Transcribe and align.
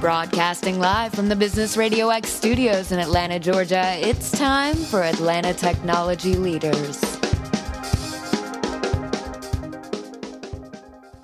Broadcasting 0.00 0.78
live 0.78 1.12
from 1.12 1.28
the 1.28 1.36
Business 1.36 1.76
Radio 1.76 2.08
X 2.08 2.32
studios 2.32 2.90
in 2.90 2.98
Atlanta, 2.98 3.38
Georgia, 3.38 3.96
it's 3.98 4.30
time 4.30 4.74
for 4.74 5.02
Atlanta 5.02 5.52
Technology 5.52 6.36
Leaders. 6.36 7.09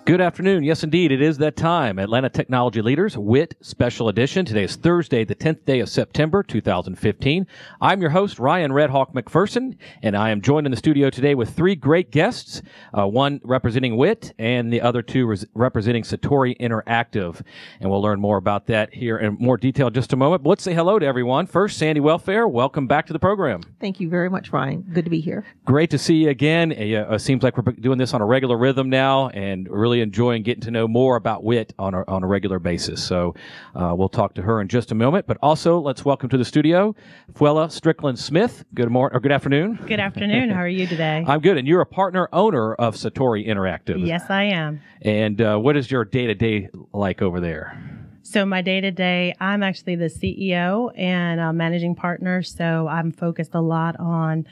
Good 0.06 0.20
afternoon. 0.20 0.62
Yes, 0.62 0.84
indeed, 0.84 1.10
it 1.10 1.20
is 1.20 1.36
that 1.38 1.56
time. 1.56 1.98
Atlanta 1.98 2.28
Technology 2.28 2.80
Leaders 2.80 3.18
WIT 3.18 3.56
Special 3.60 4.08
Edition. 4.08 4.44
Today 4.44 4.62
is 4.62 4.76
Thursday, 4.76 5.24
the 5.24 5.34
10th 5.34 5.64
day 5.64 5.80
of 5.80 5.88
September, 5.88 6.44
2015. 6.44 7.44
I'm 7.80 8.00
your 8.00 8.10
host, 8.10 8.38
Ryan 8.38 8.70
Redhawk 8.70 9.14
McPherson, 9.14 9.76
and 10.04 10.16
I 10.16 10.30
am 10.30 10.42
joined 10.42 10.64
in 10.64 10.70
the 10.70 10.76
studio 10.76 11.10
today 11.10 11.34
with 11.34 11.56
three 11.56 11.74
great 11.74 12.12
guests, 12.12 12.62
uh, 12.96 13.04
one 13.08 13.40
representing 13.42 13.96
WIT 13.96 14.32
and 14.38 14.72
the 14.72 14.80
other 14.80 15.02
two 15.02 15.26
res- 15.26 15.44
representing 15.54 16.04
Satori 16.04 16.56
Interactive. 16.60 17.42
And 17.80 17.90
we'll 17.90 18.00
learn 18.00 18.20
more 18.20 18.36
about 18.36 18.68
that 18.68 18.94
here 18.94 19.18
in 19.18 19.36
more 19.40 19.56
detail 19.56 19.88
in 19.88 19.92
just 19.92 20.12
a 20.12 20.16
moment. 20.16 20.44
But 20.44 20.50
let's 20.50 20.62
say 20.62 20.72
hello 20.72 21.00
to 21.00 21.04
everyone. 21.04 21.48
First, 21.48 21.78
Sandy 21.78 21.98
Welfare, 22.00 22.46
welcome 22.46 22.86
back 22.86 23.06
to 23.06 23.12
the 23.12 23.18
program. 23.18 23.60
Thank 23.80 23.98
you 23.98 24.08
very 24.08 24.30
much, 24.30 24.52
Ryan. 24.52 24.82
Good 24.82 25.06
to 25.06 25.10
be 25.10 25.18
here. 25.18 25.44
Great 25.64 25.90
to 25.90 25.98
see 25.98 26.14
you 26.14 26.28
again. 26.28 26.70
It 26.70 26.94
uh, 26.94 27.18
seems 27.18 27.42
like 27.42 27.56
we're 27.56 27.72
doing 27.72 27.98
this 27.98 28.14
on 28.14 28.20
a 28.20 28.24
regular 28.24 28.56
rhythm 28.56 28.88
now 28.88 29.30
and 29.30 29.68
really 29.68 29.95
enjoying 30.00 30.42
getting 30.42 30.62
to 30.62 30.70
know 30.70 30.88
more 30.88 31.16
about 31.16 31.44
WIT 31.44 31.74
on 31.78 31.94
a, 31.94 32.04
on 32.08 32.22
a 32.22 32.26
regular 32.26 32.58
basis. 32.58 33.02
So 33.02 33.34
uh, 33.74 33.94
we'll 33.96 34.08
talk 34.08 34.34
to 34.34 34.42
her 34.42 34.60
in 34.60 34.68
just 34.68 34.92
a 34.92 34.94
moment. 34.94 35.26
But 35.26 35.38
also, 35.42 35.78
let's 35.78 36.04
welcome 36.04 36.28
to 36.30 36.38
the 36.38 36.44
studio 36.44 36.94
Fuela 37.32 37.70
Strickland 37.70 38.18
Smith. 38.18 38.64
Good 38.74 38.90
morning 38.90 39.16
or 39.16 39.20
good 39.20 39.32
afternoon. 39.32 39.78
Good 39.86 40.00
afternoon. 40.00 40.50
How 40.50 40.60
are 40.60 40.68
you 40.68 40.86
today? 40.86 41.24
I'm 41.28 41.40
good. 41.40 41.56
And 41.56 41.66
you're 41.66 41.80
a 41.80 41.86
partner 41.86 42.28
owner 42.32 42.74
of 42.74 42.96
Satori 42.96 43.46
Interactive. 43.46 44.06
Yes, 44.06 44.24
I 44.28 44.44
am. 44.44 44.80
And 45.02 45.40
uh, 45.40 45.58
what 45.58 45.76
is 45.76 45.90
your 45.90 46.04
day 46.04 46.26
to 46.26 46.34
day 46.34 46.68
like 46.92 47.22
over 47.22 47.40
there? 47.40 47.96
So 48.22 48.44
my 48.44 48.60
day 48.60 48.80
to 48.80 48.90
day, 48.90 49.36
I'm 49.38 49.62
actually 49.62 49.94
the 49.94 50.06
CEO 50.06 50.90
and 50.98 51.38
a 51.38 51.52
managing 51.52 51.94
partner. 51.94 52.42
So 52.42 52.88
I'm 52.88 53.12
focused 53.12 53.54
a 53.54 53.60
lot 53.60 53.94
on 54.00 54.46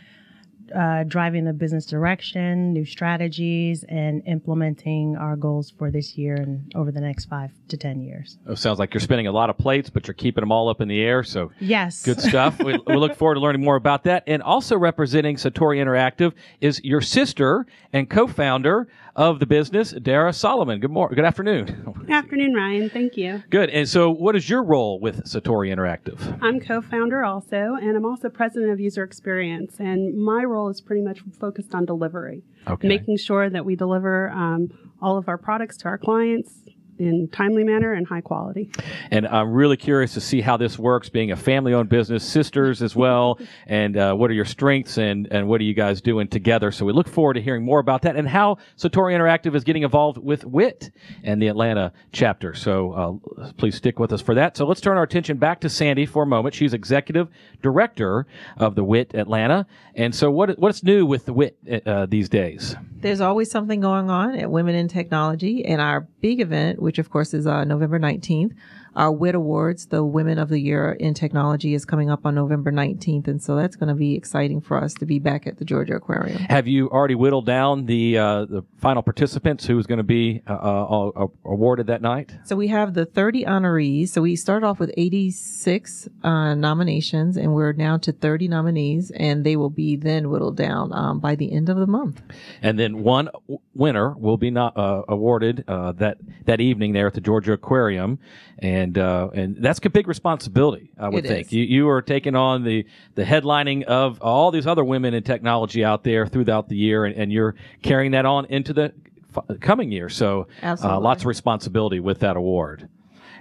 uh, 0.73 1.05
driving 1.05 1.45
the 1.45 1.53
business 1.53 1.87
direction, 1.87 2.73
new 2.73 2.85
strategies, 2.85 3.85
and 3.89 4.23
implementing 4.27 5.17
our 5.17 5.37
goals 5.37 5.73
for 5.77 5.91
this 5.91 6.17
year 6.17 6.35
and 6.35 6.73
over 6.75 6.93
the 6.93 7.01
next 7.01 7.27
five 7.27 7.51
to 7.69 7.77
10 7.77 8.01
years. 8.01 8.39
Oh, 8.47 8.55
sounds 8.55 8.79
like 8.79 8.95
you're 8.95 9.01
spinning 9.01 9.27
a 9.27 9.33
lot 9.33 9.51
of 9.51 9.59
plates, 9.59 9.91
but 9.91 10.07
you're 10.07 10.15
keeping 10.15 10.43
them 10.43 10.53
all 10.53 10.69
up 10.69 10.81
in 10.81 10.89
the 10.89 11.01
air. 11.01 11.23
So, 11.23 11.51
yes. 11.61 12.03
Good 12.03 12.21
stuff. 12.21 12.59
we, 12.63 12.79
we 12.87 12.97
look 12.97 13.17
forward 13.17 13.35
to 13.35 13.41
learning 13.41 13.63
more 13.63 13.77
about 13.77 14.05
that. 14.05 14.25
And 14.27 14.43
also 14.43 14.77
representing 14.77 15.37
Satori 15.37 15.79
Interactive 15.79 16.33
is 16.61 16.81
your 16.85 17.01
sister 17.01 17.67
and 17.93 18.09
co 18.09 18.27
founder 18.27 18.89
of 19.17 19.39
the 19.39 19.47
business, 19.47 19.93
Dara 19.93 20.33
Solomon. 20.33 20.81
Good 20.81 20.91
morning. 20.91 21.15
Good 21.15 21.25
afternoon. 21.25 21.95
Good 22.01 22.11
afternoon, 22.11 22.55
Ryan. 22.55 22.91
Thank 22.91 23.17
you. 23.17 23.43
Good. 23.51 23.71
And 23.71 23.89
so, 23.89 24.11
what 24.11 24.35
is 24.37 24.49
your 24.49 24.63
role 24.63 24.99
with 25.01 25.25
Satori 25.25 25.73
Interactive? 25.75 26.39
I'm 26.43 26.61
co-founder 26.61 27.25
also, 27.25 27.77
and 27.81 27.97
I'm 27.97 28.05
also 28.05 28.29
president 28.29 28.73
of 28.73 28.81
user 28.81 29.05
experience. 29.05 29.77
And 29.79 30.17
my 30.17 30.43
role 30.45 30.69
is 30.69 30.81
pretty 30.81 31.03
much 31.03 31.21
focused 31.39 31.75
on 31.75 31.85
delivery, 31.85 32.43
okay. 32.67 32.89
making 32.89 33.19
sure 33.19 33.49
that 33.49 33.65
we 33.65 33.77
deliver 33.77 34.31
um, 34.31 34.69
all 35.01 35.17
of 35.17 35.29
our 35.29 35.39
products 35.39 35.77
to 35.79 35.87
our 35.87 35.99
clients 35.99 36.65
in 36.99 37.29
timely 37.29 37.65
manner 37.65 37.93
and 37.93 38.07
high 38.07 38.21
quality. 38.21 38.71
And 39.11 39.27
I'm 39.27 39.53
really 39.53 39.77
curious 39.77 40.15
to 40.15 40.21
see 40.21 40.41
how 40.41 40.57
this 40.57 40.79
works, 40.79 41.09
being 41.09 41.33
a 41.33 41.37
family-owned 41.37 41.89
business, 41.89 42.25
sisters 42.25 42.83
as 42.83 42.95
well, 42.97 43.39
and 43.67 43.97
uh, 43.97 44.15
what 44.15 44.31
are 44.31 44.35
your 44.35 44.45
strengths 44.45 44.99
and 44.99 45.27
and 45.31 45.49
what 45.49 45.61
are 45.61 45.65
you 45.65 45.75
guys 45.75 46.01
doing 46.01 46.29
together? 46.29 46.71
So 46.71 46.85
we 46.85 46.93
look 46.93 47.09
forward 47.09 47.35
to 47.35 47.41
hearing 47.41 47.65
more 47.65 47.81
about 47.81 48.03
that 48.03 48.17
and 48.17 48.29
how 48.29 48.59
Satori 48.77 49.15
Interactive 49.15 49.55
is 49.55 49.65
getting 49.65 49.83
involved 49.83 50.19
with 50.19 50.45
WIT 50.45 50.91
and 51.23 51.41
the 51.41 51.49
Atlanta 51.49 51.93
chapter. 52.13 52.55
So 52.55 52.93
uh, 53.39 53.51
please 53.57 53.75
stick 53.77 53.99
with 53.99 54.13
us 54.13 54.21
for 54.21 54.35
that. 54.35 54.57
So 54.57 54.67
let's 54.67 54.81
turn 54.81 54.97
our 54.97 55.03
attention 55.03 55.37
back 55.37 55.61
to 55.61 55.69
Sandy 55.69 56.07
for 56.07 56.23
a 56.23 56.27
moment. 56.27 56.55
She's 56.55 56.75
executive 56.75 57.29
director 57.63 58.27
of 58.57 58.75
the 58.75 58.85
WIT 58.85 59.15
Atlanta. 59.15 59.67
And 59.95 60.15
so 60.15 60.31
what 60.31 60.59
what's 60.59 60.83
new 60.83 61.07
with 61.07 61.27
the 61.27 61.33
WIT 61.33 61.83
uh, 61.87 62.07
these 62.07 62.29
days? 62.29 62.77
There's 63.05 63.21
always 63.21 63.51
something 63.51 63.81
going 63.83 64.09
on 64.09 64.35
at 64.35 64.51
Women 64.51 64.75
in 64.75 64.89
Technology, 64.89 65.63
and 65.63 65.79
our 65.79 66.09
big 66.23 66.41
event 66.41 66.81
which 66.81 66.99
of 66.99 67.11
course 67.11 67.35
is 67.35 67.47
uh, 67.47 67.63
November 67.65 68.01
19th. 68.01 68.55
Our 68.97 69.11
WIT 69.11 69.35
Awards, 69.35 69.87
the 69.87 70.05
Women 70.05 70.39
of 70.39 70.49
the 70.49 70.61
Year 70.61 70.93
in 70.93 71.15
Technology, 71.15 71.75
is 71.75 71.85
coming 71.85 72.11
up 72.11 72.25
on 72.25 72.37
November 72.37 72.71
19th. 72.71 73.27
And 73.27 73.43
so 73.43 73.57
that's 73.57 73.75
going 73.75 73.89
to 73.89 73.95
be 73.95 74.15
exciting 74.15 74.61
for 74.61 74.77
us 74.83 74.95
to 74.95 75.07
be 75.07 75.19
back 75.19 75.49
at 75.49 75.59
the 75.59 75.65
Georgia 75.65 75.97
Aquarium. 75.97 76.39
Have 76.39 76.69
you 76.69 76.89
already 76.91 77.17
whittled 77.17 77.45
down 77.45 77.87
the 77.87 78.19
uh, 78.19 78.45
the 78.45 78.63
final 78.79 79.03
participants 79.03 79.67
who's 79.67 79.87
going 79.87 79.99
to 79.99 80.05
be 80.05 80.43
uh, 80.47 80.53
uh, 80.53 81.27
awarded 81.45 81.89
that 81.89 82.03
night? 82.03 82.35
So 82.45 82.55
we 82.55 82.69
have 82.69 82.95
the 82.95 83.05
30 83.05 83.45
honorees. 83.45 84.11
So 84.11 84.23
we 84.23 84.37
started 84.37 84.65
off 84.65 84.79
with 84.79 84.93
86 84.97 86.09
uh, 86.23 86.55
nominations, 86.55 87.37
and 87.37 87.53
we're 87.53 87.73
now 87.73 87.97
to 87.99 88.13
30 88.13 88.47
nominees, 88.47 89.11
and 89.11 89.45
they 89.45 89.57
will 89.57 89.71
be 89.71 89.97
then 89.97 90.31
whittled 90.31 90.57
down 90.57 90.93
um, 90.93 91.19
by 91.19 91.35
the 91.35 91.53
end 91.53 91.69
of 91.69 91.79
the 91.79 91.89
month. 91.89 92.23
And 92.63 92.79
then 92.79 92.94
one 92.95 93.29
winner 93.75 94.11
will 94.13 94.37
be 94.37 94.51
not 94.51 94.77
uh, 94.77 95.03
awarded 95.09 95.65
uh, 95.69 95.93
that 95.93 96.19
that 96.45 96.61
evening 96.61 96.93
there 96.93 97.07
at 97.07 97.15
the 97.15 97.21
Georgia 97.21 97.53
Aquarium 97.53 98.19
and 98.59 98.97
uh, 98.99 99.29
and 99.35 99.57
that's 99.59 99.81
a 99.85 99.91
big 99.91 100.09
responsibility. 100.09 100.91
I 100.99 101.09
would 101.09 101.25
it 101.25 101.29
think 101.29 101.47
is. 101.49 101.53
you 101.53 101.65
you 101.65 101.89
are 101.89 102.03
taking 102.03 102.35
on 102.35 102.65
the 102.65 102.87
the 103.15 103.25
headlining 103.25 103.85
of 103.85 104.21
all 104.23 104.51
these 104.51 104.67
other 104.67 104.85
women 104.85 105.15
in 105.15 105.23
technology 105.23 105.85
out 105.85 106.05
there 106.05 106.27
throughout 106.27 106.69
the 106.69 106.77
year, 106.77 107.05
and, 107.05 107.15
and 107.17 107.33
you're 107.33 107.55
carrying 107.83 108.13
that 108.13 108.25
on 108.27 108.47
into 108.47 108.73
the 108.73 108.93
f- 109.37 109.61
coming 109.61 109.93
year. 109.93 110.09
So 110.09 110.47
uh, 110.63 111.01
lots 111.01 111.23
of 111.23 111.27
responsibility 111.27 112.01
with 112.01 112.21
that 112.21 112.37
award. 112.37 112.89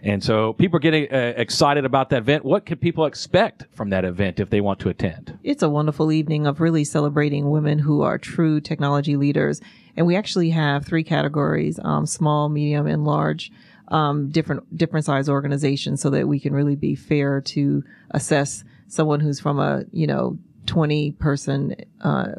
And 0.03 0.21
so 0.21 0.53
people 0.53 0.77
are 0.77 0.81
getting 0.81 1.11
uh, 1.11 1.33
excited 1.37 1.85
about 1.85 2.09
that 2.09 2.17
event. 2.17 2.43
What 2.43 2.65
can 2.65 2.77
people 2.77 3.05
expect 3.05 3.65
from 3.73 3.89
that 3.91 4.03
event 4.03 4.39
if 4.39 4.49
they 4.49 4.59
want 4.59 4.79
to 4.81 4.89
attend? 4.89 5.39
It's 5.43 5.63
a 5.63 5.69
wonderful 5.69 6.11
evening 6.11 6.45
of 6.45 6.59
really 6.59 6.83
celebrating 6.83 7.49
women 7.49 7.79
who 7.79 8.01
are 8.01 8.17
true 8.17 8.59
technology 8.59 9.15
leaders. 9.15 9.61
And 9.95 10.05
we 10.05 10.17
actually 10.17 10.49
have 10.49 10.85
three 10.85 11.03
categories, 11.05 11.79
um, 11.83 12.05
small, 12.05 12.49
medium, 12.49 12.85
and 12.85 13.05
large 13.05 13.51
um, 13.89 14.29
different 14.29 14.75
different 14.75 15.05
size 15.05 15.29
organizations 15.29 16.01
so 16.01 16.09
that 16.09 16.27
we 16.27 16.39
can 16.39 16.53
really 16.53 16.75
be 16.75 16.95
fair 16.95 17.41
to 17.41 17.83
assess 18.11 18.63
someone 18.87 19.19
who's 19.19 19.39
from 19.39 19.59
a 19.59 19.83
you 19.91 20.07
know 20.07 20.37
20 20.65 21.11
person 21.13 21.75
uh, 22.01 22.31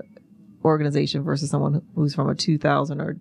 organization 0.64 1.22
versus 1.22 1.50
someone 1.50 1.82
who's 1.94 2.14
from 2.14 2.28
a 2.28 2.34
2000 2.34 3.00
or 3.00 3.16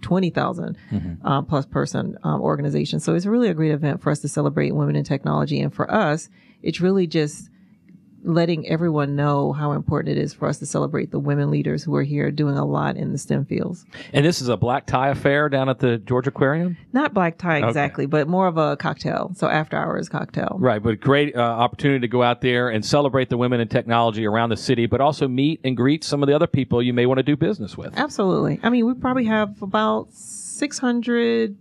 20,000 0.00 0.76
mm-hmm. 0.90 1.26
uh, 1.26 1.42
plus 1.42 1.66
person 1.66 2.16
um, 2.22 2.40
organization. 2.40 3.00
So 3.00 3.14
it's 3.14 3.26
really 3.26 3.48
a 3.48 3.54
great 3.54 3.72
event 3.72 4.00
for 4.00 4.10
us 4.10 4.20
to 4.20 4.28
celebrate 4.28 4.74
women 4.74 4.96
in 4.96 5.04
technology. 5.04 5.60
And 5.60 5.74
for 5.74 5.90
us, 5.90 6.28
it's 6.62 6.80
really 6.80 7.06
just 7.06 7.49
letting 8.22 8.68
everyone 8.68 9.16
know 9.16 9.52
how 9.52 9.72
important 9.72 10.16
it 10.16 10.20
is 10.20 10.34
for 10.34 10.48
us 10.48 10.58
to 10.58 10.66
celebrate 10.66 11.10
the 11.10 11.18
women 11.18 11.50
leaders 11.50 11.82
who 11.82 11.94
are 11.94 12.02
here 12.02 12.30
doing 12.30 12.56
a 12.56 12.64
lot 12.64 12.96
in 12.96 13.12
the 13.12 13.18
STEM 13.18 13.46
fields. 13.46 13.86
And 14.12 14.24
this 14.24 14.42
is 14.42 14.48
a 14.48 14.56
black 14.56 14.86
tie 14.86 15.08
affair 15.08 15.48
down 15.48 15.68
at 15.68 15.78
the 15.78 15.98
Georgia 15.98 16.28
Aquarium? 16.28 16.76
Not 16.92 17.14
black 17.14 17.38
tie 17.38 17.66
exactly, 17.66 18.04
okay. 18.04 18.10
but 18.10 18.28
more 18.28 18.46
of 18.46 18.58
a 18.58 18.76
cocktail. 18.76 19.32
So 19.34 19.48
after 19.48 19.76
hours 19.76 20.08
cocktail. 20.08 20.56
Right, 20.60 20.82
but 20.82 21.00
great 21.00 21.34
uh, 21.34 21.40
opportunity 21.40 22.00
to 22.00 22.08
go 22.08 22.22
out 22.22 22.40
there 22.40 22.68
and 22.68 22.84
celebrate 22.84 23.30
the 23.30 23.36
women 23.36 23.60
in 23.60 23.68
technology 23.68 24.26
around 24.26 24.50
the 24.50 24.56
city, 24.56 24.86
but 24.86 25.00
also 25.00 25.26
meet 25.26 25.60
and 25.64 25.76
greet 25.76 26.04
some 26.04 26.22
of 26.22 26.26
the 26.26 26.34
other 26.34 26.46
people 26.46 26.82
you 26.82 26.92
may 26.92 27.06
want 27.06 27.18
to 27.18 27.24
do 27.24 27.36
business 27.36 27.76
with. 27.76 27.96
Absolutely. 27.96 28.60
I 28.62 28.70
mean, 28.70 28.86
we 28.86 28.94
probably 28.94 29.24
have 29.24 29.62
about 29.62 30.12
600 30.12 31.56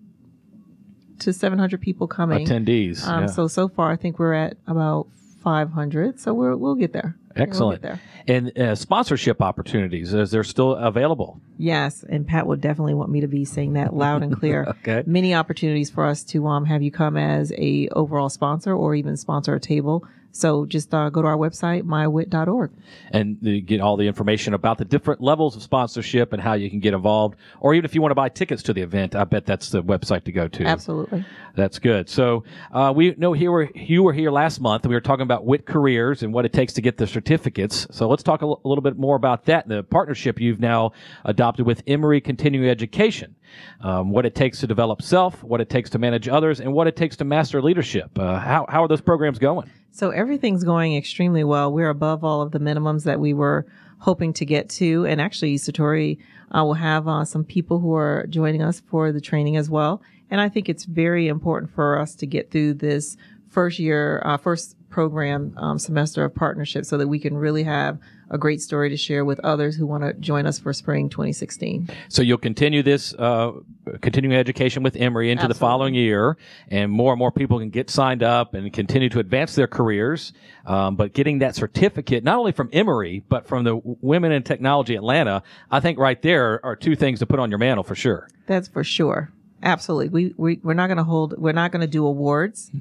to 1.19 1.33
700 1.33 1.81
people 1.81 2.07
coming. 2.07 2.45
Attendees. 2.45 3.05
Um, 3.05 3.23
yeah. 3.23 3.27
So, 3.27 3.47
so 3.47 3.67
far, 3.67 3.91
I 3.91 3.95
think 3.95 4.19
we're 4.19 4.33
at 4.33 4.57
about 4.67 5.07
500. 5.41 6.19
So 6.19 6.33
we're, 6.33 6.55
we'll 6.55 6.75
get 6.75 6.93
there. 6.93 7.15
Excellent. 7.35 7.81
We'll 7.81 7.91
get 7.91 8.01
there. 8.27 8.35
And 8.35 8.57
uh, 8.57 8.75
sponsorship 8.75 9.41
opportunities, 9.41 10.13
is 10.13 10.31
there 10.31 10.43
still 10.43 10.75
available? 10.75 11.41
Yes. 11.57 12.03
And 12.07 12.27
Pat 12.27 12.47
would 12.47 12.61
definitely 12.61 12.93
want 12.93 13.11
me 13.11 13.21
to 13.21 13.27
be 13.27 13.45
saying 13.45 13.73
that 13.73 13.93
loud 13.95 14.23
and 14.23 14.35
clear. 14.35 14.65
okay. 14.69 15.03
Many 15.05 15.33
opportunities 15.33 15.89
for 15.89 16.05
us 16.05 16.23
to 16.25 16.47
um, 16.47 16.65
have 16.65 16.81
you 16.81 16.91
come 16.91 17.17
as 17.17 17.51
a 17.57 17.87
overall 17.89 18.29
sponsor 18.29 18.73
or 18.73 18.95
even 18.95 19.17
sponsor 19.17 19.55
a 19.55 19.59
table 19.59 20.05
So 20.31 20.65
just 20.65 20.93
uh, 20.93 21.09
go 21.09 21.21
to 21.21 21.27
our 21.27 21.37
website, 21.37 21.83
mywit.org. 21.83 22.71
and 23.11 23.65
get 23.65 23.81
all 23.81 23.97
the 23.97 24.07
information 24.07 24.53
about 24.53 24.77
the 24.77 24.85
different 24.85 25.21
levels 25.21 25.55
of 25.55 25.63
sponsorship 25.63 26.33
and 26.33 26.41
how 26.41 26.53
you 26.53 26.69
can 26.69 26.79
get 26.79 26.93
involved. 26.93 27.35
Or 27.59 27.73
even 27.73 27.85
if 27.85 27.95
you 27.95 28.01
want 28.01 28.11
to 28.11 28.15
buy 28.15 28.29
tickets 28.29 28.63
to 28.63 28.73
the 28.73 28.81
event, 28.81 29.15
I 29.15 29.23
bet 29.23 29.45
that's 29.45 29.69
the 29.69 29.81
website 29.83 30.23
to 30.25 30.31
go 30.31 30.47
to. 30.47 30.63
Absolutely. 30.65 31.25
That's 31.55 31.79
good. 31.79 32.09
So 32.09 32.43
uh, 32.71 32.93
we 32.95 33.15
know 33.17 33.33
here 33.33 33.51
were, 33.51 33.69
you 33.75 34.03
were 34.03 34.13
here 34.13 34.31
last 34.31 34.61
month. 34.61 34.85
We 34.85 34.95
were 34.95 35.01
talking 35.01 35.23
about 35.23 35.45
WIT 35.45 35.65
careers 35.65 36.23
and 36.23 36.33
what 36.33 36.45
it 36.45 36.53
takes 36.53 36.73
to 36.73 36.81
get 36.81 36.97
the 36.97 37.07
certificates. 37.07 37.87
So 37.91 38.07
let's 38.07 38.23
talk 38.23 38.41
a, 38.41 38.45
l- 38.45 38.61
a 38.63 38.67
little 38.67 38.81
bit 38.83 38.97
more 38.97 39.15
about 39.15 39.45
that. 39.45 39.67
The 39.67 39.83
partnership 39.83 40.39
you've 40.39 40.59
now 40.59 40.93
adopted 41.25 41.65
with 41.65 41.83
Emory 41.87 42.21
Continuing 42.21 42.69
Education. 42.69 43.35
Um, 43.81 44.11
what 44.11 44.25
it 44.25 44.35
takes 44.35 44.59
to 44.59 44.67
develop 44.67 45.01
self, 45.01 45.43
what 45.43 45.59
it 45.59 45.69
takes 45.69 45.89
to 45.91 45.99
manage 45.99 46.27
others, 46.27 46.59
and 46.59 46.71
what 46.71 46.85
it 46.87 46.95
takes 46.95 47.17
to 47.17 47.25
master 47.25 47.61
leadership. 47.61 48.17
Uh, 48.17 48.37
how, 48.37 48.65
how 48.69 48.83
are 48.83 48.87
those 48.87 49.01
programs 49.01 49.39
going? 49.39 49.69
So 49.91 50.11
everything's 50.11 50.63
going 50.63 50.95
extremely 50.95 51.43
well. 51.43 51.71
We're 51.71 51.89
above 51.89 52.23
all 52.23 52.41
of 52.41 52.51
the 52.51 52.59
minimums 52.59 53.03
that 53.03 53.19
we 53.19 53.33
were 53.33 53.65
hoping 53.99 54.33
to 54.33 54.45
get 54.45 54.69
to. 54.69 55.05
And 55.05 55.19
actually, 55.19 55.55
Satori 55.57 56.17
uh, 56.55 56.63
will 56.63 56.75
have 56.75 57.07
uh, 57.07 57.25
some 57.25 57.43
people 57.43 57.79
who 57.79 57.93
are 57.95 58.25
joining 58.29 58.61
us 58.61 58.79
for 58.79 59.11
the 59.11 59.21
training 59.21 59.57
as 59.57 59.69
well. 59.69 60.01
And 60.31 60.39
I 60.39 60.49
think 60.49 60.69
it's 60.69 60.85
very 60.85 61.27
important 61.27 61.71
for 61.73 61.99
us 61.99 62.15
to 62.15 62.25
get 62.25 62.51
through 62.51 62.75
this 62.75 63.17
first 63.49 63.79
year, 63.79 64.21
uh, 64.25 64.37
first 64.37 64.75
program 64.89 65.53
um, 65.57 65.79
semester 65.79 66.25
of 66.25 66.33
partnership 66.35 66.85
so 66.85 66.97
that 66.97 67.07
we 67.07 67.19
can 67.19 67.37
really 67.37 67.63
have 67.63 67.99
a 68.29 68.37
great 68.37 68.61
story 68.61 68.89
to 68.89 68.97
share 68.97 69.25
with 69.25 69.39
others 69.39 69.75
who 69.75 69.85
want 69.85 70.03
to 70.03 70.13
join 70.13 70.45
us 70.45 70.59
for 70.59 70.71
spring 70.71 71.09
2016. 71.09 71.89
So 72.09 72.21
you'll 72.21 72.37
continue 72.37 72.83
this 72.83 73.13
uh, 73.15 73.53
continuing 74.01 74.37
education 74.37 74.83
with 74.83 74.95
Emory 74.95 75.31
into 75.31 75.41
Absolutely. 75.41 75.53
the 75.53 75.59
following 75.59 75.93
year, 75.95 76.37
and 76.69 76.91
more 76.91 77.13
and 77.13 77.19
more 77.19 77.31
people 77.31 77.59
can 77.59 77.69
get 77.69 77.89
signed 77.89 78.23
up 78.23 78.53
and 78.53 78.71
continue 78.71 79.09
to 79.09 79.19
advance 79.19 79.55
their 79.55 79.67
careers. 79.67 80.33
Um, 80.65 80.95
but 80.95 81.13
getting 81.13 81.39
that 81.39 81.55
certificate, 81.55 82.23
not 82.23 82.37
only 82.37 82.51
from 82.51 82.69
Emory, 82.71 83.23
but 83.29 83.47
from 83.47 83.63
the 83.63 83.79
Women 83.83 84.31
in 84.31 84.43
Technology 84.43 84.95
Atlanta, 84.95 85.41
I 85.71 85.79
think 85.79 85.97
right 85.97 86.21
there 86.21 86.63
are 86.63 86.75
two 86.75 86.95
things 86.95 87.19
to 87.19 87.25
put 87.25 87.39
on 87.39 87.49
your 87.49 87.59
mantle 87.59 87.83
for 87.83 87.95
sure. 87.95 88.29
That's 88.45 88.67
for 88.67 88.83
sure. 88.83 89.31
Absolutely. 89.61 90.09
We, 90.09 90.33
we, 90.37 90.59
we're 90.63 90.73
not 90.73 90.87
going 90.87 90.97
to 90.97 91.03
hold, 91.03 91.37
we're 91.37 91.51
not 91.51 91.71
going 91.71 91.81
to 91.81 91.87
do 91.87 92.05
awards, 92.05 92.71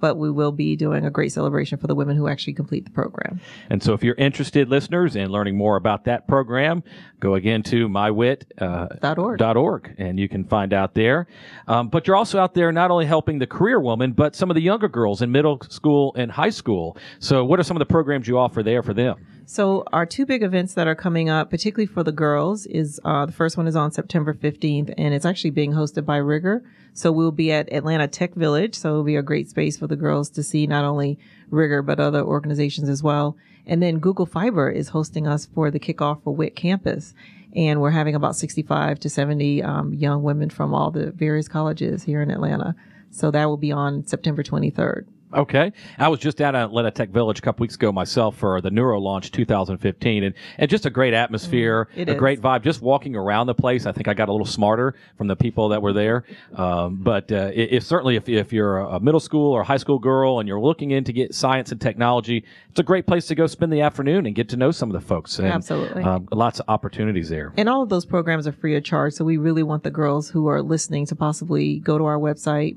but 0.00 0.16
we 0.16 0.30
will 0.30 0.52
be 0.52 0.76
doing 0.76 1.04
a 1.04 1.10
great 1.10 1.32
celebration 1.32 1.78
for 1.78 1.86
the 1.86 1.94
women 1.94 2.16
who 2.16 2.28
actually 2.28 2.52
complete 2.54 2.84
the 2.84 2.90
program. 2.90 3.40
And 3.70 3.82
so 3.82 3.92
if 3.92 4.04
you're 4.04 4.14
interested, 4.14 4.68
listeners, 4.68 5.16
in 5.16 5.30
learning 5.30 5.56
more 5.56 5.76
about 5.76 6.04
that 6.04 6.28
program, 6.28 6.84
go 7.18 7.34
again 7.34 7.62
to 7.64 7.88
mywit. 7.88 8.44
Uh, 8.56 8.86
Dot 9.00 9.18
org. 9.18 9.40
org, 9.40 9.94
and 9.98 10.18
you 10.18 10.28
can 10.28 10.44
find 10.44 10.72
out 10.72 10.94
there. 10.94 11.26
Um, 11.66 11.88
but 11.88 12.06
you're 12.06 12.16
also 12.16 12.38
out 12.38 12.54
there 12.54 12.70
not 12.72 12.90
only 12.90 13.06
helping 13.06 13.38
the 13.38 13.46
career 13.46 13.80
woman, 13.80 14.12
but 14.12 14.36
some 14.36 14.50
of 14.50 14.54
the 14.54 14.62
younger 14.62 14.88
girls 14.88 15.22
in 15.22 15.32
middle 15.32 15.60
school 15.68 16.14
and 16.16 16.30
high 16.30 16.50
school. 16.50 16.96
So, 17.18 17.44
what 17.44 17.58
are 17.58 17.64
some 17.64 17.76
of 17.76 17.80
the 17.80 17.86
programs 17.86 18.28
you 18.28 18.38
offer 18.38 18.62
there 18.62 18.82
for 18.82 18.94
them? 18.94 19.26
So 19.50 19.82
our 19.94 20.04
two 20.04 20.26
big 20.26 20.42
events 20.42 20.74
that 20.74 20.88
are 20.88 20.94
coming 20.94 21.30
up, 21.30 21.48
particularly 21.48 21.86
for 21.86 22.04
the 22.04 22.12
girls, 22.12 22.66
is 22.66 23.00
uh, 23.02 23.24
the 23.24 23.32
first 23.32 23.56
one 23.56 23.66
is 23.66 23.74
on 23.74 23.90
September 23.90 24.34
15th, 24.34 24.92
and 24.98 25.14
it's 25.14 25.24
actually 25.24 25.52
being 25.52 25.72
hosted 25.72 26.04
by 26.04 26.18
Rigor. 26.18 26.62
So 26.92 27.10
we'll 27.10 27.32
be 27.32 27.50
at 27.50 27.72
Atlanta 27.72 28.08
Tech 28.08 28.34
Village. 28.34 28.74
So 28.74 28.90
it'll 28.90 29.04
be 29.04 29.16
a 29.16 29.22
great 29.22 29.48
space 29.48 29.78
for 29.78 29.86
the 29.86 29.96
girls 29.96 30.28
to 30.32 30.42
see 30.42 30.66
not 30.66 30.84
only 30.84 31.18
Rigor 31.48 31.80
but 31.80 31.98
other 31.98 32.20
organizations 32.20 32.90
as 32.90 33.02
well. 33.02 33.38
And 33.66 33.82
then 33.82 34.00
Google 34.00 34.26
Fiber 34.26 34.68
is 34.68 34.90
hosting 34.90 35.26
us 35.26 35.46
for 35.46 35.70
the 35.70 35.80
kickoff 35.80 36.22
for 36.22 36.34
WIT 36.34 36.54
Campus. 36.54 37.14
And 37.56 37.80
we're 37.80 37.92
having 37.92 38.14
about 38.14 38.36
65 38.36 39.00
to 39.00 39.08
70 39.08 39.62
um, 39.62 39.94
young 39.94 40.22
women 40.22 40.50
from 40.50 40.74
all 40.74 40.90
the 40.90 41.10
various 41.12 41.48
colleges 41.48 42.02
here 42.02 42.20
in 42.20 42.30
Atlanta. 42.30 42.76
So 43.10 43.30
that 43.30 43.46
will 43.46 43.56
be 43.56 43.72
on 43.72 44.06
September 44.06 44.42
23rd. 44.42 45.06
Okay. 45.34 45.72
I 45.98 46.08
was 46.08 46.20
just 46.20 46.36
down 46.38 46.54
at 46.56 46.64
Atlanta 46.64 46.90
Tech 46.90 47.10
Village 47.10 47.38
a 47.38 47.42
couple 47.42 47.62
weeks 47.64 47.74
ago 47.74 47.92
myself 47.92 48.36
for 48.36 48.60
the 48.60 48.70
Neuro 48.70 48.98
Launch 48.98 49.30
2015 49.30 50.24
and, 50.24 50.34
and 50.56 50.70
just 50.70 50.86
a 50.86 50.90
great 50.90 51.14
atmosphere, 51.14 51.88
Mm, 51.94 51.98
it 51.98 52.08
a 52.08 52.12
is. 52.12 52.18
great 52.18 52.40
vibe. 52.40 52.62
Just 52.62 52.80
walking 52.82 53.14
around 53.14 53.46
the 53.46 53.54
place, 53.54 53.84
I 53.86 53.92
think 53.92 54.08
I 54.08 54.14
got 54.14 54.28
a 54.28 54.32
little 54.32 54.46
smarter 54.46 54.94
from 55.16 55.26
the 55.26 55.36
people 55.36 55.68
that 55.70 55.82
were 55.82 55.92
there. 55.92 56.24
Um, 56.54 56.96
but 57.02 57.30
uh, 57.30 57.50
it, 57.54 57.72
it's 57.72 57.86
certainly 57.86 58.16
if, 58.16 58.28
if 58.28 58.52
you're 58.52 58.78
a 58.78 59.00
middle 59.00 59.20
school 59.20 59.52
or 59.52 59.62
high 59.62 59.76
school 59.76 59.98
girl 59.98 60.38
and 60.40 60.48
you're 60.48 60.60
looking 60.60 60.92
in 60.92 61.04
to 61.04 61.12
get 61.12 61.34
science 61.34 61.72
and 61.72 61.80
technology, 61.80 62.44
it's 62.70 62.80
a 62.80 62.82
great 62.82 63.06
place 63.06 63.26
to 63.26 63.34
go 63.34 63.46
spend 63.46 63.72
the 63.72 63.80
afternoon 63.82 64.24
and 64.26 64.34
get 64.34 64.48
to 64.50 64.56
know 64.56 64.70
some 64.70 64.88
of 64.88 64.94
the 65.00 65.06
folks. 65.06 65.38
And, 65.38 65.48
Absolutely. 65.48 66.02
Um, 66.04 66.26
lots 66.32 66.60
of 66.60 66.64
opportunities 66.68 67.28
there. 67.28 67.52
And 67.56 67.68
all 67.68 67.82
of 67.82 67.88
those 67.90 68.06
programs 68.06 68.46
are 68.46 68.52
free 68.52 68.76
of 68.76 68.84
charge. 68.84 69.14
So 69.14 69.24
we 69.24 69.36
really 69.36 69.62
want 69.62 69.82
the 69.82 69.90
girls 69.90 70.30
who 70.30 70.46
are 70.48 70.62
listening 70.62 71.04
to 71.06 71.16
possibly 71.16 71.78
go 71.80 71.98
to 71.98 72.04
our 72.04 72.18
website, 72.18 72.76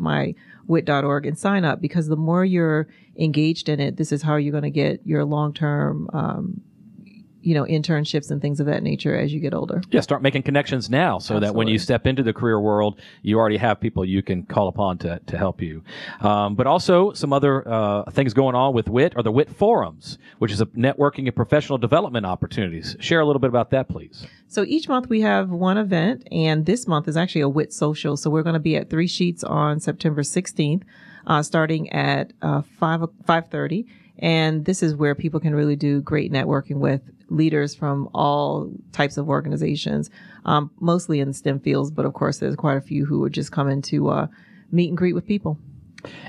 mywit.org, 0.68 1.26
and 1.26 1.38
sign 1.38 1.64
up 1.66 1.82
because 1.82 2.08
the 2.08 2.16
more 2.16 2.41
you're 2.44 2.88
engaged 3.18 3.70
in 3.70 3.80
it, 3.80 3.98
this 3.98 4.12
is 4.12 4.22
how 4.22 4.36
you're 4.36 4.52
going 4.52 4.64
to 4.64 4.70
get 4.70 5.06
your 5.06 5.26
long 5.26 5.54
term, 5.54 6.10
um, 6.14 6.62
you 7.44 7.56
know, 7.56 7.64
internships 7.64 8.30
and 8.30 8.40
things 8.40 8.60
of 8.60 8.68
that 8.68 8.84
nature 8.84 9.18
as 9.18 9.34
you 9.34 9.40
get 9.40 9.54
older. 9.54 9.82
Yeah, 9.90 10.02
start 10.02 10.22
making 10.22 10.44
connections 10.44 10.92
now 10.92 11.18
so 11.18 11.40
that 11.40 11.56
when 11.56 11.68
you 11.68 11.80
step 11.80 12.06
into 12.06 12.22
the 12.22 12.34
career 12.34 12.60
world, 12.60 13.02
you 13.24 13.40
already 13.40 13.58
have 13.58 13.80
people 13.80 14.06
you 14.06 14.22
can 14.22 14.44
call 14.44 14.68
upon 14.68 15.00
to, 15.00 15.20
to 15.26 15.38
help 15.38 15.60
you. 15.60 15.84
Um, 16.20 16.54
but 16.54 16.68
also, 16.68 17.14
some 17.14 17.34
other 17.34 17.68
uh, 17.68 18.10
things 18.12 18.36
going 18.36 18.54
on 18.54 18.76
with 18.76 18.88
WIT 18.88 19.18
are 19.18 19.24
the 19.24 19.32
WIT 19.32 19.50
forums, 19.50 20.20
which 20.38 20.52
is 20.52 20.62
a 20.62 20.68
networking 20.68 21.26
and 21.26 21.36
professional 21.36 21.80
development 21.80 22.28
opportunities. 22.28 22.96
Share 23.00 23.22
a 23.22 23.26
little 23.26 23.40
bit 23.40 23.50
about 23.50 23.72
that, 23.72 23.90
please. 23.90 24.28
So 24.48 24.64
each 24.64 24.88
month 24.88 25.10
we 25.10 25.22
have 25.22 25.50
one 25.50 25.80
event, 25.80 26.28
and 26.32 26.68
this 26.68 26.88
month 26.88 27.08
is 27.08 27.18
actually 27.18 27.42
a 27.42 27.50
WIT 27.50 27.74
social. 27.74 28.18
So 28.18 28.30
we're 28.30 28.44
going 28.44 28.54
to 28.54 28.60
be 28.60 28.76
at 28.76 28.90
Three 28.90 29.08
Sheets 29.08 29.44
on 29.44 29.80
September 29.80 30.22
16th, 30.22 30.84
uh, 31.28 31.44
starting 31.44 31.92
at 31.92 32.34
uh, 32.42 32.62
five 32.80 33.02
five 33.26 33.50
thirty, 33.50 33.88
and 34.20 34.66
this 34.66 34.84
is 34.84 34.96
where 34.96 35.16
people 35.16 35.40
can 35.40 35.56
really 35.56 35.76
do 35.76 36.02
great 36.02 36.32
networking 36.32 36.78
with 36.78 37.02
leaders 37.30 37.74
from 37.74 38.10
all 38.14 38.72
types 38.92 39.18
of 39.18 39.30
organizations, 39.30 40.10
um, 40.46 40.70
mostly 40.80 41.20
in 41.20 41.34
STEM 41.34 41.60
fields, 41.60 41.90
but 41.90 42.06
of 42.06 42.14
course 42.14 42.40
there's 42.40 42.56
quite 42.56 42.78
a 42.78 42.82
few 42.82 43.06
who 43.06 43.20
would 43.20 43.34
just 43.34 43.52
come 43.52 43.70
in 43.70 43.82
to 43.82 44.10
uh, 44.10 44.28
meet 44.72 44.90
and 44.90 44.98
greet 44.98 45.14
with 45.14 45.26
people. 45.26 45.58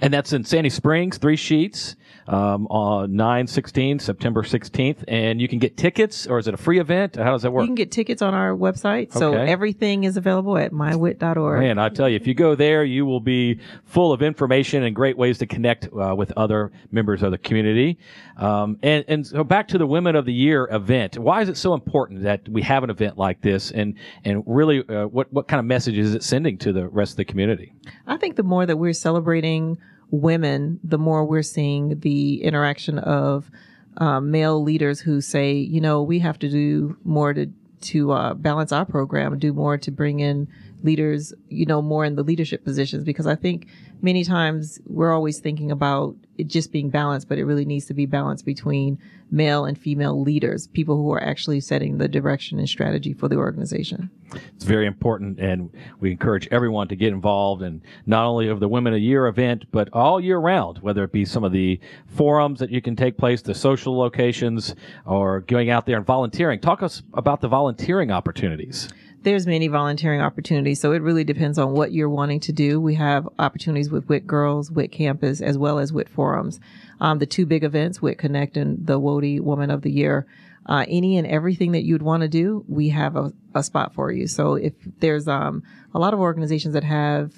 And 0.01 0.13
that's 0.13 0.33
in 0.33 0.45
Sandy 0.45 0.71
Springs, 0.71 1.19
three 1.19 1.37
sheets, 1.37 1.97
um, 2.27 2.67
on 2.69 3.15
9 3.17 3.47
16, 3.47 3.99
September 3.99 4.43
16th. 4.43 5.05
And 5.09 5.41
you 5.41 5.49
can 5.49 5.59
get 5.59 5.77
tickets, 5.77 6.27
or 6.27 6.39
is 6.39 6.49
it 6.49 6.55
a 6.55 6.57
free 6.57 6.79
event? 6.79 7.17
How 7.17 7.33
does 7.33 7.43
that 7.43 7.51
work? 7.51 7.63
You 7.63 7.69
can 7.69 7.75
get 7.75 7.91
tickets 7.91 8.23
on 8.23 8.35
our 8.35 8.53
website, 8.57 9.13
so 9.13 9.35
Okay. 9.35 9.51
everything 9.51 10.05
is 10.05 10.17
available 10.17 10.57
at 10.59 10.73
mywit.org. 10.73 11.61
Man, 11.61 11.79
I 11.79 11.89
tell 11.89 12.09
you, 12.09 12.17
if 12.17 12.27
you 12.27 12.35
go 12.35 12.55
there, 12.55 12.85
you 12.85 13.05
will 13.07 13.21
be 13.21 13.59
full 13.85 14.13
of 14.13 14.23
information 14.23 14.83
and 14.85 14.95
great 14.95 15.17
ways 15.17 15.39
to 15.39 15.47
connect 15.47 15.89
uh, 15.93 16.15
with 16.17 16.33
other 16.37 16.73
members 16.91 17.23
of 17.23 17.31
the 17.31 17.39
community. 17.39 17.99
Um, 18.37 18.79
and, 18.83 19.05
and 19.09 19.27
so 19.27 19.45
back 19.45 19.69
to 19.69 19.79
the 19.79 19.87
Women 19.87 20.17
of 20.17 20.25
the 20.27 20.33
Year 20.33 20.69
event. 20.71 21.19
Why 21.19 21.43
is 21.43 21.49
it 21.49 21.57
so 21.57 21.75
important 21.75 22.23
that 22.23 22.49
we 22.49 22.63
have 22.63 22.85
an 22.85 22.91
event 22.91 23.19
like 23.19 23.41
this? 23.43 23.71
And, 23.71 23.95
and 24.25 24.43
really, 24.47 24.87
uh, 24.89 25.07
what, 25.07 25.33
what 25.33 25.49
kind 25.49 25.61
of 25.61 25.67
message 25.67 25.99
is 25.99 26.15
it 26.15 26.23
sending 26.23 26.59
to 26.59 26.73
the 26.73 26.89
rest 26.89 27.13
of 27.13 27.17
the 27.19 27.25
community? 27.25 27.73
I 28.07 28.17
think 28.17 28.37
the 28.37 28.43
more 28.43 28.67
that 28.67 28.77
we're 28.77 28.93
celebrating 28.93 29.79
women, 30.13 30.79
the 30.85 30.99
more 30.99 31.25
we're 31.25 31.43
seeing 31.43 31.99
the 32.01 32.45
interaction 32.45 32.99
of 33.01 33.51
um, 33.97 34.31
male 34.31 34.63
leaders 34.63 35.01
who 35.01 35.21
say, 35.21 35.55
you 35.55 35.81
know, 35.81 36.03
we 36.03 36.21
have 36.21 36.39
to 36.39 36.49
do 36.49 36.97
more 37.03 37.35
to 37.35 37.49
to 37.81 38.13
uh, 38.13 38.35
balance 38.35 38.71
our 38.71 38.85
program, 38.85 39.37
do 39.41 39.53
more 39.53 39.77
to 39.77 39.91
bring 39.91 40.21
in 40.21 40.47
leaders, 40.83 41.33
you 41.49 41.67
know, 41.67 41.83
more 41.83 42.05
in 42.05 42.17
the 42.17 42.23
leadership 42.23 42.65
positions. 42.65 43.05
Because 43.05 43.27
I 43.27 43.35
think 43.35 43.69
many 44.01 44.25
times 44.25 44.81
we're 44.87 45.13
always 45.13 45.39
thinking 45.39 45.71
about 45.71 46.17
it 46.39 46.49
just 46.49 46.73
being 46.73 46.91
balanced, 46.91 47.29
but 47.29 47.39
it 47.39 47.45
really 47.45 47.65
needs 47.65 47.87
to 47.87 47.95
be 47.95 48.07
balanced 48.07 48.45
between 48.45 48.99
male 49.31 49.65
and 49.65 49.79
female 49.79 50.21
leaders, 50.21 50.67
people 50.67 50.97
who 50.97 51.11
are 51.13 51.23
actually 51.23 51.61
setting 51.61 51.99
the 51.99 52.09
direction 52.09 52.59
and 52.59 52.69
strategy 52.69 53.13
for 53.13 53.29
the 53.29 53.37
organization. 53.37 54.11
It's 54.55 54.65
very 54.65 54.87
important, 54.87 55.39
and 55.39 55.71
we 56.01 56.11
encourage 56.11 56.49
everyone 56.51 56.89
to 56.89 56.97
get 56.97 57.13
involved, 57.13 57.63
and 57.63 57.81
not 58.07 58.27
only 58.27 58.49
of 58.49 58.61
the 58.61 58.69
Women 58.69 58.95
a 58.95 58.99
Year 58.99 59.27
event, 59.27 59.65
but 59.73 59.89
all 59.93 60.21
year 60.21 60.39
round, 60.39 60.79
whether 60.79 61.05
it 61.05 61.13
be 61.13 61.25
some 61.25 61.45
of 61.45 61.53
the 61.53 61.81
forums 62.07 62.61
that 62.61 62.71
you 62.71 62.83
can 62.83 62.97
take 62.97 63.17
place, 63.17 63.43
the 63.43 63.55
social 63.55 63.97
locations, 63.97 64.75
or 65.07 65.41
going 65.41 65.71
out 65.71 65.87
there 65.87 65.97
and 65.97 66.07
volunteering. 66.07 66.61
Talk 66.61 66.83
us 66.83 67.03
about 67.15 67.41
the 67.41 67.49
volunteering 67.49 68.11
opportunities. 68.11 68.89
There's 69.23 69.47
many 69.47 69.69
volunteering 69.69 70.21
opportunities. 70.21 70.81
So 70.81 70.93
it 70.93 71.01
really 71.01 71.23
depends 71.23 71.57
on 71.57 71.73
what 71.73 71.93
you're 71.93 72.09
wanting 72.09 72.41
to 72.41 72.53
do. 72.53 72.81
We 72.81 72.97
have 72.97 73.29
opportunities 73.39 73.89
with 73.89 74.09
WIT 74.09 74.27
Girls, 74.27 74.71
WIT 74.71 74.91
Campus, 74.91 75.41
as 75.41 75.57
well 75.57 75.79
as 75.79 75.93
WIT 75.93 76.09
Forums. 76.09 76.59
Um, 77.01 77.21
the 77.21 77.27
two 77.27 77.47
big 77.47 77.63
events, 77.63 78.03
WIT 78.03 78.19
Connect 78.19 78.57
and 78.57 78.85
the 78.85 78.99
WOTY 78.99 79.39
Woman 79.39 79.71
of 79.71 79.83
the 79.83 79.93
Year. 79.93 80.27
Uh, 80.67 80.85
any 80.89 81.17
and 81.17 81.27
everything 81.27 81.73
that 81.73 81.83
you'd 81.83 82.03
want 82.03 82.23
to 82.23 82.29
do, 82.29 82.65
we 82.69 82.89
have 82.89 83.17
a, 83.17 83.33
a 83.55 83.63
spot 83.63 83.95
for 83.95 84.11
you. 84.11 84.27
So 84.27 84.55
if 84.55 84.73
there's 84.99 85.29
um, 85.29 85.63
a 85.95 86.01
lot 86.01 86.15
of 86.15 86.21
organizations 86.21 86.75
that 86.75 86.85
have 86.85 87.33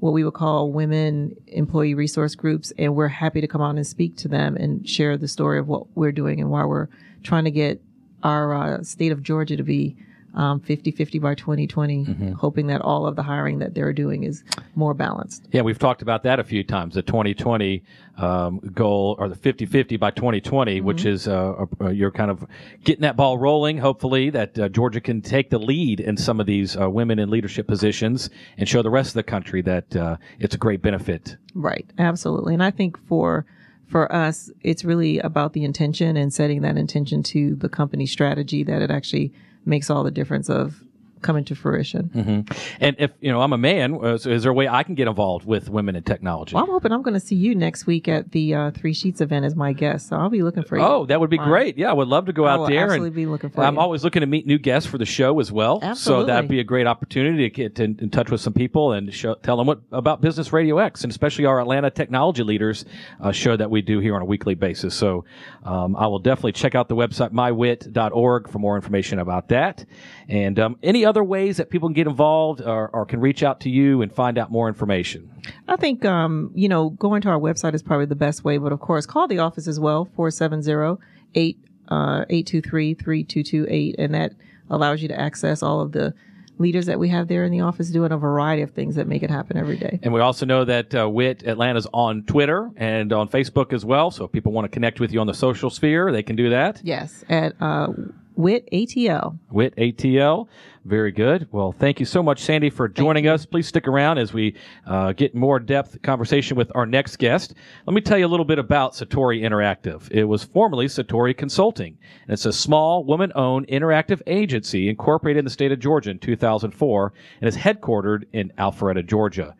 what 0.00 0.12
we 0.12 0.24
would 0.24 0.34
call 0.34 0.72
women 0.72 1.34
employee 1.46 1.94
resource 1.94 2.34
groups, 2.34 2.70
and 2.76 2.94
we're 2.94 3.08
happy 3.08 3.40
to 3.40 3.48
come 3.48 3.62
on 3.62 3.78
and 3.78 3.86
speak 3.86 4.16
to 4.18 4.28
them 4.28 4.56
and 4.56 4.86
share 4.86 5.16
the 5.16 5.28
story 5.28 5.58
of 5.58 5.68
what 5.68 5.86
we're 5.96 6.12
doing 6.12 6.40
and 6.40 6.50
why 6.50 6.64
we're 6.64 6.88
trying 7.22 7.44
to 7.44 7.50
get 7.50 7.80
our 8.22 8.54
uh, 8.54 8.82
state 8.82 9.12
of 9.12 9.22
Georgia 9.22 9.56
to 9.56 9.62
be 9.62 9.96
um, 10.34 10.60
50-50 10.60 11.20
by 11.20 11.34
2020, 11.34 12.32
hoping 12.38 12.66
that 12.66 12.80
all 12.80 13.06
of 13.06 13.16
the 13.16 13.22
hiring 13.22 13.58
that 13.60 13.74
they're 13.74 13.92
doing 13.92 14.24
is 14.24 14.44
more 14.74 14.94
balanced. 14.94 15.48
Yeah, 15.52 15.62
we've 15.62 15.78
talked 15.78 16.02
about 16.02 16.22
that 16.24 16.40
a 16.40 16.44
few 16.44 16.64
times. 16.64 16.94
The 16.94 17.02
2020 17.02 17.82
um, 18.16 18.60
goal, 18.74 19.16
or 19.18 19.28
the 19.28 19.36
50-50 19.36 19.98
by 19.98 20.10
2020, 20.10 20.80
which 20.80 21.04
is 21.04 21.28
uh, 21.28 21.66
uh, 21.80 21.88
you're 21.88 22.10
kind 22.10 22.30
of 22.30 22.46
getting 22.84 23.02
that 23.02 23.16
ball 23.16 23.38
rolling. 23.38 23.78
Hopefully, 23.78 24.30
that 24.30 24.58
uh, 24.58 24.68
Georgia 24.68 25.00
can 25.00 25.20
take 25.20 25.50
the 25.50 25.58
lead 25.58 26.00
in 26.00 26.16
some 26.16 26.40
of 26.40 26.46
these 26.46 26.76
uh, 26.76 26.88
women 26.88 27.18
in 27.18 27.30
leadership 27.30 27.66
positions 27.66 28.30
and 28.58 28.68
show 28.68 28.82
the 28.82 28.90
rest 28.90 29.10
of 29.10 29.14
the 29.14 29.22
country 29.22 29.62
that 29.62 29.94
uh, 29.96 30.16
it's 30.38 30.54
a 30.54 30.58
great 30.58 30.82
benefit. 30.82 31.36
Right, 31.54 31.88
absolutely. 31.98 32.54
And 32.54 32.62
I 32.62 32.70
think 32.70 32.98
for 33.06 33.46
for 33.86 34.12
us, 34.12 34.50
it's 34.62 34.84
really 34.84 35.18
about 35.18 35.52
the 35.52 35.62
intention 35.62 36.16
and 36.16 36.32
setting 36.32 36.62
that 36.62 36.76
intention 36.76 37.22
to 37.22 37.54
the 37.54 37.68
company 37.68 38.06
strategy 38.06 38.64
that 38.64 38.82
it 38.82 38.90
actually 38.90 39.32
makes 39.66 39.90
all 39.90 40.04
the 40.04 40.10
difference 40.10 40.48
of 40.48 40.82
come 41.24 41.36
into 41.36 41.54
fruition. 41.54 42.10
Mm-hmm. 42.14 42.52
And 42.80 42.96
if 42.98 43.10
you 43.20 43.32
know, 43.32 43.40
I'm 43.40 43.52
a 43.52 43.58
man. 43.58 43.94
Uh, 43.94 44.18
so 44.18 44.30
is 44.30 44.44
there 44.44 44.52
a 44.52 44.54
way 44.54 44.68
I 44.68 44.82
can 44.82 44.94
get 44.94 45.08
involved 45.08 45.46
with 45.46 45.68
women 45.68 45.96
in 45.96 46.04
technology? 46.04 46.54
Well, 46.54 46.64
I'm 46.64 46.70
hoping 46.70 46.92
I'm 46.92 47.02
going 47.02 47.14
to 47.14 47.26
see 47.26 47.34
you 47.34 47.54
next 47.54 47.86
week 47.86 48.06
at 48.06 48.30
the 48.30 48.54
uh, 48.54 48.70
Three 48.70 48.92
Sheets 48.92 49.20
event 49.20 49.44
as 49.44 49.56
my 49.56 49.72
guest. 49.72 50.08
So 50.08 50.16
I'll 50.16 50.30
be 50.30 50.42
looking 50.42 50.62
for 50.62 50.76
you. 50.76 50.84
Oh, 50.84 51.06
that 51.06 51.18
would 51.18 51.30
be 51.30 51.38
great. 51.38 51.76
Yeah, 51.78 51.90
I 51.90 51.92
would 51.94 52.08
love 52.08 52.26
to 52.26 52.32
go 52.32 52.44
I 52.44 52.52
out 52.52 52.68
there 52.68 52.84
absolutely 52.84 53.08
and 53.08 53.16
be 53.16 53.26
looking 53.26 53.50
for 53.50 53.64
I'm 53.64 53.74
you. 53.74 53.80
always 53.80 54.04
looking 54.04 54.20
to 54.20 54.26
meet 54.26 54.46
new 54.46 54.58
guests 54.58 54.88
for 54.88 54.98
the 54.98 55.06
show 55.06 55.40
as 55.40 55.50
well. 55.50 55.80
Absolutely. 55.82 56.24
So 56.24 56.26
that'd 56.26 56.48
be 56.48 56.60
a 56.60 56.64
great 56.64 56.86
opportunity 56.86 57.48
to 57.48 57.50
get 57.50 57.80
in, 57.80 57.98
in 58.00 58.10
touch 58.10 58.30
with 58.30 58.40
some 58.40 58.52
people 58.52 58.92
and 58.92 59.12
show, 59.12 59.34
tell 59.36 59.56
them 59.56 59.66
what 59.66 59.80
about 59.90 60.20
Business 60.20 60.52
Radio 60.52 60.78
X 60.78 61.02
and 61.02 61.10
especially 61.10 61.46
our 61.46 61.60
Atlanta 61.60 61.90
Technology 61.90 62.42
Leaders 62.42 62.84
uh, 63.20 63.32
show 63.32 63.56
that 63.56 63.70
we 63.70 63.80
do 63.82 63.98
here 63.98 64.14
on 64.14 64.22
a 64.22 64.26
weekly 64.26 64.54
basis. 64.54 64.94
So 64.94 65.24
um, 65.64 65.96
I 65.96 66.06
will 66.06 66.18
definitely 66.18 66.52
check 66.52 66.74
out 66.74 66.88
the 66.88 66.96
website 66.96 67.30
mywit.org 67.30 68.48
for 68.48 68.58
more 68.58 68.76
information 68.76 69.18
about 69.18 69.48
that. 69.48 69.84
And 70.28 70.58
um, 70.58 70.78
any 70.82 71.04
other 71.04 71.13
ways 71.22 71.58
that 71.58 71.70
people 71.70 71.88
can 71.88 71.94
get 71.94 72.06
involved 72.06 72.60
or, 72.60 72.88
or 72.88 73.04
can 73.06 73.20
reach 73.20 73.42
out 73.42 73.60
to 73.60 73.70
you 73.70 74.02
and 74.02 74.12
find 74.12 74.38
out 74.38 74.50
more 74.50 74.68
information. 74.68 75.30
I 75.68 75.76
think, 75.76 76.04
um, 76.04 76.50
you 76.54 76.68
know, 76.68 76.90
going 76.90 77.22
to 77.22 77.28
our 77.28 77.38
website 77.38 77.74
is 77.74 77.82
probably 77.82 78.06
the 78.06 78.16
best 78.16 78.42
way, 78.44 78.58
but 78.58 78.72
of 78.72 78.80
course, 78.80 79.06
call 79.06 79.28
the 79.28 79.38
office 79.38 79.68
as 79.68 79.78
well, 79.78 80.06
470 80.16 80.98
823 81.36 82.94
3228. 82.94 83.96
And 83.98 84.14
that 84.14 84.32
allows 84.70 85.02
you 85.02 85.08
to 85.08 85.20
access 85.20 85.62
all 85.62 85.80
of 85.80 85.92
the 85.92 86.14
leaders 86.58 86.86
that 86.86 86.98
we 86.98 87.08
have 87.08 87.28
there 87.28 87.44
in 87.44 87.50
the 87.50 87.60
office 87.60 87.90
doing 87.90 88.12
a 88.12 88.16
variety 88.16 88.62
of 88.62 88.70
things 88.70 88.94
that 88.94 89.06
make 89.06 89.22
it 89.22 89.30
happen 89.30 89.56
every 89.56 89.76
day. 89.76 89.98
And 90.02 90.12
we 90.12 90.20
also 90.20 90.46
know 90.46 90.64
that 90.64 90.94
uh, 90.94 91.08
WIT 91.08 91.42
Atlanta's 91.44 91.86
on 91.92 92.22
Twitter 92.24 92.70
and 92.76 93.12
on 93.12 93.28
Facebook 93.28 93.72
as 93.72 93.84
well. 93.84 94.10
So 94.10 94.24
if 94.24 94.32
people 94.32 94.52
want 94.52 94.64
to 94.64 94.68
connect 94.68 95.00
with 95.00 95.12
you 95.12 95.20
on 95.20 95.26
the 95.26 95.34
social 95.34 95.70
sphere, 95.70 96.12
they 96.12 96.22
can 96.22 96.36
do 96.36 96.50
that. 96.50 96.80
Yes, 96.84 97.24
at 97.28 97.54
uh, 97.60 97.88
WIT 98.36 98.68
ATL. 98.72 99.38
WIT 99.50 99.76
ATL. 99.76 100.48
Very 100.84 101.12
good. 101.12 101.48
Well, 101.50 101.72
thank 101.72 101.98
you 101.98 102.04
so 102.04 102.22
much, 102.22 102.40
Sandy, 102.40 102.68
for 102.68 102.88
joining 102.88 103.26
us. 103.26 103.46
Please 103.46 103.66
stick 103.66 103.88
around 103.88 104.18
as 104.18 104.34
we 104.34 104.54
uh, 104.86 105.12
get 105.12 105.34
more 105.34 105.58
depth 105.58 106.02
conversation 106.02 106.58
with 106.58 106.70
our 106.74 106.84
next 106.84 107.16
guest. 107.16 107.54
Let 107.86 107.94
me 107.94 108.02
tell 108.02 108.18
you 108.18 108.26
a 108.26 108.28
little 108.28 108.44
bit 108.44 108.58
about 108.58 108.92
Satori 108.92 109.40
Interactive. 109.40 110.10
It 110.10 110.24
was 110.24 110.44
formerly 110.44 110.86
Satori 110.86 111.34
Consulting, 111.34 111.96
and 112.26 112.34
it's 112.34 112.44
a 112.44 112.52
small, 112.52 113.02
woman-owned 113.04 113.66
interactive 113.68 114.20
agency 114.26 114.90
incorporated 114.90 115.38
in 115.38 115.44
the 115.46 115.50
state 115.50 115.72
of 115.72 115.78
Georgia 115.78 116.10
in 116.10 116.18
2004 116.18 117.14
and 117.40 117.48
is 117.48 117.56
headquartered 117.56 118.24
in 118.34 118.52
Alpharetta, 118.58 119.06
Georgia. 119.06 119.56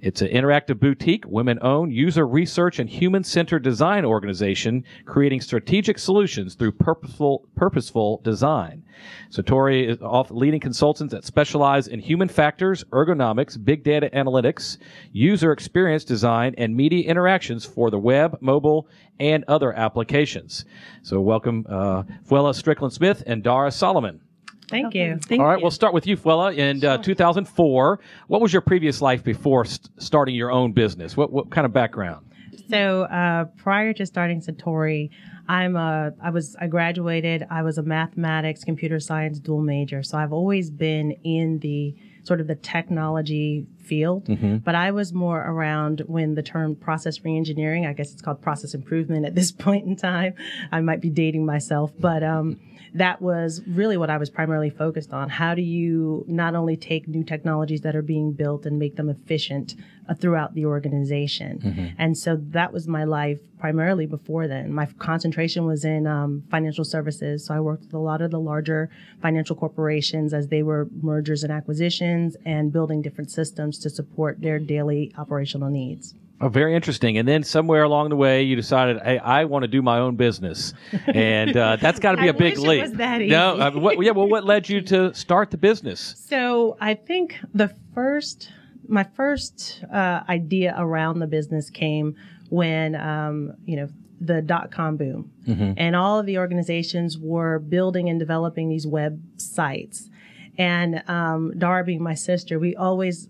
It's 0.00 0.22
an 0.22 0.28
interactive 0.28 0.78
boutique, 0.78 1.24
women 1.26 1.58
owned, 1.60 1.92
user 1.92 2.26
research, 2.26 2.78
and 2.78 2.88
human 2.88 3.24
centered 3.24 3.64
design 3.64 4.04
organization 4.04 4.84
creating 5.04 5.40
strategic 5.40 5.98
solutions 5.98 6.54
through 6.54 6.72
purposeful, 6.72 7.48
purposeful 7.56 8.20
design. 8.22 8.84
Satori 9.30 9.88
is 9.88 10.00
off 10.00 10.30
leading 10.30 10.60
consultants 10.60 11.12
that 11.12 11.24
specialize 11.24 11.88
in 11.88 11.98
human 11.98 12.28
factors, 12.28 12.84
ergonomics, 12.92 13.62
big 13.62 13.82
data 13.82 14.08
analytics, 14.14 14.78
user 15.12 15.50
experience 15.50 16.04
design, 16.04 16.54
and 16.58 16.76
media 16.76 17.08
interactions 17.08 17.64
for 17.64 17.90
the 17.90 17.98
web, 17.98 18.38
mobile, 18.40 18.86
and 19.18 19.44
other 19.48 19.72
applications. 19.72 20.64
So, 21.02 21.20
welcome, 21.20 21.66
uh, 21.68 22.04
Fuela 22.28 22.54
Strickland 22.54 22.92
Smith 22.92 23.24
and 23.26 23.42
Dara 23.42 23.72
Solomon. 23.72 24.20
Thank 24.68 24.94
you. 24.94 25.18
Thank 25.22 25.40
All 25.40 25.46
right, 25.46 25.58
you. 25.58 25.62
we'll 25.62 25.70
start 25.70 25.94
with 25.94 26.06
you, 26.06 26.16
Fuela. 26.16 26.56
In 26.56 26.84
uh, 26.84 26.98
2004, 26.98 28.00
what 28.26 28.40
was 28.40 28.52
your 28.52 28.62
previous 28.62 29.00
life 29.00 29.24
before 29.24 29.64
st- 29.64 29.88
starting 30.00 30.34
your 30.34 30.50
own 30.50 30.72
business? 30.72 31.16
What, 31.16 31.32
what 31.32 31.50
kind 31.50 31.64
of 31.64 31.72
background? 31.72 32.26
So 32.68 33.02
uh, 33.04 33.44
prior 33.56 33.92
to 33.94 34.04
starting 34.04 34.42
Satori, 34.42 35.10
I'm 35.48 35.76
a 35.76 36.12
I 36.22 36.30
was 36.30 36.54
I 36.60 36.66
graduated. 36.66 37.46
I 37.50 37.62
was 37.62 37.78
a 37.78 37.82
mathematics, 37.82 38.62
computer 38.64 39.00
science 39.00 39.38
dual 39.38 39.62
major. 39.62 40.02
So 40.02 40.18
I've 40.18 40.32
always 40.32 40.70
been 40.70 41.12
in 41.24 41.60
the 41.60 41.94
sort 42.24 42.40
of 42.42 42.46
the 42.46 42.56
technology 42.56 43.66
field, 43.78 44.28
but 44.62 44.74
I 44.74 44.90
was 44.90 45.14
more 45.14 45.40
around 45.40 46.02
when 46.06 46.34
the 46.34 46.42
term 46.42 46.76
process 46.76 47.20
reengineering. 47.20 47.88
I 47.88 47.94
guess 47.94 48.12
it's 48.12 48.20
called 48.20 48.42
process 48.42 48.74
improvement 48.74 49.24
at 49.24 49.34
this 49.34 49.50
point 49.66 49.86
in 49.86 49.96
time. 49.96 50.34
I 50.70 50.82
might 50.82 51.00
be 51.00 51.08
dating 51.08 51.46
myself, 51.46 51.90
but 51.98 52.22
um, 52.22 52.60
that 52.94 53.20
was 53.20 53.62
really 53.66 53.96
what 53.96 54.10
I 54.10 54.18
was 54.18 54.30
primarily 54.30 54.70
focused 54.70 55.12
on. 55.12 55.28
How 55.28 55.54
do 55.54 55.62
you 55.62 56.24
not 56.28 56.54
only 56.54 56.76
take 56.76 57.08
new 57.08 57.24
technologies 57.24 57.82
that 57.82 57.94
are 57.94 58.02
being 58.02 58.32
built 58.32 58.66
and 58.66 58.78
make 58.78 58.96
them 58.96 59.08
efficient 59.08 59.74
uh, 60.08 60.14
throughout 60.14 60.54
the 60.54 60.66
organization? 60.66 61.60
And 61.98 62.16
so 62.16 62.36
that 62.50 62.72
was 62.72 62.88
my 62.88 63.04
life 63.04 63.40
primarily 63.58 64.06
before 64.06 64.46
then. 64.48 64.72
My 64.72 64.86
concentration 64.98 65.66
was 65.66 65.84
in 65.84 66.06
um, 66.06 66.44
financial 66.50 66.84
services. 66.84 67.46
So 67.46 67.54
I 67.54 67.60
worked 67.60 67.84
with 67.84 67.94
a 67.94 67.98
lot 67.98 68.22
of 68.22 68.30
the 68.30 68.40
larger 68.40 68.88
financial 69.20 69.56
corporations 69.56 70.32
as 70.32 70.48
they 70.48 70.62
were 70.62 70.88
mergers 71.02 71.42
and 71.42 71.52
acquisitions 71.52 72.36
and 72.44 72.72
building 72.72 73.02
different 73.02 73.30
systems 73.30 73.78
to 73.80 73.90
support 73.90 74.40
their 74.40 74.58
daily 74.58 75.12
operational 75.18 75.70
needs. 75.70 76.14
Oh, 76.40 76.48
very 76.48 76.74
interesting. 76.74 77.18
And 77.18 77.26
then 77.26 77.42
somewhere 77.42 77.82
along 77.82 78.10
the 78.10 78.16
way, 78.16 78.42
you 78.44 78.54
decided, 78.54 79.02
hey, 79.02 79.18
I 79.18 79.44
want 79.44 79.64
to 79.64 79.68
do 79.68 79.82
my 79.82 79.98
own 79.98 80.14
business, 80.14 80.72
and 81.06 81.56
uh, 81.56 81.76
that's 81.76 81.98
got 81.98 82.12
to 82.12 82.18
be 82.18 82.28
a 82.34 82.34
big 82.34 82.58
leap. 82.58 82.80
was 82.82 82.92
that 82.92 83.20
No, 83.22 83.54
easy. 83.54 83.62
I 83.62 83.70
mean, 83.70 83.82
what, 83.82 84.00
yeah. 84.02 84.12
Well, 84.12 84.28
what 84.28 84.44
led 84.44 84.68
you 84.68 84.80
to 84.82 85.12
start 85.14 85.50
the 85.50 85.56
business? 85.56 86.14
So 86.28 86.76
I 86.80 86.94
think 86.94 87.36
the 87.54 87.74
first, 87.92 88.52
my 88.86 89.02
first 89.02 89.82
uh, 89.92 90.22
idea 90.28 90.74
around 90.78 91.18
the 91.18 91.26
business 91.26 91.70
came 91.70 92.14
when, 92.50 92.94
um, 92.94 93.54
you 93.64 93.76
know, 93.76 93.88
the 94.20 94.40
dot 94.42 94.70
com 94.70 94.96
boom, 94.96 95.32
and 95.76 95.94
all 95.96 96.18
of 96.18 96.26
the 96.26 96.38
organizations 96.38 97.18
were 97.18 97.58
building 97.58 98.08
and 98.08 98.18
developing 98.18 98.68
these 98.68 98.86
websites. 98.86 100.08
And 100.56 101.02
um, 101.08 101.52
being 101.86 102.02
my 102.02 102.14
sister, 102.14 102.58
we 102.58 102.74
always 102.74 103.28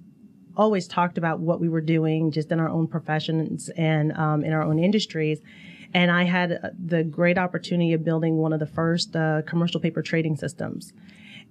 always 0.59 0.89
talked 0.89 1.17
about 1.17 1.39
what 1.41 1.61
we 1.61 1.69
were 1.69 1.81
doing 1.81 2.31
just 2.33 2.51
in 2.51 2.61
our 2.61 2.69
own 2.69 2.89
professions 2.89 3.71
and 3.71 4.13
um, 4.13 4.45
in 4.45 4.53
our 4.53 4.63
own 4.63 4.79
industries. 4.79 5.41
And 5.95 6.11
I 6.11 6.25
had 6.25 6.53
uh, 6.53 6.69
the 6.79 7.05
great 7.05 7.39
opportunity 7.39 7.93
of 7.95 8.05
building 8.05 8.37
one 8.37 8.53
of 8.53 8.61
the 8.61 8.67
first 8.67 9.17
uh, 9.17 9.43
commercial 9.47 9.81
paper 9.81 10.03
trading 10.03 10.37
systems. 10.37 10.93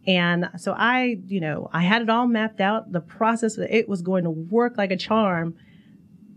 And 0.06 0.50
so 0.58 0.74
I, 0.78 1.20
you 1.28 1.40
know, 1.40 1.70
I 1.74 1.82
had 1.82 2.02
it 2.02 2.10
all 2.10 2.28
mapped 2.28 2.62
out. 2.62 2.92
The 2.92 3.02
process, 3.02 3.58
it 3.58 3.90
was 3.90 4.02
going 4.02 4.26
to 4.26 4.30
work 4.30 4.78
like 4.78 4.92
a 4.92 4.98
charm. 4.98 5.56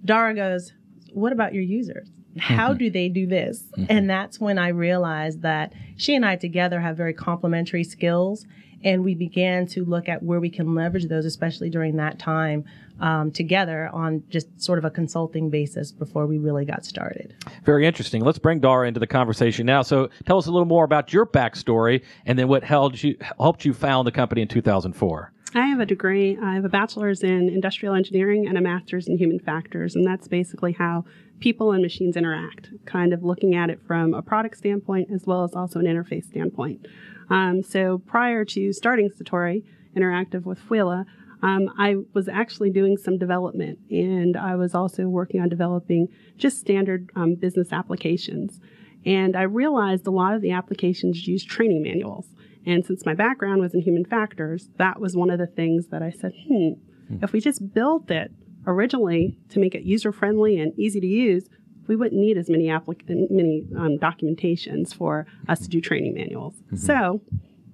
Dara 0.05 0.35
goes, 0.35 0.73
What 1.13 1.33
about 1.33 1.53
your 1.53 1.63
users? 1.63 2.11
How 2.39 2.73
do 2.73 2.91
they 2.91 3.09
do 3.09 3.27
this? 3.27 3.65
And 3.89 4.09
that's 4.09 4.41
when 4.41 4.57
I 4.59 4.69
realized 4.69 5.43
that 5.43 5.73
she 5.97 6.15
and 6.15 6.25
I 6.25 6.37
together 6.37 6.81
have 6.81 6.97
very 6.97 7.13
complementary 7.13 7.85
skills. 7.85 8.47
And 8.83 9.05
we 9.05 9.15
began 9.15 9.67
to 9.69 9.85
look 9.85 10.09
at 10.09 10.23
where 10.23 10.41
we 10.41 10.51
can 10.51 10.75
leverage 10.75 11.07
those, 11.09 11.25
especially 11.25 11.71
during 11.71 11.97
that 11.97 12.19
time 12.19 12.65
um, 13.01 13.31
together 13.31 13.91
on 13.93 14.23
just 14.29 14.61
sort 14.61 14.79
of 14.79 14.85
a 14.85 14.91
consulting 14.91 15.51
basis 15.51 15.93
before 15.93 16.27
we 16.27 16.39
really 16.39 16.65
got 16.65 16.85
started. 16.85 17.35
Very 17.65 17.87
interesting. 17.87 18.23
Let's 18.23 18.39
bring 18.39 18.61
Dara 18.61 18.87
into 18.87 19.01
the 19.01 19.07
conversation 19.07 19.67
now. 19.67 19.83
So, 19.83 20.09
tell 20.25 20.39
us 20.39 20.47
a 20.47 20.53
little 20.53 20.67
more 20.67 20.85
about 20.85 21.13
your 21.13 21.27
backstory, 21.27 22.03
and 22.27 22.39
then 22.39 22.49
what 22.49 22.65
held 22.65 23.03
you 23.03 23.17
helped 23.39 23.65
you 23.65 23.73
found 23.73 24.07
the 24.07 24.13
company 24.13 24.43
in 24.43 24.49
2004. 24.49 25.33
I 25.55 25.67
have 25.67 25.81
a 25.81 25.87
degree. 25.87 26.39
I 26.41 26.55
have 26.55 26.65
a 26.65 26.69
bachelor's 26.69 27.25
in 27.25 27.49
industrial 27.49 27.95
engineering 27.95 28.47
and 28.47 28.57
a 28.57 28.61
master's 28.61 29.09
in 29.09 29.19
human 29.19 29.41
factors, 29.41 29.97
and 29.97 30.07
that's 30.07 30.29
basically 30.29 30.73
how 30.73 31.05
people 31.41 31.73
and 31.73 31.83
machines 31.83 32.17
interact. 32.17 32.69
Kind 32.87 33.13
of 33.13 33.25
looking 33.25 33.57
at 33.57 33.69
it 33.69 33.81
from 33.85 34.15
a 34.15 34.23
product 34.23 34.59
standpoint 34.59 35.09
as 35.13 35.27
well 35.27 35.43
as 35.43 35.55
also 35.55 35.81
an 35.81 35.87
interface 35.87 36.27
standpoint. 36.27 36.87
Um, 37.31 37.63
so 37.63 37.99
prior 37.99 38.45
to 38.45 38.73
starting 38.73 39.09
Satori 39.09 39.65
Interactive 39.97 40.45
with 40.45 40.59
Fuela, 40.61 41.07
um, 41.43 41.71
I 41.79 41.97
was 42.13 42.29
actually 42.29 42.71
doing 42.71 42.97
some 42.97 43.17
development, 43.17 43.79
and 43.91 44.37
I 44.37 44.57
was 44.57 44.75
also 44.75 45.05
working 45.05 45.41
on 45.41 45.49
developing 45.49 46.09
just 46.37 46.61
standard 46.61 47.11
um, 47.17 47.35
business 47.35 47.73
applications. 47.73 48.61
And 49.07 49.37
I 49.37 49.43
realized 49.43 50.07
a 50.07 50.11
lot 50.11 50.35
of 50.35 50.43
the 50.43 50.51
applications 50.51 51.27
use 51.27 51.43
training 51.43 51.83
manuals. 51.83 52.27
And 52.67 52.85
since 52.85 53.07
my 53.07 53.15
background 53.15 53.63
was 53.63 53.73
in 53.73 53.81
human 53.81 54.05
factors, 54.05 54.69
that 54.77 55.01
was 55.01 55.17
one 55.17 55.31
of 55.31 55.39
the 55.39 55.47
things 55.47 55.87
that 55.87 56.03
I 56.03 56.11
said, 56.11 56.33
hmm, 56.47 56.73
if 57.23 57.33
we 57.33 57.41
just 57.41 57.73
built 57.73 58.11
it 58.11 58.31
originally 58.67 59.39
to 59.49 59.59
make 59.59 59.75
it 59.75 59.83
user 59.83 60.13
friendly 60.13 60.59
and 60.59 60.79
easy 60.79 61.01
to 61.01 61.07
use, 61.07 61.49
we 61.87 61.97
wouldn't 61.97 62.21
need 62.21 62.37
as 62.37 62.49
many 62.49 62.67
applic- 62.67 63.09
many 63.31 63.65
um, 63.77 63.99
documentations 63.99 64.95
for 64.95 65.27
us 65.49 65.61
to 65.61 65.69
do 65.69 65.81
training 65.81 66.15
manuals. 66.15 66.55
So 66.77 67.21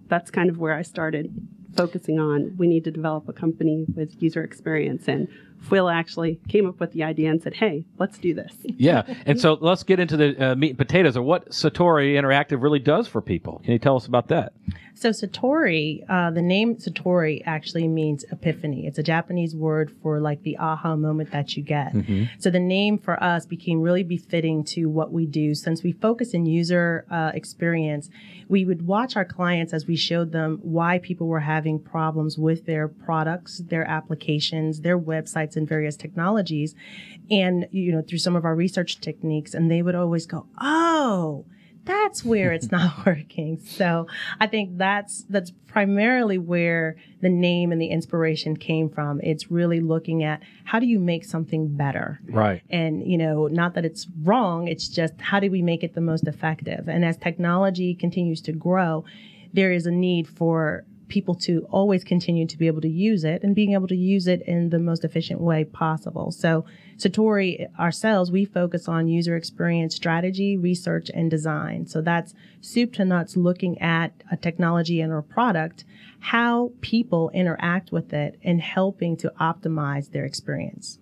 that's 0.09 0.31
kind 0.31 0.49
of 0.49 0.59
where 0.59 0.75
I 0.75 0.83
started 0.83 1.35
focusing 1.77 2.19
on 2.19 2.57
we 2.57 2.67
need 2.67 2.85
to 2.85 2.91
develop 2.91 3.29
a 3.29 3.33
company 3.33 3.85
with 3.95 4.23
user 4.23 4.43
experience 4.43 5.09
and 5.09 5.29
Phil 5.61 5.89
actually 5.89 6.41
came 6.49 6.67
up 6.67 6.81
with 6.81 6.93
the 6.93 7.03
idea 7.03 7.31
and 7.31 7.43
said, 7.43 7.55
"Hey, 7.55 7.85
let's 7.99 8.19
do 8.19 8.35
this." 8.35 8.55
Yeah, 8.65 9.03
and 9.25 9.41
so 9.41 9.55
let's 9.61 9.83
get 9.83 9.99
into 9.99 10.17
the 10.17 10.53
uh, 10.53 10.55
meat 10.55 10.71
and 10.71 10.79
potatoes 10.79 11.17
of 11.17 11.25
what 11.25 11.51
Satori 11.51 12.15
Interactive 12.15 12.63
really 12.63 12.79
does 12.79 13.09
for 13.09 13.21
people. 13.21 13.61
Can 13.65 13.73
you 13.73 13.79
tell 13.79 13.97
us 13.97 14.07
about 14.07 14.29
that? 14.29 14.53
So 14.99 15.11
Satori, 15.11 16.05
uh, 16.09 16.31
the 16.31 16.41
name 16.41 16.77
Satori 16.77 17.43
actually 17.45 17.87
means 17.87 18.25
epiphany. 18.33 18.87
It's 18.87 18.99
a 18.99 19.03
Japanese 19.03 19.55
word 19.55 19.95
for 20.03 20.21
like 20.21 20.43
the 20.43 20.57
aha 20.57 20.97
moment 20.97 21.33
that 21.33 21.55
you 21.55 21.63
get. 21.63 21.95
So 22.39 22.49
the 22.49 22.59
name 22.59 22.97
for 22.97 23.23
us 23.23 23.45
became 23.45 23.83
really 23.83 24.03
befitting 24.03 24.65
to 24.65 24.87
what 24.87 25.13
we 25.13 25.27
do. 25.27 25.55
Since 25.55 25.83
we 25.83 25.93
focus 25.93 26.33
in 26.33 26.47
user 26.47 27.05
uh, 27.11 27.33
experience, 27.35 28.09
we 28.49 28.65
would 28.65 28.87
watch 28.87 29.17
our 29.17 29.25
clients 29.27 29.75
as 29.75 29.87
we 29.87 29.97
showed 29.97 30.33
them 30.33 30.61
why 30.63 30.99
people 30.99 31.27
were 31.27 31.41
having 31.41 31.79
problems 31.79 32.39
with 32.39 32.65
their 32.65 32.89
products, 32.89 33.59
their 33.69 33.87
applications, 33.87 34.81
their 34.81 34.99
websites, 34.99 35.46
and 35.55 35.69
various 35.69 35.97
technologies. 35.97 36.75
And, 37.31 37.69
you 37.71 37.93
know, 37.93 38.03
through 38.03 38.19
some 38.19 38.35
of 38.35 38.45
our 38.45 38.57
research 38.57 39.01
techniques, 39.01 39.55
and 39.55 39.71
they 39.71 39.83
would 39.83 39.95
always 39.95 40.27
go, 40.27 40.47
oh, 40.61 41.45
that's 41.87 42.25
where 42.25 42.53
it's 42.53 42.71
not 42.71 43.07
working. 43.07 43.59
So 43.65 44.09
I 44.39 44.47
think 44.47 44.77
that's 44.77 45.25
that's 45.31 45.53
primarily 45.67 46.37
where 46.37 46.97
the 47.21 47.29
name 47.29 47.73
and 47.73 47.81
the 47.81 47.87
inspiration 47.87 48.57
came 48.57 48.91
from. 48.91 49.21
It's 49.23 49.51
really 49.51 49.81
looking 49.81 50.23
at 50.23 50.43
how 50.65 50.79
do 50.79 50.87
you 50.87 50.99
make 50.99 51.25
something 51.25 51.75
better. 51.77 52.21
Right. 52.29 52.63
And 52.69 53.07
you 53.07 53.17
know, 53.17 53.47
not 53.47 53.75
that 53.75 53.85
it's 53.85 54.07
wrong, 54.23 54.69
it's 54.69 54.89
just 54.89 55.15
how 55.21 55.41
do 55.41 55.51
we 55.51 55.63
make 55.63 55.83
it 55.83 55.95
the 55.95 56.01
most 56.01 56.27
effective? 56.27 56.89
And 56.89 57.05
as 57.05 57.17
technology 57.17 57.95
continues 57.95 58.43
to 58.43 58.53
grow, 58.53 59.05
there 59.53 59.73
is 59.73 59.87
a 59.87 59.91
need 59.91 60.29
for 60.29 60.85
people 61.09 61.35
to 61.35 61.67
always 61.71 62.05
continue 62.05 62.47
to 62.47 62.59
be 62.59 62.67
able 62.67 62.81
to 62.81 62.89
use 62.89 63.25
it 63.25 63.43
and 63.43 63.55
being 63.55 63.73
able 63.73 63.89
to 63.89 63.97
use 63.97 64.27
it 64.27 64.43
in 64.43 64.71
the 64.71 64.79
most 64.79 65.05
efficient 65.05 65.41
way 65.41 65.65
possible. 65.65 66.31
So 66.31 66.65
Satori 66.97 67.67
ourselves, 67.79 68.31
we 68.31 68.45
focus 68.45 68.89
on 68.89 69.09
user 69.09 69.37
experience 69.37 69.95
strategy, 69.95 70.57
research, 70.57 71.11
and 71.13 71.31
design. 71.31 71.87
So 71.87 72.01
that's 72.01 72.35
soup 72.61 72.93
to 72.95 73.05
nuts 73.05 73.37
looking 73.37 73.81
at 73.81 74.13
a 74.31 74.37
technology 74.37 75.01
and 75.01 75.13
or 75.13 75.23
product, 75.23 75.85
how 76.19 76.73
people 76.81 77.31
interact 77.35 77.93
with 77.93 78.13
it 78.13 78.39
and 78.43 78.61
helping 78.61 79.17
to 79.19 79.33
optimize 79.41 80.11
their 80.11 80.25
experience. 80.25 80.99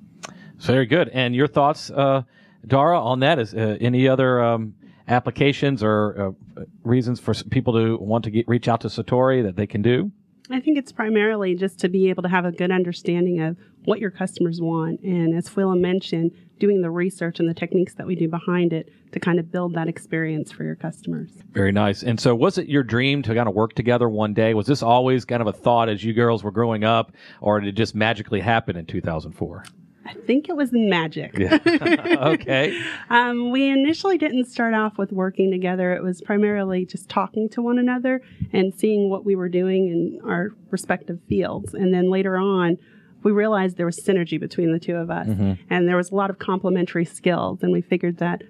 Very 0.58 0.86
good. 0.86 1.08
And 1.08 1.34
your 1.34 1.46
thoughts, 1.46 1.90
uh, 1.90 2.22
Dara, 2.66 3.00
on 3.00 3.20
that? 3.20 3.38
Is 3.38 3.54
uh, 3.54 3.76
any 3.80 4.08
other 4.08 4.42
um, 4.42 4.74
applications 5.08 5.82
or 5.82 6.34
uh, 6.58 6.62
reasons 6.82 7.20
for 7.20 7.34
people 7.34 7.74
to 7.74 7.96
want 7.98 8.24
to 8.24 8.30
get, 8.30 8.48
reach 8.48 8.68
out 8.68 8.80
to 8.82 8.88
Satori 8.88 9.42
that 9.42 9.56
they 9.56 9.66
can 9.66 9.82
do? 9.82 10.10
I 10.50 10.60
think 10.60 10.76
it's 10.76 10.92
primarily 10.92 11.54
just 11.54 11.78
to 11.80 11.88
be 11.88 12.10
able 12.10 12.22
to 12.22 12.28
have 12.28 12.44
a 12.44 12.52
good 12.52 12.70
understanding 12.70 13.40
of 13.40 13.56
what 13.86 13.98
your 13.98 14.10
customers 14.10 14.60
want. 14.60 15.00
And 15.00 15.34
as 15.34 15.48
Fuela 15.48 15.78
mentioned, 15.78 16.32
doing 16.58 16.82
the 16.82 16.90
research 16.90 17.40
and 17.40 17.48
the 17.48 17.54
techniques 17.54 17.94
that 17.94 18.06
we 18.06 18.14
do 18.14 18.28
behind 18.28 18.72
it 18.72 18.90
to 19.12 19.20
kind 19.20 19.38
of 19.38 19.50
build 19.50 19.74
that 19.74 19.88
experience 19.88 20.52
for 20.52 20.64
your 20.64 20.74
customers. 20.74 21.30
Very 21.52 21.72
nice. 21.72 22.02
And 22.02 22.20
so, 22.20 22.34
was 22.34 22.58
it 22.58 22.68
your 22.68 22.82
dream 22.82 23.22
to 23.22 23.34
kind 23.34 23.48
of 23.48 23.54
work 23.54 23.74
together 23.74 24.08
one 24.08 24.34
day? 24.34 24.54
Was 24.54 24.66
this 24.66 24.82
always 24.82 25.24
kind 25.24 25.40
of 25.40 25.48
a 25.48 25.52
thought 25.52 25.88
as 25.88 26.04
you 26.04 26.12
girls 26.12 26.44
were 26.44 26.50
growing 26.50 26.84
up, 26.84 27.12
or 27.40 27.60
did 27.60 27.68
it 27.68 27.72
just 27.72 27.94
magically 27.94 28.40
happen 28.40 28.76
in 28.76 28.86
2004? 28.86 29.64
I 30.06 30.14
think 30.14 30.48
it 30.48 30.56
was 30.56 30.70
magic. 30.72 31.36
Yeah. 31.38 31.58
okay. 31.66 32.80
Um, 33.10 33.50
we 33.50 33.68
initially 33.68 34.18
didn't 34.18 34.46
start 34.46 34.74
off 34.74 34.98
with 34.98 35.12
working 35.12 35.50
together. 35.50 35.92
It 35.92 36.02
was 36.02 36.20
primarily 36.22 36.84
just 36.84 37.08
talking 37.08 37.48
to 37.50 37.62
one 37.62 37.78
another 37.78 38.22
and 38.52 38.74
seeing 38.74 39.08
what 39.10 39.24
we 39.24 39.36
were 39.36 39.48
doing 39.48 39.88
in 39.88 40.28
our 40.28 40.50
respective 40.70 41.20
fields. 41.28 41.74
And 41.74 41.92
then 41.94 42.10
later 42.10 42.36
on, 42.36 42.78
we 43.22 43.30
realized 43.30 43.76
there 43.76 43.86
was 43.86 44.00
synergy 44.00 44.40
between 44.40 44.72
the 44.72 44.78
two 44.80 44.96
of 44.96 45.10
us 45.10 45.28
and 45.70 45.88
there 45.88 45.96
was 45.96 46.10
a 46.10 46.14
lot 46.14 46.30
of 46.30 46.38
complementary 46.38 47.04
skills. 47.04 47.62
And 47.62 47.72
we 47.72 47.80
figured 47.82 48.18
that 48.18 48.42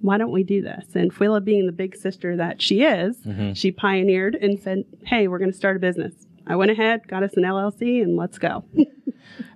why 0.00 0.18
don't 0.18 0.32
we 0.32 0.42
do 0.42 0.62
this? 0.62 0.84
And 0.94 1.12
Fuela, 1.14 1.42
being 1.44 1.66
the 1.66 1.72
big 1.72 1.94
sister 1.96 2.36
that 2.36 2.60
she 2.62 2.82
is, 2.82 3.16
she 3.54 3.70
pioneered 3.70 4.34
and 4.36 4.58
said, 4.58 4.84
Hey, 5.06 5.28
we're 5.28 5.38
going 5.38 5.52
to 5.52 5.56
start 5.56 5.76
a 5.76 5.80
business. 5.80 6.14
I 6.46 6.56
went 6.56 6.70
ahead, 6.70 7.06
got 7.08 7.22
us 7.22 7.34
an 7.34 7.42
LLC, 7.44 8.02
and 8.02 8.16
let's 8.16 8.38
go. 8.38 8.64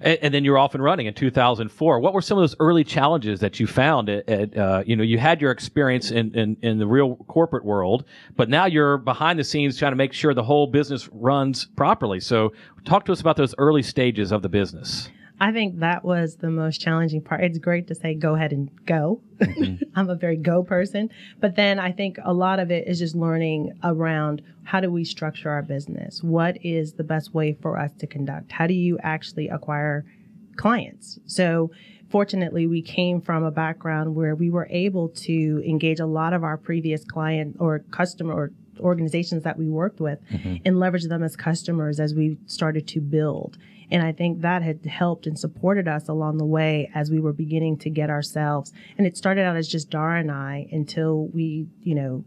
And, 0.01 0.19
and 0.23 0.35
then 0.35 0.45
you're 0.45 0.59
off 0.59 0.75
and 0.75 0.83
running 0.83 1.07
in 1.07 1.15
2004. 1.15 2.01
What 2.01 2.13
were 2.13 2.23
some 2.23 2.39
of 2.39 2.43
those 2.43 2.57
early 2.61 2.85
challenges 2.85 3.41
that 3.41 3.59
you 3.61 3.67
found? 3.67 4.09
At, 4.09 4.29
at 4.29 4.57
uh, 4.57 4.83
you 4.87 4.97
know, 4.97 5.03
you 5.03 5.19
had 5.19 5.41
your 5.41 5.51
experience 5.51 6.11
in, 6.11 6.35
in, 6.35 6.57
in 6.63 6.79
the 6.79 6.87
real 6.87 7.17
corporate 7.29 7.65
world, 7.65 8.05
but 8.37 8.49
now 8.49 8.67
you're 8.67 8.99
behind 8.99 9.39
the 9.39 9.45
scenes 9.45 9.79
trying 9.79 9.93
to 9.93 9.97
make 9.97 10.13
sure 10.13 10.35
the 10.35 10.43
whole 10.43 10.67
business 10.67 11.09
runs 11.13 11.67
properly. 11.77 12.21
So, 12.21 12.53
talk 12.85 13.05
to 13.07 13.13
us 13.13 13.21
about 13.21 13.37
those 13.37 13.55
early 13.59 13.83
stages 13.83 14.33
of 14.33 14.43
the 14.43 14.49
business. 14.49 15.09
I 15.39 15.53
think 15.53 15.81
that 15.81 16.05
was 16.05 16.37
the 16.37 16.51
most 16.51 16.81
challenging 16.81 17.21
part. 17.21 17.43
It's 17.43 17.59
great 17.59 17.89
to 17.89 17.95
say 17.95 18.15
go 18.15 18.35
ahead 18.35 18.53
and 18.53 18.71
go. 18.87 19.21
Mm-hmm. 19.39 19.85
I'm 19.95 20.09
a 20.09 20.15
very 20.15 20.37
go 20.37 20.63
person. 20.63 21.11
But 21.41 21.57
then 21.57 21.79
I 21.79 21.93
think 21.93 22.17
a 22.25 22.33
lot 22.33 22.59
of 22.59 22.71
it 22.71 22.89
is 22.89 22.99
just 22.99 23.15
learning 23.15 23.79
around 23.85 24.43
how 24.65 24.81
do 24.81 24.91
we 24.91 25.05
structure 25.05 25.51
our 25.51 25.63
business? 25.63 26.23
What 26.23 26.57
is 26.65 26.95
the 26.95 27.05
best 27.05 27.35
way 27.35 27.57
for 27.61 27.79
us 27.79 27.93
to 27.99 28.07
conduct? 28.07 28.53
How 28.53 28.67
do 28.67 28.75
you 28.75 28.99
actually 29.03 29.49
acquire 29.49 30.05
clients? 30.57 31.19
So 31.27 31.71
fortunately, 32.09 32.67
we 32.67 32.81
came 32.81 33.21
from 33.21 33.45
a 33.45 33.51
background 33.51 34.15
where 34.15 34.35
we 34.35 34.49
were 34.49 34.67
able 34.71 35.11
to 35.11 35.63
engage 35.67 36.01
a 36.01 36.07
lot 36.07 36.33
of 36.33 36.45
our 36.45 36.57
previous 36.57 37.05
client 37.05 37.57
or 37.59 37.81
customer 37.91 38.33
or 38.33 38.53
organizations 38.81 39.43
that 39.43 39.59
we 39.59 39.69
worked 39.69 40.01
with 40.01 40.19
mm-hmm. 40.31 40.57
and 40.65 40.81
leverage 40.81 41.05
them 41.05 41.23
as 41.23 41.37
customers 41.37 42.01
as 42.01 42.15
we 42.15 42.39
started 42.47 42.87
to 42.89 43.01
build. 43.01 43.59
And 43.91 44.03
I 44.03 44.13
think 44.13 44.41
that 44.41 44.63
had 44.63 44.85
helped 44.87 45.27
and 45.27 45.39
supported 45.39 45.89
us 45.89 46.09
along 46.09 46.39
the 46.39 46.45
way 46.45 46.91
as 46.95 47.11
we 47.11 47.21
were 47.21 47.33
beginning 47.33 47.79
to 47.79 47.91
get 47.91 48.11
ourselves. 48.11 48.73
And 48.99 49.07
it 49.07 49.17
started 49.17 49.43
out 49.43 49.57
as 49.57 49.69
just 49.69 49.91
Dara 49.91 50.21
and 50.21 50.31
I 50.31 50.67
until 50.73 51.27
we, 51.29 51.67
you 51.83 51.95
know, 51.95 52.25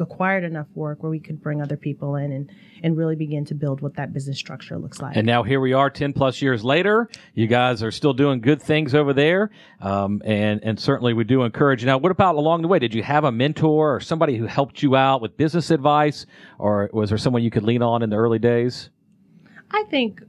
acquired 0.00 0.44
enough 0.44 0.66
work 0.74 1.02
where 1.02 1.10
we 1.10 1.18
could 1.18 1.42
bring 1.42 1.60
other 1.60 1.76
people 1.76 2.16
in 2.16 2.32
and, 2.32 2.50
and 2.82 2.96
really 2.96 3.16
begin 3.16 3.44
to 3.46 3.54
build 3.54 3.80
what 3.80 3.94
that 3.94 4.12
business 4.12 4.38
structure 4.38 4.78
looks 4.78 5.00
like. 5.00 5.16
And 5.16 5.26
now 5.26 5.42
here 5.42 5.60
we 5.60 5.72
are, 5.72 5.90
10 5.90 6.12
plus 6.12 6.40
years 6.40 6.64
later. 6.64 7.08
You 7.34 7.46
guys 7.46 7.82
are 7.82 7.90
still 7.90 8.12
doing 8.12 8.40
good 8.40 8.62
things 8.62 8.94
over 8.94 9.12
there. 9.12 9.50
Um, 9.80 10.22
and, 10.24 10.60
and 10.62 10.78
certainly 10.78 11.12
we 11.12 11.24
do 11.24 11.42
encourage. 11.42 11.84
Now, 11.84 11.98
what 11.98 12.12
about 12.12 12.36
along 12.36 12.62
the 12.62 12.68
way? 12.68 12.78
Did 12.78 12.94
you 12.94 13.02
have 13.02 13.24
a 13.24 13.32
mentor 13.32 13.96
or 13.96 14.00
somebody 14.00 14.36
who 14.36 14.46
helped 14.46 14.82
you 14.82 14.96
out 14.96 15.20
with 15.20 15.36
business 15.36 15.70
advice? 15.70 16.26
Or 16.58 16.88
was 16.92 17.08
there 17.08 17.18
someone 17.18 17.42
you 17.42 17.50
could 17.50 17.64
lean 17.64 17.82
on 17.82 18.02
in 18.02 18.10
the 18.10 18.16
early 18.16 18.38
days? 18.38 18.90
I 19.70 19.84
think 19.90 20.22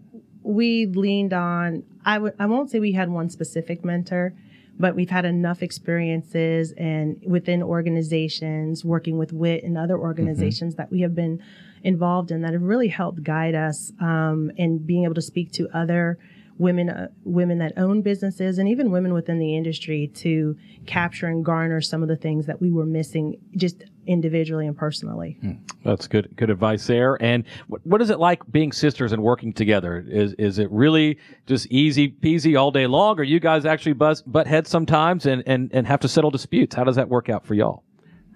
we 0.49 0.87
leaned 0.87 1.31
on 1.31 1.83
I 2.03 2.15
w- 2.15 2.33
I 2.39 2.47
won't 2.47 2.71
say 2.71 2.79
we 2.79 2.93
had 2.93 3.09
one 3.09 3.29
specific 3.29 3.85
mentor, 3.85 4.33
but 4.79 4.95
we've 4.95 5.09
had 5.09 5.25
enough 5.25 5.61
experiences 5.61 6.73
and 6.75 7.21
within 7.25 7.61
organizations, 7.61 8.83
working 8.83 9.17
with 9.19 9.31
WIT 9.31 9.63
and 9.63 9.77
other 9.77 9.97
organizations 9.97 10.75
that 10.75 10.91
we 10.91 11.01
have 11.01 11.13
been 11.13 11.41
involved 11.83 12.31
in 12.31 12.41
that 12.41 12.53
have 12.53 12.63
really 12.63 12.87
helped 12.87 13.23
guide 13.23 13.53
us 13.53 13.91
um, 14.01 14.51
in 14.57 14.79
being 14.79 15.03
able 15.03 15.13
to 15.13 15.21
speak 15.21 15.51
to 15.51 15.69
other 15.73 16.17
women 16.59 16.89
uh, 16.89 17.07
women 17.23 17.57
that 17.57 17.73
own 17.77 18.01
businesses 18.01 18.59
and 18.59 18.69
even 18.69 18.91
women 18.91 19.13
within 19.13 19.39
the 19.39 19.55
industry 19.55 20.11
to 20.13 20.55
capture 20.85 21.25
and 21.25 21.43
garner 21.43 21.81
some 21.81 22.03
of 22.03 22.09
the 22.09 22.17
things 22.17 22.45
that 22.45 22.61
we 22.61 22.69
were 22.69 22.85
missing 22.85 23.37
just 23.55 23.83
individually 24.05 24.67
and 24.67 24.75
personally. 24.75 25.37
That's 25.85 26.07
good, 26.07 26.35
good 26.35 26.49
advice 26.49 26.85
there. 26.87 27.21
And 27.21 27.45
what, 27.67 27.85
what 27.85 28.01
is 28.01 28.09
it 28.09 28.19
like 28.19 28.41
being 28.51 28.71
sisters 28.71 29.13
and 29.13 29.23
working 29.23 29.53
together? 29.53 30.03
Is 30.07 30.33
is 30.33 30.59
it 30.59 30.69
really 30.69 31.17
just 31.47 31.67
easy 31.67 32.09
peasy 32.09 32.59
all 32.59 32.71
day 32.71 32.87
long, 32.87 33.19
or 33.19 33.23
you 33.23 33.39
guys 33.39 33.65
actually 33.65 33.93
buzz, 33.93 34.21
butt 34.21 34.45
heads 34.45 34.69
sometimes 34.69 35.25
and, 35.25 35.41
and, 35.47 35.69
and 35.73 35.87
have 35.87 36.01
to 36.01 36.07
settle 36.07 36.29
disputes? 36.29 36.75
How 36.75 36.83
does 36.83 36.97
that 36.97 37.07
work 37.07 37.29
out 37.29 37.45
for 37.45 37.53
y'all? 37.53 37.83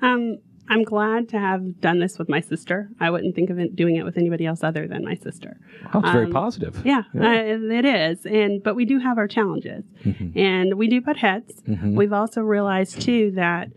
Um, 0.02 0.38
I'm 0.69 0.84
glad 0.84 1.30
to 1.30 1.39
have 1.39 1.82
done 1.82 1.99
this 1.99 2.17
with 2.17 2.30
my 2.30 2.39
sister. 2.39 2.89
I 2.99 3.10
wouldn't 3.10 3.36
think 3.36 3.49
of 3.49 3.60
it, 3.60 3.76
doing 3.76 3.95
it 3.97 4.04
with 4.06 4.17
anybody 4.17 4.45
else 4.45 4.63
other 4.63 4.88
than 4.88 5.04
my 5.04 5.15
sister. 5.15 5.58
It's 5.93 6.12
very 6.12 6.26
Um, 6.26 6.32
positive. 6.32 6.82
Yeah, 6.86 7.04
Uh, 7.15 7.21
it 7.80 7.86
is. 7.86 8.26
And 8.26 8.63
but 8.63 8.76
we 8.76 8.86
do 8.86 8.99
have 8.99 9.17
our 9.17 9.28
challenges, 9.28 9.84
Mm-hmm. 10.06 10.38
and 10.39 10.73
we 10.76 10.88
do 10.88 11.02
butt 11.02 11.17
heads. 11.17 11.62
We've 11.67 12.13
also 12.13 12.41
realized 12.41 13.02
too 13.02 13.32
that 13.36 13.69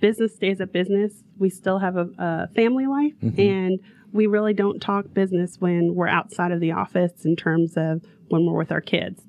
business 0.00 0.34
stays 0.34 0.60
a 0.60 0.66
business. 0.66 1.24
We 1.38 1.48
still 1.48 1.78
have 1.78 1.96
a, 1.96 2.08
a 2.18 2.48
family 2.48 2.86
life, 2.86 3.14
Mm-hmm. 3.22 3.40
and 3.40 3.80
we 4.12 4.26
really 4.26 4.54
don't 4.54 4.80
talk 4.80 5.12
business 5.14 5.56
when 5.58 5.94
we're 5.94 6.08
outside 6.08 6.52
of 6.52 6.60
the 6.60 6.72
office 6.72 7.24
in 7.24 7.36
terms 7.36 7.74
of 7.76 8.02
when 8.28 8.44
we're 8.46 8.56
with 8.58 8.72
our 8.72 8.80
kids. 8.80 9.22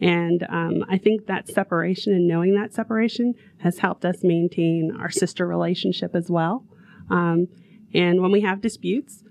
And 0.00 0.46
um, 0.48 0.84
I 0.88 0.98
think 0.98 1.26
that 1.26 1.48
separation 1.48 2.12
and 2.12 2.28
knowing 2.28 2.54
that 2.54 2.72
separation 2.72 3.34
has 3.58 3.78
helped 3.78 4.04
us 4.04 4.22
maintain 4.22 4.96
our 4.98 5.10
sister 5.10 5.46
relationship 5.46 6.14
as 6.14 6.30
well. 6.30 6.64
Um, 7.10 7.48
and 7.92 8.20
when 8.20 8.30
we 8.30 8.42
have 8.42 8.60
disputes, 8.60 9.24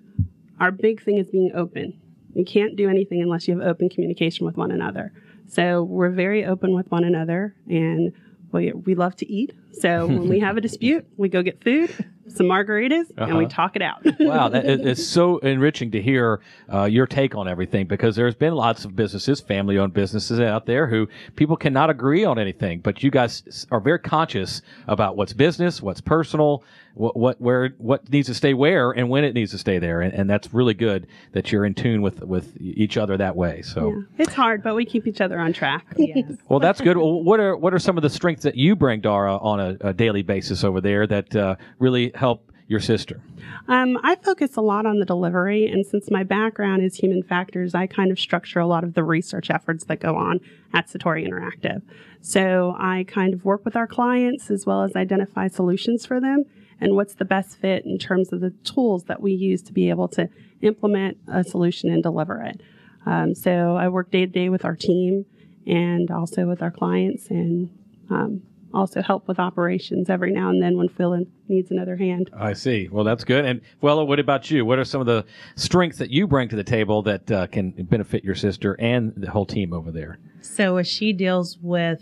our 0.59 0.71
big 0.71 1.01
thing 1.01 1.17
is 1.17 1.29
being 1.29 1.51
open. 1.55 1.99
You 2.33 2.43
can't 2.43 2.75
do 2.75 2.89
anything 2.89 3.21
unless 3.21 3.47
you 3.47 3.57
have 3.57 3.67
open 3.67 3.89
communication 3.89 4.45
with 4.45 4.57
one 4.57 4.71
another. 4.71 5.13
So 5.47 5.83
we're 5.83 6.09
very 6.09 6.45
open 6.45 6.73
with 6.73 6.91
one 6.91 7.03
another 7.03 7.55
and 7.67 8.11
we, 8.51 8.73
we 8.73 8.95
love 8.95 9.15
to 9.17 9.31
eat. 9.31 9.53
So 9.73 10.07
when 10.07 10.27
we 10.27 10.39
have 10.41 10.57
a 10.57 10.61
dispute, 10.61 11.07
we 11.15 11.29
go 11.29 11.41
get 11.41 11.63
food, 11.63 11.93
some 12.29 12.47
margaritas 12.47 13.05
and 13.17 13.37
we 13.37 13.45
Uh-huh. 13.45 13.49
talk 13.55 13.75
it 13.75 13.81
out. 13.81 14.03
wow, 14.19 14.49
that, 14.49 14.65
it- 14.65 14.85
it's 14.85 15.05
so 15.05 15.37
enriching 15.39 15.91
to 15.91 16.01
hear 16.01 16.39
uh, 16.73 16.83
your 16.85 17.07
take 17.07 17.35
on 17.35 17.47
everything 17.47 17.87
because 17.87 18.15
there's 18.15 18.35
been 18.35 18.53
lots 18.53 18.85
of 18.85 18.95
businesses, 18.95 19.39
family-owned 19.41 19.93
businesses 19.93 20.39
out 20.39 20.65
there 20.65 20.87
who 20.87 21.07
people 21.35 21.55
cannot 21.55 21.89
agree 21.89 22.23
on 22.25 22.37
anything, 22.37 22.79
but 22.79 23.01
you 23.03 23.09
guys 23.11 23.65
are 23.71 23.79
very 23.79 23.99
conscious 23.99 24.61
about 24.87 25.15
what's 25.15 25.33
business, 25.33 25.81
what's 25.81 26.01
personal, 26.01 26.63
what 26.97 27.15
what 27.15 27.39
where 27.41 27.69
what 27.77 28.09
needs 28.09 28.27
to 28.27 28.33
stay 28.33 28.53
where, 28.53 28.91
and 28.91 29.09
when 29.09 29.23
it 29.23 29.33
needs 29.33 29.51
to 29.51 29.57
stay 29.57 29.79
there, 29.79 30.01
and, 30.01 30.13
and 30.13 30.29
that's 30.29 30.53
really 30.53 30.73
good 30.73 31.07
that 31.33 31.51
you're 31.51 31.65
in 31.65 31.73
tune 31.73 32.01
with 32.01 32.21
with 32.23 32.57
each 32.59 32.97
other 32.97 33.17
that 33.17 33.35
way. 33.35 33.61
So. 33.61 33.89
Yeah. 33.89 34.25
It's 34.25 34.33
hard, 34.33 34.63
but 34.63 34.75
we 34.75 34.85
keep 34.85 35.07
each 35.07 35.21
other 35.21 35.39
on 35.39 35.53
track. 35.53 35.85
Yes. 35.97 36.37
Well, 36.47 36.59
that's 36.59 36.79
good. 36.79 36.95
Well, 36.95 37.21
what 37.21 37.39
are 37.41 37.57
what 37.57 37.73
are 37.73 37.79
some 37.79 37.97
of 37.97 38.01
the 38.01 38.09
strengths 38.09 38.43
that 38.43 38.55
you 38.55 38.77
bring, 38.77 39.01
Dara, 39.01 39.35
on 39.35 39.59
a, 39.59 39.77
a 39.81 39.93
daily 39.93 40.21
basis 40.21 40.63
over 40.63 40.79
there 40.79 41.05
that 41.05 41.35
uh, 41.35 41.55
really 41.79 42.11
help 42.15 42.49
your 42.67 42.79
sister? 42.79 43.19
Um, 43.67 43.99
I 44.03 44.15
focus 44.15 44.55
a 44.55 44.61
lot 44.61 44.85
on 44.85 44.99
the 44.99 45.05
delivery, 45.05 45.67
and 45.67 45.85
since 45.85 46.09
my 46.09 46.23
background 46.23 46.83
is 46.83 46.95
human 46.95 47.23
factors, 47.23 47.75
I 47.75 47.87
kind 47.87 48.09
of 48.09 48.19
structure 48.19 48.59
a 48.59 48.67
lot 48.67 48.85
of 48.85 48.93
the 48.93 49.03
research 49.03 49.49
efforts 49.49 49.83
that 49.85 49.99
go 49.99 50.15
on 50.15 50.39
at 50.73 50.87
Satori 50.87 51.27
Interactive. 51.27 51.81
So 52.21 52.75
I 52.77 53.03
kind 53.05 53.33
of 53.33 53.43
work 53.43 53.65
with 53.65 53.75
our 53.75 53.87
clients 53.87 54.49
as 54.49 54.65
well 54.65 54.83
as 54.83 54.95
identify 54.95 55.49
solutions 55.49 56.05
for 56.05 56.21
them 56.21 56.45
and 56.79 56.95
what's 56.95 57.15
the 57.15 57.25
best 57.25 57.57
fit 57.57 57.85
in 57.85 57.97
terms 57.97 58.31
of 58.31 58.41
the 58.41 58.51
tools 58.63 59.05
that 59.05 59.21
we 59.21 59.31
use 59.33 59.61
to 59.63 59.73
be 59.73 59.89
able 59.89 60.07
to 60.09 60.29
implement 60.61 61.17
a 61.27 61.43
solution 61.43 61.89
and 61.89 62.03
deliver 62.03 62.41
it. 62.41 62.61
Um, 63.05 63.33
so 63.35 63.75
I 63.75 63.87
work 63.87 64.11
day 64.11 64.21
to 64.21 64.31
day 64.31 64.49
with 64.49 64.65
our 64.65 64.75
team 64.75 65.25
and 65.65 66.11
also 66.11 66.45
with 66.45 66.61
our 66.61 66.71
clients 66.71 67.27
and 67.29 67.69
um, 68.09 68.41
also 68.73 69.01
help 69.01 69.27
with 69.27 69.39
operations 69.39 70.09
every 70.09 70.31
now 70.31 70.49
and 70.49 70.61
then 70.61 70.77
when 70.77 70.89
Phil 70.89 71.25
needs 71.47 71.71
another 71.71 71.95
hand. 71.95 72.29
I 72.33 72.53
see. 72.53 72.89
Well, 72.89 73.03
that's 73.03 73.23
good. 73.23 73.45
And 73.45 73.61
well, 73.81 74.05
what 74.05 74.19
about 74.19 74.51
you? 74.51 74.65
What 74.65 74.79
are 74.79 74.85
some 74.85 75.01
of 75.01 75.07
the 75.07 75.25
strengths 75.55 75.97
that 75.99 76.11
you 76.11 76.27
bring 76.27 76.49
to 76.49 76.55
the 76.55 76.63
table 76.63 77.01
that 77.03 77.31
uh, 77.31 77.47
can 77.47 77.71
benefit 77.71 78.23
your 78.23 78.35
sister 78.35 78.75
and 78.79 79.13
the 79.15 79.29
whole 79.29 79.45
team 79.45 79.73
over 79.73 79.91
there? 79.91 80.19
So 80.41 80.77
as 80.77 80.87
she 80.87 81.13
deals 81.13 81.57
with 81.61 82.01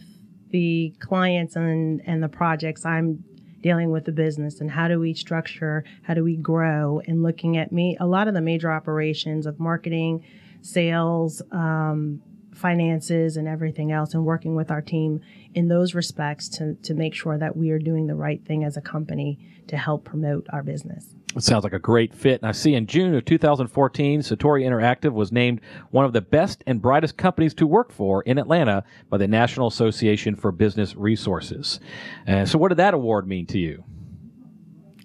the 0.50 0.94
clients 1.00 1.56
and 1.56 2.02
and 2.06 2.22
the 2.22 2.30
projects, 2.30 2.86
I'm 2.86 3.24
dealing 3.66 3.90
with 3.90 4.06
the 4.06 4.12
business 4.12 4.62
and 4.62 4.70
how 4.70 4.88
do 4.88 5.00
we 5.00 5.12
structure, 5.12 5.84
how 6.04 6.14
do 6.14 6.24
we 6.24 6.36
grow, 6.36 7.02
and 7.08 7.24
looking 7.24 7.58
at 7.58 7.72
me 7.72 7.98
a 8.00 8.06
lot 8.06 8.28
of 8.28 8.36
the 8.36 8.42
major 8.42 8.72
operations 8.72 9.48
of 9.48 9.60
marketing, 9.60 10.24
sales, 10.62 11.42
um, 11.52 12.22
finances, 12.56 13.38
and 13.38 13.48
everything 13.48 13.92
else, 13.92 14.14
and 14.14 14.26
working 14.26 14.56
with 14.56 14.72
our 14.72 14.82
team 14.82 15.22
in 15.54 15.68
those 15.68 15.94
respects 15.94 16.50
to 16.50 16.76
to 16.84 16.94
make 16.94 17.14
sure 17.14 17.38
that 17.38 17.56
we 17.56 17.72
are 17.72 17.80
doing 17.80 18.08
the 18.08 18.16
right 18.16 18.44
thing 18.46 18.64
as 18.64 18.78
a 18.78 18.82
company 18.82 19.40
to 19.68 19.78
help 19.78 20.04
promote 20.04 20.46
our 20.52 20.64
business. 20.64 21.16
It 21.36 21.44
sounds 21.44 21.64
like 21.64 21.74
a 21.74 21.80
great 21.80 22.14
fit. 22.14 22.42
And 22.42 22.48
I 22.48 22.54
see 22.54 22.76
in 22.76 22.88
June 22.88 23.14
of 23.14 23.26
2014, 23.26 24.22
Satori 24.22 24.64
Interactive 24.64 25.12
was 25.12 25.32
named 25.32 25.60
one 25.92 26.06
of 26.06 26.14
the 26.14 26.22
best 26.22 26.64
and 26.66 26.82
brightest 26.82 27.18
companies 27.18 27.54
to 27.56 27.68
work 27.68 27.92
for 27.92 28.22
in 28.24 28.38
Atlanta 28.38 28.86
by 29.10 29.18
the 29.18 29.28
National 29.28 29.68
Association 29.68 30.36
for 30.36 30.52
Business 30.52 30.96
Resources. 30.96 31.80
And 32.26 32.48
so, 32.48 32.58
what 32.58 32.70
did 32.70 32.78
that 32.78 32.94
award 32.94 33.28
mean 33.28 33.46
to 33.48 33.60
you? 33.60 33.84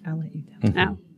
I'll 0.05 0.19
let 0.19 0.33
you 0.33 0.43
tell. 0.73 0.97
Oh. 0.97 1.10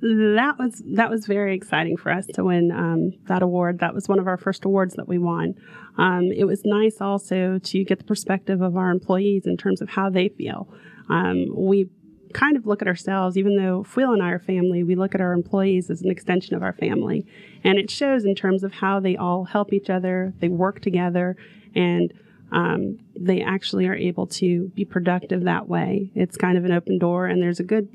That 0.00 0.56
was 0.58 0.82
that 0.94 1.10
was 1.10 1.26
very 1.26 1.54
exciting 1.54 1.96
for 1.96 2.10
us 2.10 2.26
to 2.34 2.44
win 2.44 2.70
um, 2.70 3.12
that 3.26 3.42
award. 3.42 3.78
That 3.78 3.94
was 3.94 4.08
one 4.08 4.18
of 4.18 4.26
our 4.26 4.36
first 4.36 4.64
awards 4.64 4.94
that 4.94 5.08
we 5.08 5.18
won. 5.18 5.54
Um, 5.96 6.30
it 6.36 6.44
was 6.44 6.62
nice 6.64 7.00
also 7.00 7.58
to 7.58 7.84
get 7.84 7.98
the 7.98 8.04
perspective 8.04 8.60
of 8.60 8.76
our 8.76 8.90
employees 8.90 9.46
in 9.46 9.56
terms 9.56 9.80
of 9.80 9.88
how 9.90 10.10
they 10.10 10.28
feel. 10.28 10.68
Um, 11.08 11.46
we 11.56 11.88
kind 12.32 12.56
of 12.56 12.66
look 12.66 12.82
at 12.82 12.88
ourselves, 12.88 13.38
even 13.38 13.56
though 13.56 13.84
Phil 13.84 14.12
and 14.12 14.22
I 14.22 14.30
are 14.30 14.38
family, 14.38 14.82
we 14.82 14.96
look 14.96 15.14
at 15.14 15.20
our 15.20 15.32
employees 15.32 15.88
as 15.88 16.02
an 16.02 16.10
extension 16.10 16.54
of 16.54 16.62
our 16.62 16.72
family, 16.72 17.24
and 17.62 17.78
it 17.78 17.90
shows 17.90 18.24
in 18.24 18.34
terms 18.34 18.64
of 18.64 18.72
how 18.72 19.00
they 19.00 19.16
all 19.16 19.44
help 19.44 19.72
each 19.72 19.88
other, 19.88 20.34
they 20.40 20.48
work 20.48 20.80
together, 20.80 21.36
and 21.74 22.12
um, 22.52 22.98
they 23.18 23.40
actually 23.40 23.86
are 23.86 23.94
able 23.94 24.26
to 24.26 24.68
be 24.74 24.84
productive 24.84 25.44
that 25.44 25.68
way. 25.68 26.10
It's 26.14 26.36
kind 26.36 26.58
of 26.58 26.64
an 26.64 26.72
open 26.72 26.98
door, 26.98 27.26
and 27.26 27.40
there's 27.40 27.60
a 27.60 27.64
good 27.64 27.88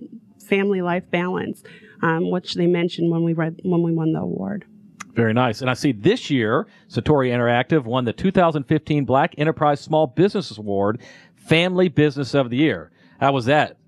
family 0.49 0.81
life 0.81 1.09
balance, 1.12 1.63
um, 2.01 2.29
which 2.29 2.55
they 2.55 2.67
mentioned 2.67 3.12
when 3.12 3.23
we 3.23 3.33
read 3.33 3.62
when 3.63 3.81
we 3.81 3.93
won 3.93 4.13
the 4.13 4.19
award. 4.19 4.65
Very 5.13 5.33
nice. 5.33 5.62
And 5.62 5.69
I 5.69 5.73
see 5.73 5.91
this 5.91 6.29
year, 6.29 6.67
Satori 6.88 7.29
Interactive 7.29 7.83
won 7.83 8.05
the 8.05 8.13
2015 8.13 9.05
Black 9.05 9.35
Enterprise 9.38 9.81
Small 9.81 10.07
Business 10.07 10.57
Award, 10.57 11.01
Family 11.35 11.89
Business 11.89 12.33
of 12.33 12.49
the 12.49 12.57
Year. 12.57 12.91
How 13.19 13.33
was 13.33 13.45
that? 13.45 13.78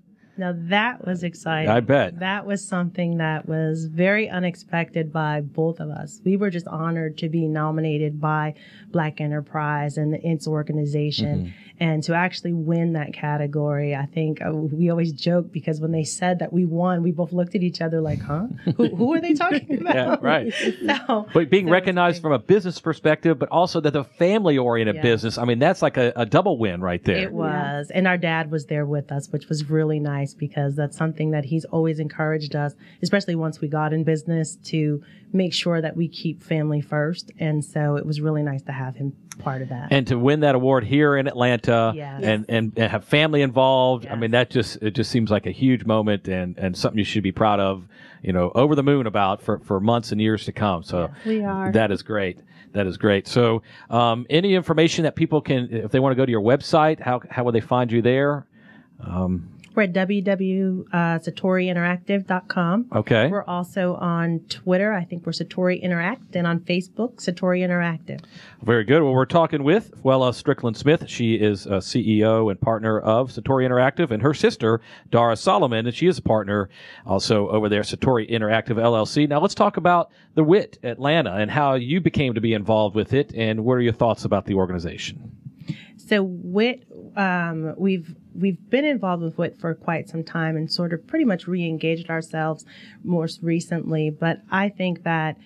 Now 0.42 0.54
that 0.56 1.06
was 1.06 1.22
exciting. 1.22 1.70
I 1.70 1.78
bet. 1.78 2.18
That 2.18 2.44
was 2.46 2.66
something 2.66 3.18
that 3.18 3.48
was 3.48 3.84
very 3.84 4.28
unexpected 4.28 5.12
by 5.12 5.40
both 5.40 5.78
of 5.78 5.88
us. 5.88 6.20
We 6.24 6.36
were 6.36 6.50
just 6.50 6.66
honored 6.66 7.16
to 7.18 7.28
be 7.28 7.46
nominated 7.46 8.20
by 8.20 8.54
Black 8.90 9.20
Enterprise 9.20 9.96
and 9.96 10.14
its 10.14 10.48
organization. 10.48 11.38
Mm-hmm. 11.38 11.50
And 11.80 12.02
to 12.04 12.14
actually 12.14 12.52
win 12.52 12.92
that 12.92 13.12
category, 13.12 13.94
I 13.94 14.06
think 14.06 14.40
uh, 14.40 14.52
we 14.52 14.90
always 14.90 15.12
joke 15.12 15.50
because 15.50 15.80
when 15.80 15.90
they 15.90 16.04
said 16.04 16.38
that 16.38 16.52
we 16.52 16.64
won, 16.64 17.02
we 17.02 17.10
both 17.10 17.32
looked 17.32 17.54
at 17.56 17.62
each 17.62 17.80
other 17.80 18.00
like, 18.00 18.20
huh? 18.20 18.46
who, 18.76 18.94
who 18.94 19.14
are 19.14 19.20
they 19.20 19.34
talking 19.34 19.78
about? 19.80 19.94
Yeah, 19.94 20.16
right. 20.20 20.52
so, 21.06 21.26
But 21.32 21.50
being 21.50 21.68
recognized 21.68 22.22
from 22.22 22.32
a 22.32 22.38
business 22.38 22.78
perspective, 22.80 23.38
but 23.38 23.48
also 23.48 23.80
that 23.80 23.92
the 23.92 24.04
family 24.04 24.58
oriented 24.58 24.96
Yes. 24.96 25.02
business, 25.02 25.38
I 25.38 25.44
mean, 25.44 25.58
that's 25.58 25.82
like 25.82 25.96
a, 25.96 26.12
a 26.14 26.26
double 26.26 26.58
win 26.58 26.80
right 26.80 27.02
there. 27.04 27.16
It 27.16 27.32
was. 27.32 27.90
And 27.90 28.06
our 28.06 28.18
dad 28.18 28.50
was 28.50 28.66
there 28.66 28.84
with 28.86 29.10
us, 29.10 29.28
which 29.30 29.48
was 29.48 29.68
really 29.70 29.98
nice 29.98 30.31
because 30.34 30.76
that's 30.76 30.96
something 30.96 31.30
that 31.32 31.44
he's 31.44 31.64
always 31.66 31.98
encouraged 31.98 32.54
us, 32.56 32.74
especially 33.02 33.34
once 33.34 33.60
we 33.60 33.68
got 33.68 33.92
in 33.92 34.04
business, 34.04 34.56
to 34.64 35.02
make 35.32 35.52
sure 35.54 35.80
that 35.80 35.96
we 35.96 36.08
keep 36.08 36.42
family 36.42 36.80
first. 36.80 37.30
And 37.38 37.64
so 37.64 37.96
it 37.96 38.04
was 38.04 38.20
really 38.20 38.42
nice 38.42 38.62
to 38.62 38.72
have 38.72 38.96
him 38.96 39.14
part 39.38 39.62
of 39.62 39.70
that. 39.70 39.88
and 39.90 40.06
to 40.08 40.18
win 40.18 40.40
that 40.40 40.54
award 40.54 40.84
here 40.84 41.16
in 41.16 41.26
Atlanta 41.26 41.92
Yes. 41.96 42.22
and, 42.22 42.44
and, 42.50 42.72
and 42.76 42.90
have 42.90 43.04
family 43.04 43.40
involved, 43.42 44.06
I 44.06 44.14
mean, 44.14 44.32
that 44.32 44.50
just, 44.50 44.76
it 44.82 44.90
just 44.90 45.10
seems 45.10 45.30
like 45.30 45.46
a 45.46 45.50
huge 45.50 45.84
moment 45.86 46.28
and, 46.28 46.58
and 46.58 46.76
something 46.76 46.98
you 46.98 47.04
should 47.04 47.22
be 47.22 47.32
proud 47.32 47.58
of, 47.58 47.88
you 48.22 48.32
know, 48.32 48.52
over 48.54 48.74
the 48.74 48.82
moon 48.82 49.06
about 49.06 49.40
for, 49.42 49.58
for 49.60 49.80
months 49.80 50.12
and 50.12 50.20
years 50.20 50.44
to 50.44 50.52
come. 50.52 50.82
So 50.82 51.10
We 51.24 51.42
are. 51.44 51.72
that 51.72 51.90
is 51.90 52.02
great. 52.02 52.38
That 52.72 52.86
is 52.86 52.96
great. 52.96 53.26
So, 53.28 53.62
um, 53.90 54.26
any 54.30 54.54
information 54.54 55.04
that 55.04 55.14
people 55.14 55.40
can, 55.42 55.68
if 55.70 55.90
they 55.90 56.00
want 56.00 56.12
to 56.12 56.16
go 56.16 56.24
to 56.24 56.30
your 56.30 56.40
website, 56.40 57.00
how, 57.00 57.20
how 57.30 57.44
would 57.44 57.54
they 57.54 57.60
find 57.60 57.90
you 57.92 58.00
there? 58.00 58.46
Um, 59.00 59.48
We're 59.74 59.84
at 59.84 59.92
www.satoriinteractive.com. 59.92 62.86
Uh, 62.92 62.98
okay. 62.98 63.28
We're 63.28 63.44
also 63.44 63.94
on 63.96 64.40
Twitter. 64.48 64.92
I 64.92 65.04
think 65.04 65.24
we're 65.24 65.32
Satori 65.32 65.80
Interact, 65.80 66.36
and 66.36 66.46
on 66.46 66.60
Facebook, 66.60 67.16
Satori 67.16 67.60
Interactive. 67.60 68.20
Very 68.62 68.84
good. 68.84 69.02
Well, 69.02 69.12
we're 69.12 69.24
talking 69.24 69.64
with 69.64 69.90
Fuela 70.02 70.28
uh, 70.28 70.32
Strickland 70.32 70.76
Smith. 70.76 71.08
She 71.08 71.34
is 71.34 71.66
uh, 71.66 71.76
a 71.76 71.78
CEO 71.78 72.50
and 72.50 72.60
partner 72.60 73.00
of 73.00 73.30
Satori 73.30 73.66
Interactive, 73.66 74.10
and 74.10 74.22
her 74.22 74.34
sister, 74.34 74.80
Dara 75.10 75.36
Solomon, 75.36 75.86
and 75.86 75.94
she 75.94 76.06
is 76.06 76.18
a 76.18 76.22
partner 76.22 76.68
also 77.06 77.48
over 77.48 77.68
there, 77.68 77.82
Satori 77.82 78.30
Interactive 78.30 78.76
LLC. 78.76 79.28
Now, 79.28 79.40
let's 79.40 79.54
talk 79.54 79.76
about 79.76 80.10
the 80.34 80.44
WIT 80.44 80.78
Atlanta 80.82 81.34
and 81.34 81.50
how 81.50 81.74
you 81.74 82.00
became 82.00 82.34
to 82.34 82.40
be 82.40 82.54
involved 82.54 82.94
with 82.94 83.12
it, 83.12 83.32
and 83.34 83.64
what 83.64 83.74
are 83.74 83.80
your 83.80 83.92
thoughts 83.92 84.24
about 84.24 84.46
the 84.46 84.54
organization? 84.54 85.30
So 86.06 86.22
WIT, 86.22 86.84
um, 87.16 87.74
we've 87.76 88.14
we've 88.34 88.58
been 88.70 88.84
involved 88.84 89.22
with 89.22 89.38
WIT 89.38 89.60
for 89.60 89.74
quite 89.74 90.08
some 90.08 90.24
time 90.24 90.56
and 90.56 90.70
sort 90.70 90.92
of 90.92 91.06
pretty 91.06 91.24
much 91.24 91.46
re-engaged 91.46 92.10
ourselves 92.10 92.64
most 93.04 93.40
recently. 93.42 94.10
But 94.10 94.38
I 94.50 94.68
think 94.68 95.04
that 95.04 95.36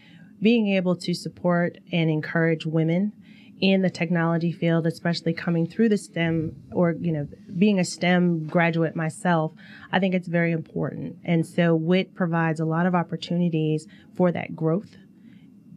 being 0.40 0.68
able 0.68 0.96
to 0.96 1.14
support 1.14 1.78
and 1.92 2.10
encourage 2.10 2.64
women 2.64 3.12
in 3.60 3.82
the 3.82 3.90
technology 3.90 4.52
field, 4.52 4.86
especially 4.86 5.32
coming 5.32 5.66
through 5.66 5.88
the 5.88 5.96
STEM 5.96 6.54
or 6.72 6.92
you 6.92 7.12
know 7.12 7.28
being 7.58 7.78
a 7.78 7.84
STEM 7.84 8.46
graduate 8.46 8.96
myself, 8.96 9.52
I 9.92 9.98
think 9.98 10.14
it's 10.14 10.28
very 10.28 10.52
important. 10.52 11.16
And 11.24 11.46
so 11.46 11.74
WIT 11.74 12.14
provides 12.14 12.60
a 12.60 12.64
lot 12.66 12.86
of 12.86 12.94
opportunities 12.94 13.86
for 14.14 14.32
that 14.32 14.56
growth 14.56 14.96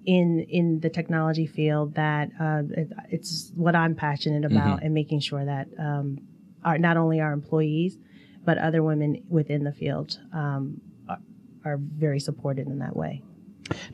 in 0.10 0.39
in 0.50 0.80
the 0.80 0.89
technology 0.89 1.45
field 1.45 1.93
that 1.93 2.30
uh, 2.41 2.63
it, 2.72 2.91
it's 3.12 3.52
what 3.54 3.76
I'm 3.76 3.93
passionate 3.93 4.43
about 4.43 4.82
and 4.82 4.91
making 4.91 5.19
sure 5.19 5.45
that 5.45 5.67
um, 5.78 6.17
our 6.65 6.80
not 6.80 6.98
only 6.98 7.19
our 7.19 7.32
employees 7.32 7.95
but 8.43 8.58
other 8.58 8.82
women 8.82 9.24
within 9.30 9.63
the 9.63 9.72
field 9.72 10.17
um, 10.34 10.82
are, 11.08 11.19
are 11.63 11.78
very 11.78 12.19
supported 12.19 12.65
in 12.65 12.80
that 12.80 12.95
way. 12.95 13.22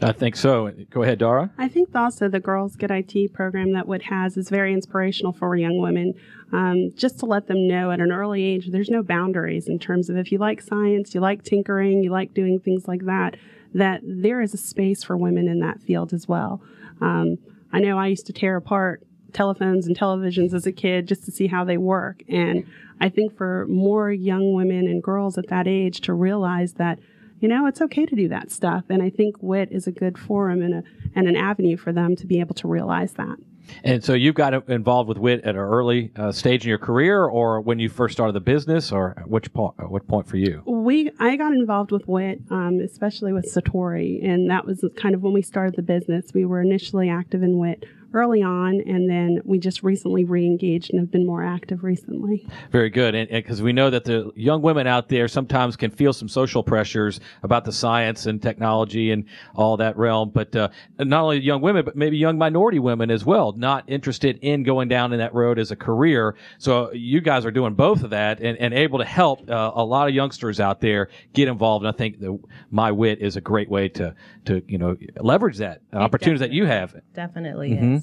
I 0.01 0.13
think 0.13 0.38
so. 0.38 0.71
Go 0.89 1.04
ahead, 1.04 1.19
Dara. 1.19 1.51
I 1.58 1.67
think 1.67 1.93
also 1.93 2.30
the 2.30 2.39
Girls 2.39 2.78
Get 2.78 2.91
IT 2.91 3.34
program 3.34 3.73
that 3.73 3.86
WIT 3.86 4.04
has 4.04 4.38
is 4.38 4.49
very 4.49 4.71
inspirational 4.71 5.34
for 5.34 5.54
young 5.58 5.80
women. 5.80 6.13
Um, 6.54 6.91
just 6.95 7.19
to 7.19 7.25
let 7.25 7.47
them 7.47 7.67
know 7.67 7.91
at 7.91 7.99
an 7.99 8.13
early 8.13 8.41
age, 8.41 8.69
there's 8.71 8.89
no 8.89 9.04
boundaries 9.04 9.67
in 9.67 9.78
terms 9.78 10.10
of 10.10 10.15
if 10.15 10.32
you 10.32 10.38
like 10.38 10.62
science, 10.62 11.13
you 11.13 11.19
like 11.19 11.43
tinkering, 11.43 12.04
you 12.04 12.10
like 12.10 12.34
doing 12.34 12.58
things 12.58 12.88
like 12.88 13.04
that, 13.06 13.36
that 13.75 14.01
there 14.03 14.41
is 14.41 14.53
a 14.53 14.57
space 14.57 15.03
for 15.03 15.17
women 15.17 15.47
in 15.47 15.59
that 15.59 15.81
field 15.81 16.13
as 16.13 16.27
well. 16.27 16.61
Um, 17.01 17.38
I 17.71 17.79
know 17.79 17.99
I 17.99 18.07
used 18.07 18.25
to 18.27 18.33
tear 18.33 18.55
apart 18.55 19.03
telephones 19.33 19.85
and 19.85 19.97
televisions 19.97 20.53
as 20.53 20.65
a 20.65 20.71
kid 20.71 21.07
just 21.07 21.25
to 21.25 21.31
see 21.31 21.47
how 21.47 21.65
they 21.65 21.77
work. 21.77 22.23
And 22.29 22.65
I 23.01 23.09
think 23.09 23.35
for 23.35 23.67
more 23.67 24.11
young 24.11 24.53
women 24.53 24.88
and 24.88 25.03
girls 25.03 25.38
at 25.38 25.49
that 25.49 25.67
age 25.67 25.99
to 26.01 26.13
realize 26.13 26.73
that, 26.75 26.99
you 27.41 27.49
know, 27.49 27.67
it's 27.67 27.81
okay 27.81 28.05
to 28.05 28.15
do 28.15 28.29
that 28.29 28.49
stuff. 28.49 28.85
And 28.89 29.03
I 29.03 29.09
think 29.09 29.35
WIT 29.41 29.73
is 29.73 29.88
a 29.88 29.91
good 29.91 30.17
forum 30.17 30.61
and, 30.61 30.75
a, 30.75 30.83
and 31.13 31.27
an 31.27 31.35
avenue 31.35 31.75
for 31.75 31.91
them 31.91 32.15
to 32.15 32.25
be 32.25 32.39
able 32.39 32.55
to 32.55 32.69
realize 32.69 33.13
that. 33.15 33.38
And 33.84 34.04
so 34.04 34.13
you've 34.13 34.36
got 34.36 34.67
involved 34.69 35.10
with 35.10 35.17
WIT 35.17 35.41
at 35.43 35.56
an 35.56 35.62
early 35.62 36.12
uh, 36.15 36.32
stage 36.32 36.63
in 36.63 36.69
your 36.69 36.78
career, 36.78 37.25
or 37.25 37.62
when 37.62 37.80
you 37.80 37.89
first 37.89 38.13
started 38.13 38.34
the 38.34 38.39
business, 38.39 38.91
or 38.91 39.23
which 39.25 39.51
point? 39.54 39.75
What 39.89 40.08
point 40.08 40.28
for 40.28 40.38
you? 40.38 40.63
We 40.65 41.12
I 41.19 41.36
got 41.36 41.54
involved 41.54 41.91
with 41.91 42.08
WIT, 42.08 42.41
um, 42.49 42.80
especially 42.84 43.34
with 43.34 43.45
Satori, 43.54 44.23
and 44.23 44.49
that 44.49 44.65
was 44.65 44.84
kind 44.95 45.15
of 45.15 45.21
when 45.21 45.34
we 45.34 45.41
started 45.41 45.75
the 45.75 45.82
business. 45.82 46.34
We 46.34 46.45
were 46.45 46.62
initially 46.62 47.10
active 47.10 47.43
in 47.43 47.58
WIT 47.58 47.86
early 48.15 48.41
on, 48.41 48.82
and 48.86 49.10
then 49.10 49.41
we 49.43 49.60
just 49.60 49.84
recently 49.84 50.23
re-engaged 50.23 50.91
and 50.91 50.99
have 50.99 51.12
been 51.12 51.25
more 51.25 51.43
active 51.43 51.84
recently. 51.84 52.47
Very 52.71 52.89
good, 52.89 53.15
and 53.15 53.30
because 53.30 53.62
we 53.62 53.73
know 53.73 53.89
that 53.89 54.06
the 54.06 54.32
young 54.36 54.62
women 54.62 54.88
out 54.88 55.10
there 55.10 55.28
sometimes 55.28 55.75
can 55.75 55.91
feel 55.91 56.13
some 56.13 56.28
social 56.28 56.63
pressures 56.63 57.19
about 57.43 57.65
the 57.65 57.71
science 57.71 58.25
and 58.25 58.41
technology 58.41 59.12
and 59.12 59.25
all 59.56 59.78
that 59.78 59.97
realm, 59.97 60.30
but 60.30 60.56
uh, 60.56 60.69
not 60.99 61.23
only 61.23 61.39
young 61.39 61.62
women, 61.62 61.86
but 61.86 61.95
maybe 61.95 62.17
young 62.17 62.38
minority 62.38 62.80
women 62.80 63.12
as 63.12 63.25
well, 63.25 63.51
not 63.54 63.84
interested 63.88 64.39
in 64.41 64.63
going 64.63 64.88
down 64.88 65.13
in 65.13 65.19
that 65.19 65.34
road 65.34 65.60
as 65.60 65.71
a 65.71 65.75
career. 65.75 66.36
So 66.58 66.91
you 66.93 67.21
guys 67.21 67.45
are 67.45 67.51
doing 67.51 67.73
both 67.73 68.04
of 68.04 68.12
that 68.12 68.39
and, 68.39 68.58
and 68.58 68.73
able 68.73 68.99
to 68.99 69.06
help 69.06 69.49
uh, 69.49 69.71
a 69.75 69.84
lot 69.84 70.08
of 70.08 70.15
youngsters 70.15 70.60
out 70.60 70.82
there 70.82 71.10
get 71.34 71.47
involved. 71.47 71.86
And 71.86 71.93
I 71.93 71.97
think 71.97 72.19
the, 72.19 72.39
my 72.71 72.91
wit 72.91 73.19
is 73.21 73.36
a 73.36 73.41
great 73.41 73.69
way 73.69 73.89
to 73.89 74.15
to 74.45 74.62
you 74.67 74.78
know 74.78 74.95
leverage 75.19 75.58
that 75.58 75.82
opportunities 75.93 76.39
that 76.39 76.51
you 76.51 76.65
have. 76.65 76.95
Definitely 77.13 77.71
mm-hmm. 77.71 77.97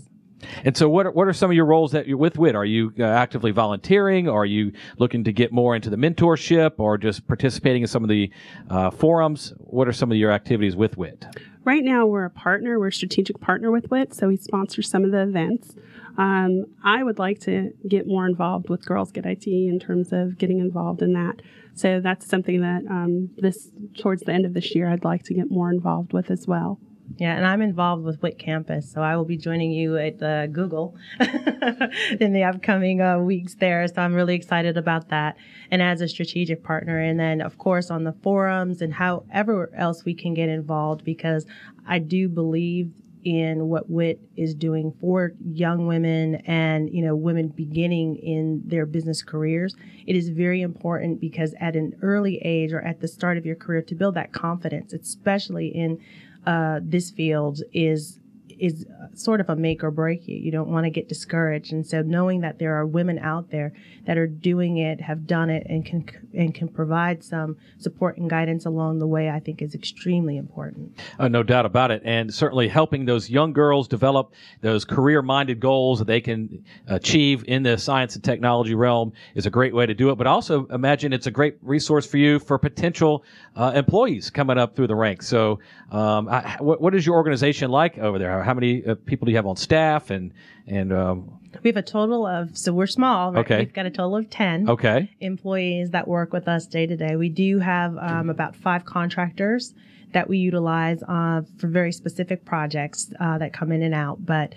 And 0.64 0.76
so, 0.76 0.88
what 0.88 1.07
are, 1.07 1.11
what 1.11 1.28
are 1.28 1.33
some 1.33 1.50
of 1.50 1.57
your 1.57 1.66
roles 1.66 1.92
that 1.92 2.07
you're 2.07 2.16
with 2.16 2.38
WIT? 2.38 2.55
Are 2.55 2.64
you 2.64 2.92
uh, 2.98 3.05
actively 3.05 3.50
volunteering? 3.50 4.28
Are 4.28 4.44
you 4.44 4.72
looking 4.98 5.24
to 5.24 5.33
get 5.33 5.52
more 5.52 5.74
into 5.74 5.90
the 5.90 5.96
mentorship, 5.96 6.72
or 6.78 6.98
just 6.98 7.26
participating 7.26 7.83
in 7.83 7.88
some 7.88 8.02
of 8.02 8.09
the 8.09 8.31
uh, 8.70 8.90
forums? 8.90 9.55
What 9.59 9.88
are 9.88 9.92
some 9.92 10.11
of 10.11 10.18
your 10.18 10.33
activities 10.33 10.76
with 10.76 10.96
WIT? 10.96 11.26
Right 11.64 11.85
now, 11.85 12.07
we're 12.07 12.24
a 12.24 12.31
partner. 12.31 12.78
We're 12.81 12.88
a 12.88 12.92
strategic 12.92 13.40
partner 13.40 13.70
with 13.70 13.90
WIT, 13.90 14.14
so 14.14 14.28
we 14.28 14.37
sponsor 14.37 14.83
some 14.83 15.05
of 15.05 15.12
the 15.12 15.22
events. 15.22 15.74
Um, 16.18 16.66
I 16.85 17.02
would 17.02 17.18
like 17.18 17.40
to 17.40 17.70
get 17.88 18.07
more 18.07 18.26
involved 18.26 18.68
with 18.68 18.85
Girls 18.85 19.12
Get 19.12 19.24
IT 19.24 19.46
in 19.46 19.78
terms 19.78 20.12
of 20.12 20.38
getting 20.38 20.59
involved 20.59 21.02
in 21.02 21.12
that. 21.14 21.40
So 21.74 22.00
that's 22.00 22.26
something 22.26 22.61
that 22.61 22.83
um, 22.90 23.31
this 23.38 23.70
towards 23.96 24.22
the 24.22 24.33
end 24.33 24.44
of 24.44 24.55
this 24.55 24.74
year, 24.74 24.90
I'd 24.90 25.05
like 25.05 25.22
to 25.24 25.35
get 25.35 25.50
more 25.50 25.70
involved 25.70 26.12
with 26.12 26.31
as 26.31 26.46
well. 26.46 26.78
Yeah, 27.19 27.37
and 27.37 27.47
I'm 27.47 27.61
involved 27.61 28.05
with 28.05 28.23
WIT 28.23 28.38
Campus, 28.38 28.91
so 28.91 29.03
I 29.03 29.17
will 29.17 29.25
be 29.25 29.37
joining 29.37 29.71
you 29.71 29.97
at 29.97 30.23
uh, 30.23 30.47
Google 30.47 30.97
in 31.21 32.33
the 32.33 32.45
upcoming 32.45 33.01
uh, 33.01 33.19
weeks 33.19 33.55
there. 33.55 33.87
So 33.87 34.01
I'm 34.01 34.15
really 34.15 34.35
excited 34.35 34.77
about 34.77 35.09
that, 35.09 35.37
and 35.71 35.83
as 35.83 36.01
a 36.01 36.09
strategic 36.09 36.62
partner, 36.62 36.99
and 36.99 37.21
then 37.21 37.41
of 37.41 37.59
course 37.59 37.91
on 37.91 38.05
the 38.05 38.15
forums 38.23 38.81
and 38.81 38.95
however 38.95 39.71
else 39.77 40.05
we 40.05 40.15
can 40.15 40.33
get 40.33 40.49
involved, 40.49 41.05
because 41.05 41.45
I 41.87 41.99
do 41.99 42.29
believe 42.29 42.93
in 43.25 43.69
what 43.69 43.88
WIT 43.88 44.21
is 44.37 44.55
doing 44.55 44.93
for 45.01 45.33
young 45.45 45.87
women 45.87 46.37
and 46.47 46.93
you 46.93 47.05
know 47.05 47.15
women 47.15 47.49
beginning 47.49 48.17
in 48.17 48.62
their 48.65 48.87
business 48.87 49.23
careers. 49.23 49.77
It 50.07 50.17
is 50.17 50.29
very 50.29 50.62
important 50.62 51.21
because 51.21 51.55
at 51.61 51.77
an 51.77 51.95
early 52.03 52.38
age 52.38 52.73
or 52.73 52.81
at 52.81 53.01
the 53.01 53.09
start 53.09 53.38
of 53.38 53.47
your 53.47 53.57
career 53.57 53.83
to 53.83 53.95
build 53.95 54.15
that 54.15 54.33
confidence, 54.33 54.93
especially 54.93 55.69
in 55.69 56.01
uh, 56.46 56.81
this 56.83 57.11
field 57.11 57.62
is 57.72 58.18
is 58.62 58.87
sort 59.14 59.40
of 59.40 59.51
a 59.51 59.57
make 59.57 59.83
or 59.83 59.90
break 59.90 60.29
you. 60.29 60.37
You 60.37 60.53
don't 60.53 60.68
want 60.68 60.85
to 60.85 60.90
get 60.90 61.09
discouraged, 61.09 61.72
and 61.72 61.85
so 61.85 62.01
knowing 62.01 62.42
that 62.42 62.61
there 62.61 62.77
are 62.77 62.87
women 62.87 63.18
out 63.18 63.51
there 63.51 63.72
that 64.07 64.16
are 64.16 64.29
doing 64.29 64.79
it, 64.79 65.01
have 65.01 65.27
done 65.27 65.51
it, 65.51 65.66
and 65.68 65.85
can 65.85 66.09
and 66.33 66.55
can 66.55 66.68
provide 66.68 67.25
some 67.25 67.57
support 67.79 68.18
and 68.18 68.31
guidance 68.31 68.64
along 68.64 69.01
the 69.01 69.07
way, 69.07 69.29
I 69.29 69.40
think 69.40 69.62
is 69.62 69.75
extremely 69.75 70.37
important. 70.37 70.96
Uh, 71.18 71.27
no 71.27 71.42
doubt 71.42 71.66
about 71.66 71.90
it, 71.90 72.03
and 72.05 72.33
certainly 72.33 72.68
helping 72.68 73.05
those 73.05 73.29
young 73.29 73.53
girls 73.53 73.88
develop 73.88 74.33
those 74.61 74.85
career-minded 74.85 75.59
goals 75.59 75.98
that 75.98 76.07
they 76.07 76.20
can 76.20 76.64
achieve 76.87 77.44
in 77.48 77.64
the 77.64 77.77
science 77.77 78.14
and 78.14 78.22
technology 78.22 78.77
realm 78.77 79.12
is 79.35 79.44
a 79.44 79.51
great 79.51 79.75
way 79.75 79.87
to 79.87 79.94
do 79.94 80.11
it. 80.11 80.14
But 80.14 80.29
also 80.29 80.66
imagine 80.66 81.12
it's 81.12 81.27
a 81.27 81.33
great 81.33 81.57
resource 81.62 82.07
for 82.07 82.18
you 82.18 82.38
for 82.38 82.59
potential 82.59 83.25
uh, 83.57 83.72
employees 83.75 84.31
coming 84.31 84.57
up 84.57 84.77
through 84.77 84.87
the 84.87 84.94
ranks. 84.94 85.27
So, 85.27 85.59
um, 85.90 86.29
I, 86.29 86.57
what, 86.61 86.81
what 86.81 86.94
is 86.94 87.05
your 87.05 87.16
organization 87.16 87.68
like 87.70 87.98
over 87.98 88.20
there? 88.20 88.42
How 88.44 88.52
many 88.55 88.85
uh, 88.85 88.95
people 89.07 89.27
do 89.27 89.33
you 89.33 89.37
have 89.37 89.47
on 89.47 89.57
staff 89.57 90.11
and 90.11 90.33
and 90.67 90.93
um, 90.93 91.41
we 91.62 91.69
have 91.69 91.77
a 91.77 91.83
total 91.83 92.27
of, 92.27 92.57
so 92.57 92.73
we're 92.73 92.87
small. 92.87 93.33
Right? 93.33 93.45
Okay. 93.45 93.59
We've 93.59 93.73
got 93.73 93.87
a 93.87 93.91
total 93.91 94.17
of 94.17 94.31
10 94.31 94.71
okay. 94.71 95.11
employees 95.21 95.91
that 95.91 96.09
work 96.09 96.33
with 96.33 96.49
us 96.49 96.67
day 96.67 96.87
to 96.87 96.97
day. 96.97 97.17
We 97.17 97.29
do 97.29 97.59
have 97.59 97.97
um, 97.99 98.31
about 98.31 98.57
five 98.57 98.85
contractors 98.85 99.75
that 100.12 100.29
we 100.29 100.38
utilize 100.38 101.03
uh, 101.03 101.43
for 101.59 101.69
very 101.69 101.93
specific 101.93 102.45
projects 102.45 103.12
uh, 103.21 103.38
that 103.38 103.53
come 103.53 103.73
in 103.73 103.83
and 103.83 103.95
out. 103.95 104.25
But 104.25 104.55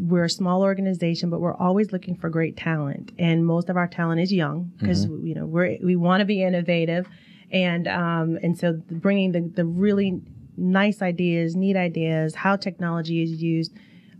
we're 0.00 0.24
a 0.24 0.30
small 0.30 0.62
organization, 0.62 1.30
but 1.30 1.40
we're 1.40 1.56
always 1.56 1.92
looking 1.92 2.16
for 2.16 2.28
great 2.28 2.56
talent. 2.56 3.12
And 3.18 3.46
most 3.46 3.68
of 3.68 3.76
our 3.76 3.86
talent 3.86 4.20
is 4.20 4.32
young 4.32 4.72
because, 4.78 5.06
mm-hmm. 5.06 5.26
you 5.26 5.34
know, 5.34 5.46
we're, 5.46 5.78
we 5.82 5.96
want 5.96 6.20
to 6.20 6.24
be 6.24 6.42
innovative. 6.42 7.06
And, 7.50 7.88
um, 7.88 8.38
and 8.42 8.58
so 8.58 8.80
bringing 8.90 9.32
the, 9.32 9.40
the 9.40 9.64
really 9.64 10.20
nice 10.58 11.02
ideas, 11.02 11.56
neat 11.56 11.76
ideas, 11.76 12.34
how 12.34 12.56
technology 12.56 13.22
is 13.22 13.42
used. 13.42 13.72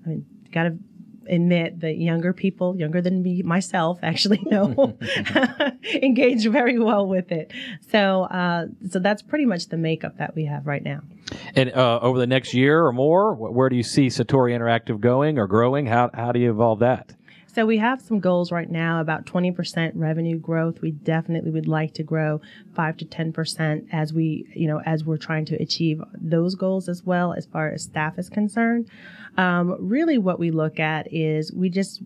I 0.05 0.09
mean, 0.09 0.27
got 0.53 0.65
to 0.65 0.79
admit 1.29 1.81
that 1.81 1.97
younger 1.99 2.33
people, 2.33 2.77
younger 2.79 3.01
than 3.01 3.23
me 3.23 3.43
myself, 3.43 3.99
actually 4.03 4.41
know 4.47 4.97
engage 5.95 6.47
very 6.49 6.79
well 6.79 7.07
with 7.07 7.31
it. 7.33 7.53
So, 7.91 8.23
uh, 8.25 8.67
so 8.89 8.99
that's 8.99 9.23
pretty 9.23 9.45
much 9.45 9.69
the 9.69 9.77
makeup 9.77 10.19
that 10.19 10.35
we 10.35 10.45
have 10.47 10.67
right 10.67 10.83
now. 10.83 11.01
And 11.55 11.71
uh, 11.73 12.01
over 12.01 12.19
the 12.19 12.27
next 12.27 12.55
year 12.55 12.87
or 12.87 12.93
more, 12.93 13.35
where 13.35 13.69
do 13.69 13.77
you 13.77 13.83
see 13.83 14.07
Satori 14.07 14.53
Interactive 14.53 15.01
going 15.01 15.39
or 15.39 15.47
growing? 15.47 15.87
How 15.87 16.11
how 16.15 16.33
do 16.33 16.41
you 16.41 16.51
evolve 16.51 16.79
that? 16.81 17.15
So 17.59 17.67
we 17.67 17.79
have 17.79 18.01
some 18.01 18.21
goals 18.21 18.53
right 18.53 18.71
now 18.71 19.01
about 19.01 19.27
20% 19.27 19.91
revenue 19.97 20.39
growth. 20.39 20.81
We 20.81 20.93
definitely 20.93 21.51
would 21.51 21.67
like 21.67 21.93
to 21.95 22.05
grow 22.05 22.41
5 22.77 22.99
to 22.99 23.05
10% 23.05 23.89
as 23.91 24.13
we, 24.13 24.47
you 24.55 24.69
know, 24.69 24.81
as 24.87 25.03
we're 25.03 25.17
trying 25.17 25.45
to 25.47 25.61
achieve 25.61 26.01
those 26.15 26.55
goals 26.55 26.89
as 26.89 27.03
well 27.03 27.33
as 27.33 27.47
far 27.47 27.73
as 27.73 27.83
staff 27.83 28.17
is 28.17 28.31
concerned. 28.31 28.89
Um, 29.37 29.77
really 29.81 30.19
what 30.19 30.39
we 30.39 30.53
look 30.53 30.79
at 30.79 31.13
is 31.13 31.53
we 31.53 31.69
just 31.69 32.01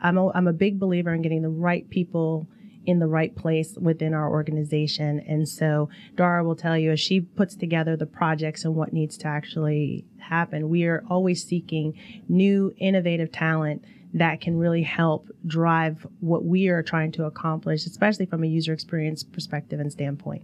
I'm 0.00 0.16
a, 0.16 0.30
I'm 0.32 0.48
a 0.48 0.54
big 0.54 0.80
believer 0.80 1.12
in 1.12 1.20
getting 1.20 1.42
the 1.42 1.50
right 1.50 1.86
people 1.90 2.48
in 2.86 2.98
the 2.98 3.06
right 3.06 3.36
place 3.36 3.76
within 3.78 4.14
our 4.14 4.30
organization. 4.30 5.20
And 5.20 5.46
so 5.46 5.90
Dara 6.16 6.42
will 6.42 6.56
tell 6.56 6.78
you 6.78 6.92
as 6.92 7.00
she 7.00 7.20
puts 7.20 7.56
together 7.56 7.94
the 7.94 8.06
projects 8.06 8.64
and 8.64 8.74
what 8.74 8.94
needs 8.94 9.18
to 9.18 9.26
actually 9.26 10.06
happen, 10.16 10.70
we 10.70 10.86
are 10.86 11.04
always 11.10 11.44
seeking 11.44 11.92
new 12.26 12.72
innovative 12.78 13.30
talent 13.30 13.84
that 14.14 14.40
can 14.40 14.56
really 14.56 14.82
help 14.82 15.28
drive 15.46 16.06
what 16.20 16.44
we 16.44 16.68
are 16.68 16.82
trying 16.82 17.10
to 17.12 17.24
accomplish, 17.24 17.84
especially 17.84 18.26
from 18.26 18.44
a 18.44 18.46
user 18.46 18.72
experience 18.72 19.24
perspective 19.24 19.80
and 19.80 19.90
standpoint. 19.90 20.42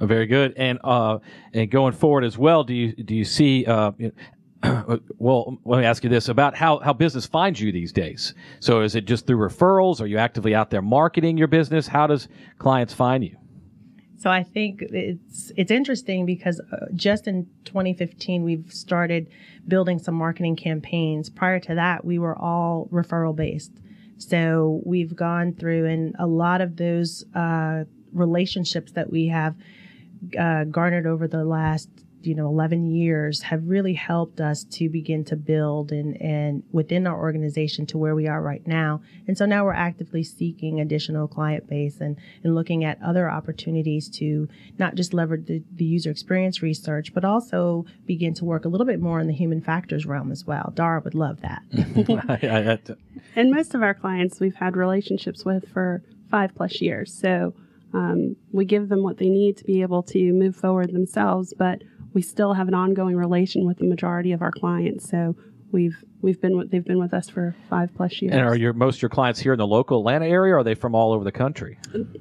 Oh, 0.00 0.06
very 0.06 0.26
good. 0.26 0.54
And 0.56 0.78
uh, 0.84 1.18
and 1.54 1.70
going 1.70 1.92
forward 1.92 2.24
as 2.24 2.36
well, 2.36 2.64
do 2.64 2.74
you 2.74 2.92
do 2.92 3.14
you 3.14 3.24
see? 3.24 3.64
Uh, 3.64 3.92
well, 5.18 5.58
let 5.64 5.80
me 5.80 5.84
ask 5.84 6.04
you 6.04 6.10
this 6.10 6.28
about 6.28 6.54
how, 6.54 6.78
how 6.78 6.92
business 6.92 7.26
finds 7.26 7.60
you 7.60 7.72
these 7.72 7.90
days. 7.90 8.34
So, 8.60 8.82
is 8.82 8.94
it 8.94 9.06
just 9.06 9.26
through 9.26 9.38
referrals? 9.38 10.00
Are 10.00 10.06
you 10.06 10.18
actively 10.18 10.54
out 10.54 10.70
there 10.70 10.82
marketing 10.82 11.36
your 11.36 11.48
business? 11.48 11.88
How 11.88 12.06
does 12.06 12.28
clients 12.58 12.94
find 12.94 13.24
you? 13.24 13.36
So 14.22 14.30
I 14.30 14.44
think 14.44 14.82
it's 14.82 15.50
it's 15.56 15.72
interesting 15.72 16.26
because 16.26 16.60
uh, 16.60 16.86
just 16.94 17.26
in 17.26 17.48
2015 17.64 18.44
we've 18.44 18.72
started 18.72 19.26
building 19.66 19.98
some 19.98 20.14
marketing 20.14 20.54
campaigns. 20.54 21.28
Prior 21.28 21.58
to 21.58 21.74
that, 21.74 22.04
we 22.04 22.20
were 22.20 22.38
all 22.38 22.88
referral 22.92 23.34
based. 23.34 23.72
So 24.18 24.80
we've 24.84 25.16
gone 25.16 25.54
through 25.54 25.86
and 25.86 26.14
a 26.20 26.28
lot 26.28 26.60
of 26.60 26.76
those 26.76 27.24
uh, 27.34 27.82
relationships 28.12 28.92
that 28.92 29.10
we 29.10 29.26
have 29.26 29.56
uh, 30.38 30.64
garnered 30.64 31.08
over 31.08 31.26
the 31.26 31.44
last 31.44 31.88
you 32.26 32.34
know 32.34 32.46
11 32.46 32.90
years 32.90 33.42
have 33.42 33.66
really 33.66 33.94
helped 33.94 34.40
us 34.40 34.64
to 34.64 34.88
begin 34.88 35.24
to 35.24 35.36
build 35.36 35.92
and 35.92 36.20
and 36.20 36.62
within 36.72 37.06
our 37.06 37.18
organization 37.18 37.86
to 37.86 37.98
where 37.98 38.14
we 38.14 38.26
are 38.28 38.42
right 38.42 38.66
now. 38.66 39.00
And 39.26 39.36
so 39.36 39.46
now 39.46 39.64
we're 39.64 39.72
actively 39.72 40.22
seeking 40.22 40.80
additional 40.80 41.28
client 41.28 41.68
base 41.68 42.00
and 42.00 42.16
and 42.42 42.54
looking 42.54 42.84
at 42.84 43.02
other 43.02 43.30
opportunities 43.30 44.08
to 44.18 44.48
not 44.78 44.94
just 44.94 45.14
leverage 45.14 45.46
the, 45.46 45.62
the 45.74 45.84
user 45.84 46.10
experience 46.10 46.62
research 46.62 47.12
but 47.14 47.24
also 47.24 47.84
begin 48.06 48.34
to 48.34 48.44
work 48.44 48.64
a 48.64 48.68
little 48.68 48.86
bit 48.86 49.00
more 49.00 49.20
in 49.20 49.26
the 49.26 49.34
human 49.34 49.60
factors 49.60 50.06
realm 50.06 50.32
as 50.32 50.44
well. 50.44 50.72
Dara 50.74 51.00
would 51.00 51.14
love 51.14 51.40
that. 51.40 51.62
And 53.34 53.50
most 53.50 53.74
of 53.74 53.82
our 53.82 53.94
clients 53.94 54.40
we've 54.40 54.56
had 54.56 54.76
relationships 54.76 55.44
with 55.44 55.68
for 55.68 56.02
five 56.30 56.54
plus 56.54 56.80
years. 56.80 57.12
So 57.12 57.54
um, 57.94 58.36
we 58.52 58.64
give 58.64 58.88
them 58.88 59.02
what 59.02 59.18
they 59.18 59.28
need 59.28 59.56
to 59.58 59.64
be 59.64 59.82
able 59.82 60.02
to 60.04 60.32
move 60.32 60.56
forward 60.56 60.92
themselves 60.92 61.52
but 61.56 61.82
we 62.14 62.22
still 62.22 62.54
have 62.54 62.68
an 62.68 62.74
ongoing 62.74 63.16
relation 63.16 63.66
with 63.66 63.78
the 63.78 63.86
majority 63.86 64.32
of 64.32 64.42
our 64.42 64.52
clients. 64.52 65.08
So 65.08 65.36
we've 65.72 65.96
we've 66.20 66.40
been 66.40 66.56
with, 66.56 66.70
they've 66.70 66.84
been 66.84 66.98
with 66.98 67.12
us 67.12 67.28
for 67.28 67.54
five 67.68 67.90
plus 67.94 68.22
years. 68.22 68.32
And 68.32 68.42
are 68.42 68.54
your 68.54 68.72
most 68.72 68.96
of 68.96 69.02
your 69.02 69.08
clients 69.08 69.40
here 69.40 69.52
in 69.52 69.58
the 69.58 69.66
local 69.66 69.98
Atlanta 69.98 70.26
area, 70.26 70.54
or 70.54 70.58
are 70.58 70.64
they 70.64 70.74
from 70.74 70.94
all 70.94 71.12
over 71.12 71.24
the 71.24 71.32
country? 71.32 71.78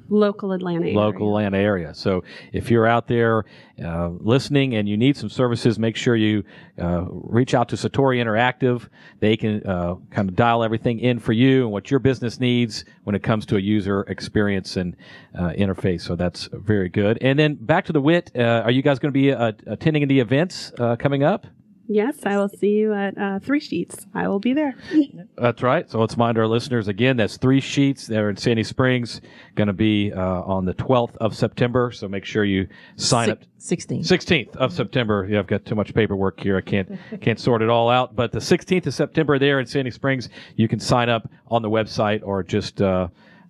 local 0.09 0.51
Atlanta 0.51 0.85
area. 0.85 0.97
Local 0.97 1.27
Atlanta 1.27 1.57
area. 1.57 1.93
So 1.93 2.23
if 2.51 2.71
you're 2.71 2.87
out 2.87 3.07
there 3.07 3.45
uh, 3.83 4.09
listening 4.19 4.75
and 4.75 4.87
you 4.87 4.97
need 4.97 5.15
some 5.17 5.29
services, 5.29 5.77
make 5.77 5.95
sure 5.95 6.15
you 6.15 6.43
uh, 6.81 7.05
reach 7.09 7.53
out 7.53 7.69
to 7.69 7.75
Satori 7.75 8.17
Interactive. 8.17 8.87
They 9.19 9.37
can 9.37 9.65
uh, 9.65 9.95
kind 10.09 10.29
of 10.29 10.35
dial 10.35 10.63
everything 10.63 10.99
in 10.99 11.19
for 11.19 11.33
you 11.33 11.63
and 11.63 11.71
what 11.71 11.91
your 11.91 11.99
business 11.99 12.39
needs 12.39 12.85
when 13.03 13.15
it 13.15 13.23
comes 13.23 13.45
to 13.47 13.57
a 13.57 13.61
user 13.61 14.01
experience 14.03 14.77
and 14.77 14.95
uh, 15.37 15.49
interface. 15.49 16.01
So 16.01 16.15
that's 16.15 16.49
very 16.51 16.89
good. 16.89 17.17
And 17.21 17.37
then 17.37 17.55
back 17.55 17.85
to 17.85 17.93
the 17.93 18.01
WIT. 18.01 18.31
Uh, 18.35 18.61
are 18.63 18.71
you 18.71 18.81
guys 18.81 18.99
going 18.99 19.13
to 19.13 19.19
be 19.19 19.31
uh, 19.31 19.51
attending 19.67 20.07
the 20.07 20.19
events 20.19 20.71
coming 20.99 21.23
up? 21.23 21.45
Yes, 21.87 22.19
I 22.25 22.37
will 22.37 22.49
see 22.49 22.69
you 22.69 22.93
at 22.93 23.17
uh, 23.17 23.39
Three 23.39 23.59
Sheets. 23.59 24.05
I 24.13 24.27
will 24.27 24.39
be 24.39 24.53
there. 24.53 24.75
that's 25.37 25.61
right. 25.61 25.89
So 25.89 25.99
let's 25.99 26.13
remind 26.13 26.37
our 26.37 26.47
listeners 26.47 26.87
again. 26.87 27.17
That's 27.17 27.37
Three 27.37 27.59
Sheets. 27.59 28.07
They're 28.07 28.29
in 28.29 28.37
Sandy 28.37 28.63
Springs. 28.63 29.19
Going 29.55 29.67
to 29.67 29.73
be 29.73 30.13
uh, 30.13 30.21
on 30.21 30.65
the 30.65 30.73
12th 30.73 31.17
of 31.17 31.35
September. 31.35 31.91
So 31.91 32.07
make 32.07 32.23
sure 32.23 32.45
you 32.45 32.67
sign 32.95 33.31
up. 33.31 33.39
16th. 33.59 34.07
16th 34.07 34.55
of 34.55 34.71
September. 34.71 35.27
Yeah, 35.29 35.39
I've 35.39 35.47
got 35.47 35.65
too 35.65 35.75
much 35.75 35.93
paperwork 35.93 36.39
here. 36.39 36.57
I 36.57 36.61
can't 36.61 36.97
can't 37.21 37.39
sort 37.39 37.61
it 37.61 37.69
all 37.69 37.89
out. 37.89 38.15
But 38.15 38.31
the 38.31 38.39
16th 38.39 38.87
of 38.87 38.93
September 38.93 39.37
there 39.37 39.59
in 39.59 39.65
Sandy 39.65 39.91
Springs, 39.91 40.29
you 40.55 40.67
can 40.67 40.79
sign 40.79 41.09
up 41.09 41.29
on 41.47 41.61
the 41.61 41.69
website 41.69 42.21
or 42.23 42.43
just. 42.43 42.81
Uh, 42.81 43.07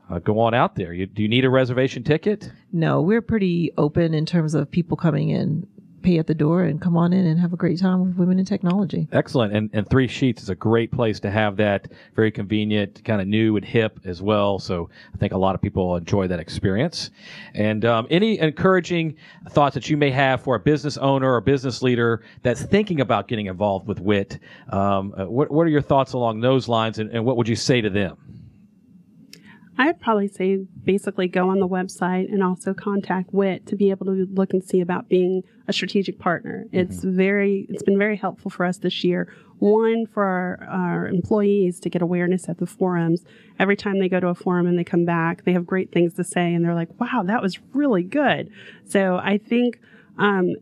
uh, 0.09 0.19
go 0.19 0.39
on 0.39 0.53
out 0.53 0.75
there. 0.75 0.91
You, 0.93 1.05
do 1.05 1.21
you 1.21 1.29
need 1.29 1.45
a 1.45 1.49
reservation 1.49 2.03
ticket? 2.03 2.51
No, 2.73 3.01
we're 3.01 3.21
pretty 3.21 3.71
open 3.77 4.13
in 4.13 4.25
terms 4.25 4.53
of 4.53 4.69
people 4.69 4.97
coming 4.97 5.29
in 5.29 5.65
pay 6.01 6.17
at 6.17 6.27
the 6.27 6.33
door 6.33 6.63
and 6.63 6.81
come 6.81 6.97
on 6.97 7.13
in 7.13 7.25
and 7.25 7.39
have 7.39 7.53
a 7.53 7.57
great 7.57 7.79
time 7.79 8.01
with 8.01 8.15
women 8.15 8.39
in 8.39 8.45
technology. 8.45 9.07
Excellent. 9.11 9.55
And, 9.55 9.69
and 9.73 9.89
Three 9.89 10.07
Sheets 10.07 10.43
is 10.43 10.49
a 10.49 10.55
great 10.55 10.91
place 10.91 11.19
to 11.21 11.31
have 11.31 11.57
that. 11.57 11.87
Very 12.15 12.31
convenient, 12.31 13.03
kind 13.05 13.21
of 13.21 13.27
new 13.27 13.55
and 13.55 13.65
hip 13.65 13.99
as 14.05 14.21
well. 14.21 14.59
So 14.59 14.89
I 15.13 15.17
think 15.17 15.33
a 15.33 15.37
lot 15.37 15.55
of 15.55 15.61
people 15.61 15.95
enjoy 15.95 16.27
that 16.27 16.39
experience. 16.39 17.11
And 17.53 17.85
um, 17.85 18.07
any 18.09 18.39
encouraging 18.39 19.15
thoughts 19.49 19.73
that 19.75 19.89
you 19.89 19.97
may 19.97 20.11
have 20.11 20.41
for 20.41 20.55
a 20.55 20.59
business 20.59 20.97
owner 20.97 21.33
or 21.33 21.41
business 21.41 21.81
leader 21.81 22.23
that's 22.43 22.63
thinking 22.63 23.01
about 23.01 23.27
getting 23.27 23.47
involved 23.47 23.87
with 23.87 23.99
WIT, 23.99 24.39
um, 24.69 25.13
uh, 25.17 25.25
what, 25.25 25.51
what 25.51 25.65
are 25.65 25.69
your 25.69 25.81
thoughts 25.81 26.13
along 26.13 26.41
those 26.41 26.67
lines 26.67 26.99
and, 26.99 27.11
and 27.11 27.23
what 27.25 27.37
would 27.37 27.47
you 27.47 27.55
say 27.55 27.81
to 27.81 27.89
them? 27.89 28.17
I'd 29.77 29.99
probably 29.99 30.27
say 30.27 30.65
basically 30.83 31.27
go 31.27 31.49
on 31.49 31.59
the 31.59 31.67
website 31.67 32.31
and 32.31 32.43
also 32.43 32.73
contact 32.73 33.33
WIT 33.33 33.65
to 33.67 33.75
be 33.75 33.89
able 33.89 34.05
to 34.07 34.27
look 34.31 34.53
and 34.53 34.63
see 34.63 34.81
about 34.81 35.09
being 35.09 35.43
a 35.67 35.73
strategic 35.73 36.19
partner. 36.19 36.65
Mm-hmm. 36.67 36.79
It's 36.79 37.03
very, 37.03 37.65
it's 37.69 37.83
been 37.83 37.97
very 37.97 38.17
helpful 38.17 38.51
for 38.51 38.65
us 38.65 38.77
this 38.77 39.03
year. 39.03 39.33
One, 39.59 40.05
for 40.07 40.23
our, 40.23 40.67
our 40.69 41.07
employees 41.07 41.79
to 41.81 41.89
get 41.89 42.01
awareness 42.01 42.49
at 42.49 42.57
the 42.57 42.65
forums. 42.65 43.23
Every 43.59 43.75
time 43.75 43.99
they 43.99 44.09
go 44.09 44.19
to 44.19 44.27
a 44.27 44.35
forum 44.35 44.67
and 44.67 44.77
they 44.77 44.83
come 44.83 45.05
back, 45.05 45.45
they 45.45 45.53
have 45.53 45.65
great 45.65 45.91
things 45.91 46.15
to 46.15 46.23
say 46.23 46.53
and 46.53 46.65
they're 46.65 46.75
like, 46.75 46.99
wow, 46.99 47.23
that 47.25 47.41
was 47.41 47.59
really 47.73 48.03
good. 48.03 48.51
So 48.85 49.17
I 49.17 49.37
think, 49.37 49.79
um, 50.17 50.55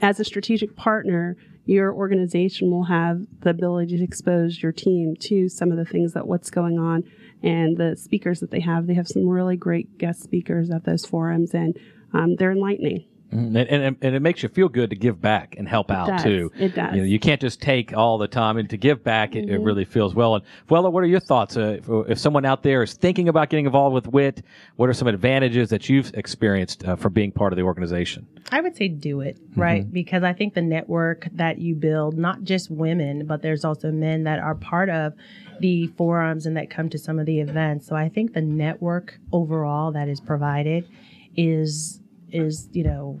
as 0.00 0.20
a 0.20 0.24
strategic 0.24 0.76
partner, 0.76 1.36
your 1.66 1.92
organization 1.92 2.70
will 2.70 2.84
have 2.84 3.20
the 3.40 3.50
ability 3.50 3.98
to 3.98 4.04
expose 4.04 4.62
your 4.62 4.72
team 4.72 5.14
to 5.18 5.48
some 5.48 5.72
of 5.72 5.76
the 5.76 5.84
things 5.84 6.12
that 6.14 6.26
what's 6.26 6.48
going 6.48 6.78
on 6.78 7.02
and 7.42 7.76
the 7.76 7.96
speakers 7.96 8.40
that 8.40 8.50
they 8.50 8.60
have. 8.60 8.86
They 8.86 8.94
have 8.94 9.08
some 9.08 9.28
really 9.28 9.56
great 9.56 9.98
guest 9.98 10.22
speakers 10.22 10.70
at 10.70 10.84
those 10.84 11.04
forums, 11.04 11.54
and 11.54 11.76
um, 12.14 12.36
they're 12.36 12.52
enlightening. 12.52 13.04
Mm-hmm. 13.32 13.56
And, 13.56 13.68
and, 13.68 13.96
and, 14.00 14.14
it 14.14 14.20
makes 14.20 14.42
you 14.42 14.48
feel 14.48 14.68
good 14.68 14.90
to 14.90 14.96
give 14.96 15.20
back 15.20 15.56
and 15.58 15.68
help 15.68 15.90
out 15.90 16.22
too. 16.22 16.52
It 16.56 16.76
does. 16.76 16.94
You, 16.94 17.00
know, 17.00 17.06
you 17.06 17.18
can't 17.18 17.40
just 17.40 17.60
take 17.60 17.92
all 17.92 18.18
the 18.18 18.28
time, 18.28 18.56
and 18.56 18.70
to 18.70 18.76
give 18.76 19.02
back, 19.02 19.30
mm-hmm. 19.30 19.38
it, 19.38 19.42
it, 19.50 19.52
mm-hmm. 19.54 19.64
really 19.64 19.84
feels 19.84 20.14
well. 20.14 20.36
And 20.36 20.44
Fuela, 20.68 20.92
what 20.92 21.02
are 21.02 21.08
your 21.08 21.20
thoughts? 21.20 21.56
Uh, 21.56 21.78
if, 21.78 21.88
if, 22.08 22.18
someone 22.18 22.44
out 22.44 22.62
there 22.62 22.84
is 22.84 22.94
thinking 22.94 23.28
about 23.28 23.50
getting 23.50 23.66
involved 23.66 23.94
with 23.94 24.06
WIT, 24.06 24.42
what 24.76 24.88
are 24.88 24.94
some 24.94 25.08
advantages 25.08 25.70
that 25.70 25.88
you've 25.88 26.14
experienced 26.14 26.84
uh, 26.84 26.94
from 26.94 27.14
being 27.14 27.32
part 27.32 27.52
of 27.52 27.56
the 27.56 27.62
organization? 27.62 28.28
I 28.52 28.60
would 28.60 28.76
say 28.76 28.86
do 28.86 29.20
it, 29.22 29.38
right? 29.56 29.82
Mm-hmm. 29.82 29.92
Because 29.92 30.22
I 30.22 30.32
think 30.32 30.54
the 30.54 30.62
network 30.62 31.26
that 31.32 31.58
you 31.58 31.74
build, 31.74 32.16
not 32.16 32.44
just 32.44 32.70
women, 32.70 33.26
but 33.26 33.42
there's 33.42 33.64
also 33.64 33.90
men 33.90 34.22
that 34.24 34.38
are 34.38 34.54
part 34.54 34.88
of 34.88 35.14
the 35.58 35.88
forums 35.96 36.46
and 36.46 36.56
that 36.56 36.70
come 36.70 36.88
to 36.90 36.98
some 36.98 37.18
of 37.18 37.26
the 37.26 37.40
events. 37.40 37.88
So 37.88 37.96
I 37.96 38.08
think 38.08 38.34
the 38.34 38.40
network 38.40 39.18
overall 39.32 39.90
that 39.92 40.08
is 40.08 40.20
provided 40.20 40.86
is 41.36 42.00
is 42.36 42.68
you 42.72 42.84
know 42.84 43.20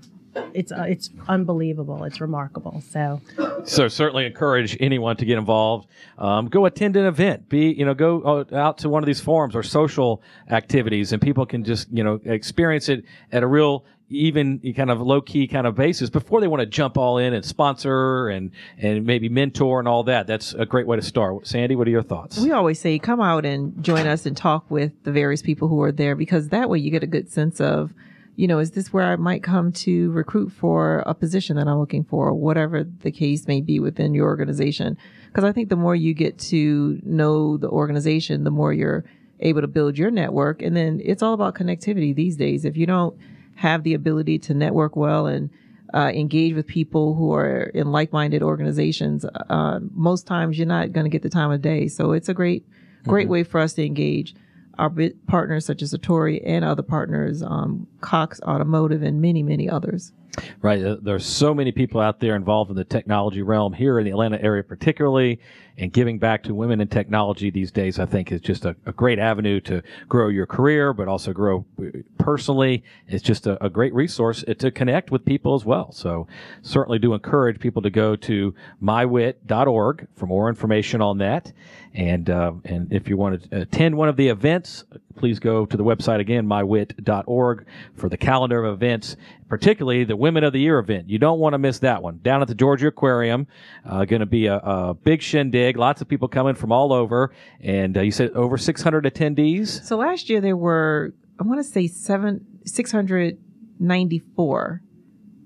it's 0.52 0.72
uh, 0.72 0.84
it's 0.88 1.10
unbelievable. 1.28 2.04
It's 2.04 2.20
remarkable. 2.20 2.82
So, 2.90 3.20
so 3.64 3.88
certainly 3.88 4.26
encourage 4.26 4.76
anyone 4.80 5.16
to 5.16 5.24
get 5.24 5.38
involved. 5.38 5.88
Um, 6.18 6.48
go 6.48 6.66
attend 6.66 6.96
an 6.96 7.06
event. 7.06 7.48
Be 7.48 7.72
you 7.72 7.84
know 7.84 7.94
go 7.94 8.20
uh, 8.22 8.56
out 8.56 8.78
to 8.78 8.88
one 8.88 9.02
of 9.02 9.06
these 9.06 9.20
forums 9.20 9.56
or 9.56 9.62
social 9.62 10.22
activities, 10.50 11.12
and 11.12 11.20
people 11.22 11.46
can 11.46 11.64
just 11.64 11.88
you 11.90 12.04
know 12.04 12.20
experience 12.24 12.88
it 12.88 13.04
at 13.32 13.42
a 13.42 13.46
real 13.46 13.84
even 14.08 14.60
kind 14.76 14.90
of 14.90 15.00
low 15.00 15.20
key 15.20 15.48
kind 15.48 15.66
of 15.66 15.74
basis 15.74 16.08
before 16.10 16.40
they 16.40 16.46
want 16.46 16.60
to 16.60 16.66
jump 16.66 16.96
all 16.96 17.18
in 17.18 17.32
and 17.34 17.44
sponsor 17.44 18.28
and 18.28 18.52
and 18.78 19.04
maybe 19.04 19.28
mentor 19.28 19.78
and 19.78 19.88
all 19.88 20.04
that. 20.04 20.26
That's 20.26 20.54
a 20.54 20.66
great 20.66 20.86
way 20.86 20.96
to 20.96 21.02
start. 21.02 21.46
Sandy, 21.46 21.76
what 21.76 21.88
are 21.88 21.90
your 21.90 22.02
thoughts? 22.02 22.38
We 22.38 22.52
always 22.52 22.78
say 22.78 22.98
come 22.98 23.20
out 23.20 23.44
and 23.44 23.82
join 23.82 24.06
us 24.06 24.26
and 24.26 24.36
talk 24.36 24.70
with 24.70 24.92
the 25.04 25.12
various 25.12 25.42
people 25.42 25.68
who 25.68 25.82
are 25.82 25.92
there 25.92 26.14
because 26.14 26.48
that 26.48 26.68
way 26.68 26.78
you 26.78 26.90
get 26.90 27.02
a 27.02 27.08
good 27.08 27.30
sense 27.30 27.60
of 27.60 27.92
you 28.36 28.46
know, 28.46 28.58
is 28.58 28.72
this 28.72 28.92
where 28.92 29.04
I 29.04 29.16
might 29.16 29.42
come 29.42 29.72
to 29.72 30.10
recruit 30.12 30.50
for 30.52 30.98
a 31.06 31.14
position 31.14 31.56
that 31.56 31.66
I'm 31.66 31.78
looking 31.78 32.04
for, 32.04 32.34
whatever 32.34 32.84
the 32.84 33.10
case 33.10 33.46
may 33.48 33.62
be 33.62 33.80
within 33.80 34.12
your 34.12 34.26
organization? 34.26 34.98
Because 35.28 35.44
I 35.44 35.52
think 35.52 35.70
the 35.70 35.76
more 35.76 35.96
you 35.96 36.12
get 36.12 36.38
to 36.50 37.00
know 37.02 37.56
the 37.56 37.68
organization, 37.68 38.44
the 38.44 38.50
more 38.50 38.74
you're 38.74 39.04
able 39.40 39.62
to 39.62 39.66
build 39.66 39.96
your 39.96 40.10
network. 40.10 40.60
And 40.60 40.76
then 40.76 41.00
it's 41.02 41.22
all 41.22 41.32
about 41.32 41.54
connectivity 41.54 42.14
these 42.14 42.36
days. 42.36 42.64
If 42.64 42.76
you 42.76 42.86
don't 42.86 43.18
have 43.56 43.84
the 43.84 43.94
ability 43.94 44.38
to 44.40 44.54
network 44.54 44.96
well 44.96 45.26
and 45.26 45.48
uh, 45.94 46.10
engage 46.14 46.54
with 46.54 46.66
people 46.66 47.14
who 47.14 47.32
are 47.32 47.64
in 47.74 47.90
like-minded 47.90 48.42
organizations, 48.42 49.24
uh, 49.24 49.80
most 49.92 50.26
times 50.26 50.58
you're 50.58 50.66
not 50.66 50.92
going 50.92 51.04
to 51.04 51.10
get 51.10 51.22
the 51.22 51.30
time 51.30 51.50
of 51.50 51.62
day. 51.62 51.88
So 51.88 52.12
it's 52.12 52.28
a 52.28 52.34
great, 52.34 52.66
great 53.04 53.24
mm-hmm. 53.24 53.32
way 53.32 53.44
for 53.44 53.60
us 53.60 53.72
to 53.74 53.84
engage 53.84 54.34
our 54.78 54.92
partners 55.26 55.64
such 55.64 55.82
as 55.82 55.92
Satori 55.92 56.42
and 56.44 56.64
other 56.64 56.82
partners, 56.82 57.42
um, 57.42 57.86
Cox 58.00 58.40
Automotive 58.42 59.02
and 59.02 59.20
many, 59.20 59.42
many 59.42 59.68
others. 59.68 60.12
Right. 60.60 60.84
Uh, 60.84 60.96
there's 61.00 61.24
so 61.24 61.54
many 61.54 61.72
people 61.72 62.00
out 62.00 62.20
there 62.20 62.36
involved 62.36 62.70
in 62.70 62.76
the 62.76 62.84
technology 62.84 63.42
realm 63.42 63.72
here 63.72 63.98
in 63.98 64.04
the 64.04 64.10
Atlanta 64.10 64.40
area, 64.42 64.62
particularly, 64.62 65.40
and 65.78 65.92
giving 65.92 66.18
back 66.18 66.42
to 66.44 66.54
women 66.54 66.80
in 66.80 66.88
technology 66.88 67.50
these 67.50 67.70
days, 67.70 67.98
I 67.98 68.06
think 68.06 68.32
is 68.32 68.40
just 68.40 68.64
a, 68.64 68.76
a 68.86 68.92
great 68.92 69.18
avenue 69.18 69.60
to 69.62 69.82
grow 70.08 70.28
your 70.28 70.46
career, 70.46 70.92
but 70.92 71.08
also 71.08 71.32
grow 71.32 71.64
uh, 71.78 71.98
personally. 72.18 72.82
It's 73.08 73.22
just 73.22 73.46
a, 73.46 73.62
a, 73.64 73.68
great 73.68 73.92
resource 73.94 74.44
uh, 74.48 74.54
to 74.54 74.70
connect 74.70 75.10
with 75.10 75.24
people 75.24 75.54
as 75.54 75.64
well. 75.64 75.92
So 75.92 76.26
certainly 76.62 76.98
do 76.98 77.12
encourage 77.12 77.60
people 77.60 77.82
to 77.82 77.90
go 77.90 78.16
to 78.16 78.54
mywit.org 78.82 80.08
for 80.16 80.26
more 80.26 80.48
information 80.48 81.02
on 81.02 81.18
that. 81.18 81.52
And, 81.96 82.28
uh, 82.28 82.52
and 82.64 82.92
if 82.92 83.08
you 83.08 83.16
want 83.16 83.50
to 83.50 83.60
attend 83.62 83.96
one 83.96 84.08
of 84.08 84.16
the 84.16 84.28
events, 84.28 84.84
please 85.16 85.38
go 85.38 85.64
to 85.66 85.76
the 85.76 85.84
website 85.84 86.20
again, 86.20 86.46
mywit.org 86.46 87.66
for 87.94 88.08
the 88.08 88.16
calendar 88.18 88.64
of 88.64 88.74
events, 88.74 89.16
particularly 89.48 90.04
the 90.04 90.16
Women 90.16 90.44
of 90.44 90.52
the 90.52 90.60
Year 90.60 90.78
event. 90.78 91.08
You 91.08 91.18
don't 91.18 91.38
want 91.38 91.54
to 91.54 91.58
miss 91.58 91.78
that 91.80 92.02
one. 92.02 92.20
Down 92.22 92.42
at 92.42 92.48
the 92.48 92.54
Georgia 92.54 92.88
Aquarium, 92.88 93.46
uh, 93.84 94.04
going 94.04 94.20
to 94.20 94.26
be 94.26 94.46
a, 94.46 94.56
a, 94.56 94.94
big 94.94 95.22
shindig. 95.22 95.65
Lots 95.74 96.00
of 96.00 96.08
people 96.08 96.28
coming 96.28 96.54
from 96.54 96.70
all 96.70 96.92
over. 96.92 97.32
And 97.60 97.96
uh, 97.96 98.02
you 98.02 98.12
said 98.12 98.30
over 98.32 98.56
600 98.56 99.04
attendees? 99.04 99.84
So 99.84 99.96
last 99.96 100.30
year 100.30 100.40
there 100.40 100.56
were, 100.56 101.12
I 101.40 101.44
want 101.44 101.58
to 101.60 101.64
say 101.64 101.88
seven, 101.88 102.46
694 102.64 104.82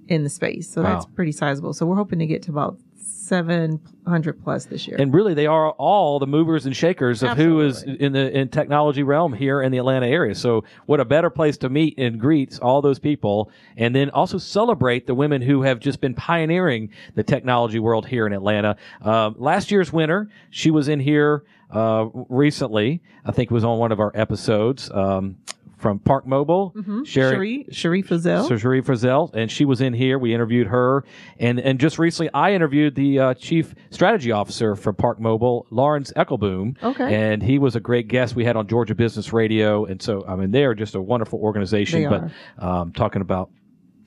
in 0.09 0.25
the 0.25 0.31
space. 0.31 0.71
So 0.71 0.83
wow. 0.83 0.95
that's 0.95 1.07
pretty 1.07 1.33
sizable. 1.33 1.73
So 1.73 1.87
we're 1.87 1.97
hoping 1.97 2.19
to 2.19 2.27
get 2.27 2.43
to 2.43 2.51
about 2.51 2.77
700 3.01 4.43
plus 4.43 4.65
this 4.65 4.89
year. 4.89 4.97
And 4.99 5.15
really, 5.15 5.35
they 5.35 5.47
are 5.47 5.71
all 5.71 6.19
the 6.19 6.27
movers 6.27 6.67
and 6.67 6.75
shakers 6.75 7.23
of 7.23 7.31
Absolutely. 7.31 7.55
who 7.55 7.69
is 7.69 7.83
in 7.83 8.13
the 8.13 8.37
in 8.37 8.49
technology 8.49 9.05
realm 9.05 9.33
here 9.33 9.63
in 9.63 9.71
the 9.71 9.79
Atlanta 9.79 10.07
area. 10.07 10.35
So, 10.35 10.65
what 10.87 10.99
a 10.99 11.05
better 11.05 11.31
place 11.31 11.57
to 11.59 11.69
meet 11.69 11.97
and 11.97 12.19
greet 12.19 12.59
all 12.61 12.83
those 12.83 12.99
people, 12.99 13.51
and 13.77 13.95
then 13.95 14.11
also 14.11 14.37
celebrate 14.39 15.07
the 15.07 15.15
women 15.15 15.43
who 15.43 15.63
have 15.63 15.79
just 15.79 16.01
been 16.01 16.15
pioneering 16.15 16.91
the 17.15 17.23
technology 17.23 17.79
world 17.79 18.07
here 18.07 18.27
in 18.27 18.33
Atlanta. 18.33 18.77
Uh, 19.01 19.31
last 19.37 19.71
year's 19.71 19.93
winner, 19.93 20.29
she 20.51 20.73
was 20.73 20.89
in 20.89 20.99
here 20.99 21.45
uh, 21.71 22.09
recently. 22.29 23.01
I 23.25 23.31
think 23.31 23.51
it 23.51 23.55
was 23.55 23.65
on 23.65 23.79
one 23.79 23.93
of 23.93 24.01
our 24.01 24.11
episodes. 24.15 24.91
Um, 24.91 25.37
from 25.81 25.99
Park 25.99 26.27
Mobile, 26.27 26.73
mm-hmm. 26.77 27.05
Sherry, 27.05 27.67
Sharif 27.71 28.09
Frizzell. 28.09 28.47
So 28.47 28.57
Sharif 28.57 28.87
Frizzell, 28.87 29.35
and 29.35 29.51
she 29.51 29.65
was 29.65 29.81
in 29.81 29.95
here. 29.95 30.19
We 30.19 30.35
interviewed 30.35 30.67
her, 30.67 31.05
and 31.39 31.59
and 31.59 31.81
just 31.81 31.99
recently 31.99 32.31
I 32.35 32.53
interviewed 32.53 32.95
the 32.95 33.19
uh, 33.19 33.35
chief 33.35 33.75
strategy 33.91 34.31
officer 34.31 34.77
from 34.77 34.95
Park 34.95 35.21
Mobile, 35.21 35.67
Lawrence 35.71 36.13
Eckelboom. 36.17 36.83
Okay, 36.83 37.15
and 37.15 37.43
he 37.43 37.59
was 37.59 37.77
a 37.77 37.81
great 37.81 38.09
guest 38.09 38.37
we 38.37 38.45
had 38.45 38.57
on 38.57 38.67
Georgia 38.69 38.95
Business 38.95 39.33
Radio, 39.33 39.87
and 39.87 40.01
so 40.01 40.25
I 40.29 40.37
mean 40.37 40.51
they 40.51 40.65
are 40.65 40.75
just 40.75 40.95
a 40.95 41.01
wonderful 41.01 41.41
organization. 41.41 42.03
They 42.03 42.09
but 42.09 42.31
um, 42.59 42.93
talking 42.93 43.23
about 43.23 43.51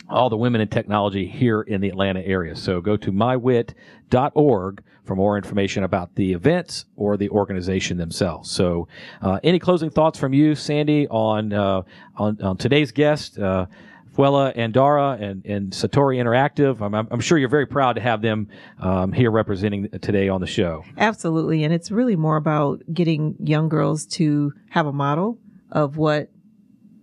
all 0.09 0.29
the 0.29 0.37
women 0.37 0.61
in 0.61 0.67
technology 0.67 1.27
here 1.27 1.61
in 1.61 1.81
the 1.81 1.89
Atlanta 1.89 2.21
area. 2.21 2.55
So 2.55 2.81
go 2.81 2.97
to 2.97 3.11
mywit.org 3.11 4.83
for 5.05 5.15
more 5.15 5.37
information 5.37 5.83
about 5.83 6.15
the 6.15 6.33
events 6.33 6.85
or 6.95 7.17
the 7.17 7.29
organization 7.29 7.97
themselves. 7.97 8.49
So, 8.51 8.87
uh, 9.21 9.39
any 9.43 9.59
closing 9.59 9.89
thoughts 9.89 10.17
from 10.17 10.33
you, 10.33 10.55
Sandy, 10.55 11.07
on 11.07 11.51
uh, 11.51 11.81
on, 12.15 12.41
on, 12.41 12.57
today's 12.57 12.91
guest? 12.91 13.37
Uh, 13.37 13.65
Fuela 14.15 14.53
and 14.55 14.71
Dara 14.73 15.17
and, 15.19 15.43
and 15.45 15.71
Satori 15.71 16.17
Interactive. 16.17 16.81
I'm, 16.81 16.93
I'm, 16.93 17.19
sure 17.19 17.37
you're 17.37 17.49
very 17.49 17.65
proud 17.65 17.93
to 17.93 18.01
have 18.01 18.21
them 18.21 18.47
um, 18.79 19.11
here 19.11 19.31
representing 19.31 19.89
today 20.01 20.29
on 20.29 20.39
the 20.39 20.45
show. 20.45 20.85
Absolutely. 20.97 21.63
And 21.63 21.73
it's 21.73 21.89
really 21.89 22.15
more 22.15 22.37
about 22.37 22.83
getting 22.93 23.35
young 23.39 23.69
girls 23.69 24.05
to 24.07 24.53
have 24.69 24.85
a 24.85 24.93
model 24.93 25.39
of 25.71 25.97
what 25.97 26.29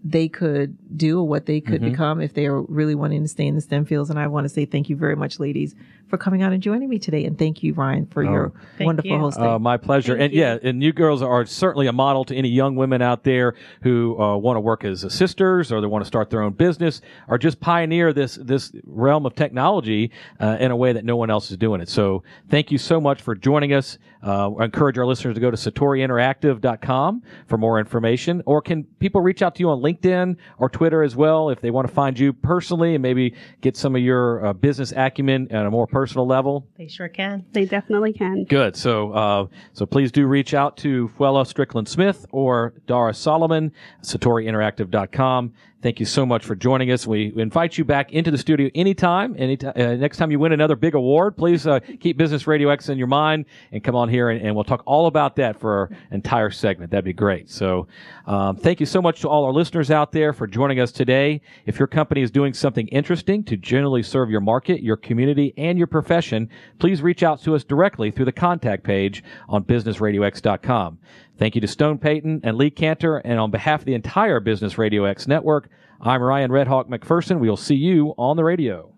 they 0.03 0.29
could 0.29 0.77
do 0.97 1.21
or 1.21 1.29
what 1.29 1.47
they 1.47 1.61
could 1.61 1.81
mm-hmm. 1.81 1.91
become 1.91 2.21
if 2.21 2.35
they 2.35 2.47
are 2.47 2.63
really 2.63 2.95
wanting 2.95 3.23
to 3.23 3.29
stay 3.29 3.47
in 3.47 3.55
the 3.55 3.61
STEM 3.61 3.85
fields. 3.85 4.11
And 4.11 4.19
I 4.19 4.27
want 4.27 4.45
to 4.45 4.49
say 4.49 4.65
thank 4.65 4.89
you 4.89 4.97
very 4.97 5.17
much, 5.17 5.39
ladies, 5.39 5.75
for 6.11 6.19
coming 6.19 6.43
out 6.43 6.53
and 6.53 6.63
joining 6.63 6.89
me 6.89 6.99
today. 6.99 7.25
And 7.25 7.39
thank 7.39 7.63
you, 7.63 7.73
Ryan, 7.73 8.07
for 8.07 8.23
oh, 8.25 8.31
your 8.31 8.53
wonderful 8.81 9.11
you. 9.11 9.19
hosting. 9.19 9.45
Uh, 9.45 9.59
my 9.59 9.77
pleasure. 9.77 10.15
Thank 10.15 10.33
and 10.33 10.35
you. 10.35 10.41
yeah, 10.41 10.59
and 10.63 10.83
you 10.83 10.93
girls 10.93 11.23
are 11.23 11.47
certainly 11.47 11.87
a 11.87 11.93
model 11.93 12.25
to 12.27 12.35
any 12.35 12.49
young 12.49 12.77
women 12.77 13.01
out 13.01 13.25
there 13.25 13.55
who 13.83 14.21
uh, 14.21 14.37
want 14.37 14.57
to 14.57 14.61
work 14.61 14.85
as 14.85 15.07
sisters 15.15 15.73
or 15.73 15.81
they 15.81 15.87
want 15.87 16.03
to 16.03 16.07
start 16.07 16.29
their 16.29 16.43
own 16.43 16.53
business 16.53 17.01
or 17.29 17.39
just 17.39 17.61
pioneer 17.61 18.13
this 18.13 18.35
this 18.35 18.73
realm 18.85 19.25
of 19.25 19.35
technology 19.35 20.11
uh, 20.41 20.57
in 20.61 20.71
a 20.71 20.77
way 20.77 20.93
that 20.93 21.05
no 21.05 21.17
one 21.17 21.31
else 21.31 21.51
is 21.51 21.57
doing 21.57 21.81
it. 21.81 21.89
So 21.89 22.23
thank 22.49 22.71
you 22.71 22.79
so 22.79 23.01
much 23.01 23.23
for 23.23 23.35
joining 23.35 23.73
us. 23.73 23.99
Uh, 24.23 24.53
I 24.53 24.65
encourage 24.67 24.99
our 24.99 25.07
listeners 25.07 25.35
to 25.35 25.41
go 25.41 25.51
to 25.51 25.57
satoriinteractive.com 25.57 27.23
for 27.47 27.57
more 27.57 27.79
information. 27.79 28.43
Or 28.45 28.61
can 28.61 28.85
people 28.99 29.21
reach 29.21 29.41
out 29.41 29.55
to 29.55 29.61
you 29.61 29.71
on 29.71 29.81
LinkedIn 29.81 30.37
or 30.59 30.69
Twitter 30.69 31.03
as 31.03 31.17
well 31.17 31.49
if 31.51 31.61
they 31.61 31.71
want 31.71 31.89
to 31.89 31.95
find 31.95 32.19
you 32.19 32.33
personally 32.33 32.95
and 32.95 33.03
maybe 33.03 33.35
get 33.61 33.77
some 33.77 33.97
of 33.97 34.03
your 34.03 34.45
uh, 34.45 34.53
business 34.53 34.93
acumen 34.95 35.49
and 35.51 35.67
a 35.67 35.71
more 35.71 35.87
personal 36.01 36.27
level? 36.27 36.67
They 36.79 36.89
sure 36.89 37.09
can. 37.09 37.45
They 37.53 37.67
definitely 37.67 38.15
can. 38.15 38.45
Good. 38.45 38.75
So, 38.75 39.13
uh, 39.13 39.47
so 39.75 39.85
please 39.85 40.11
do 40.11 40.27
reach 40.27 40.55
out 40.55 40.79
to 40.79 41.09
Fuela 41.19 41.47
Strickland 41.47 41.89
Smith 41.89 42.25
or 42.31 42.73
Dara 42.87 43.13
Solomon, 43.13 43.71
SatoriInteractive.com. 44.03 45.53
Thank 45.83 45.99
you 45.99 46.05
so 46.05 46.27
much 46.27 46.45
for 46.45 46.55
joining 46.55 46.91
us. 46.91 47.07
We 47.07 47.33
invite 47.37 47.79
you 47.79 47.87
back 47.87 48.13
into 48.13 48.31
the 48.31 48.37
studio 48.37 48.69
anytime. 48.75 49.35
Anytime, 49.39 49.73
uh, 49.75 49.95
next 49.95 50.19
time 50.19 50.31
you 50.31 50.39
win 50.39 50.53
another 50.53 50.77
big 50.77 50.95
award, 50.95 51.39
please 51.39 51.67
uh, 51.67 51.81
keep 52.01 52.19
Business 52.19 52.47
Radio 52.47 52.69
X 52.69 52.91
in 52.91 52.99
your 52.99 53.07
mind 53.07 53.47
and 53.73 53.83
come 53.83 53.97
on 53.97 54.11
here 54.11 54.29
and, 54.29 54.45
and, 54.45 54.55
we'll 54.55 54.65
talk 54.65 54.83
all 54.85 55.07
about 55.07 55.37
that 55.37 55.59
for 55.59 55.73
our 55.73 55.91
entire 56.11 56.51
segment. 56.51 56.91
That'd 56.91 57.07
be 57.07 57.15
great. 57.15 57.49
So, 57.49 57.89
um, 58.27 58.57
thank 58.57 58.79
you 58.81 58.85
so 58.85 59.01
much 59.01 59.23
to 59.23 59.29
all 59.31 59.45
our 59.45 59.53
listeners 59.53 59.91
out 59.91 60.13
there 60.13 60.35
for 60.35 60.47
joining 60.47 60.81
us 60.81 60.93
today. 60.93 61.41
If 61.65 61.79
your 61.79 61.89
company 61.89 62.21
is 62.21 62.31
doing 62.31 62.53
something 62.53 62.87
interesting 62.89 63.43
to 63.45 63.57
generally 63.57 64.03
serve 64.03 64.29
your 64.29 64.43
market, 64.43 64.83
your 64.83 64.99
community, 64.99 65.55
and 65.57 65.79
your 65.79 65.87
profession, 65.87 66.51
please 66.79 67.01
reach 67.01 67.23
out 67.23 67.43
to 67.45 67.55
us 67.55 67.65
directly 67.65 68.11
through 68.11 68.27
the 68.27 68.33
contact 68.33 68.85
page 68.85 69.25
on 69.49 69.65
BusinessRadioX.com. 69.65 70.99
Thank 71.41 71.55
you 71.55 71.61
to 71.63 71.67
Stone 71.67 71.99
Payton 71.99 72.43
and 72.45 72.59
Lee 72.59 72.69
Cantor. 72.69 73.17
And 73.17 73.41
on 73.41 73.51
behalf 73.51 73.81
of 73.81 73.87
the 73.87 73.95
entire 73.95 74.41
Business 74.41 74.77
Radio 74.77 75.07
X 75.07 75.27
network, 75.27 75.71
I'm 75.99 76.23
Ryan 76.23 76.51
Redhawk 76.51 76.91
McPherson. 76.91 77.41
We'll 77.41 77.57
see 77.57 77.77
you 77.77 78.13
on 78.19 78.37
the 78.37 78.45
radio. 78.45 78.93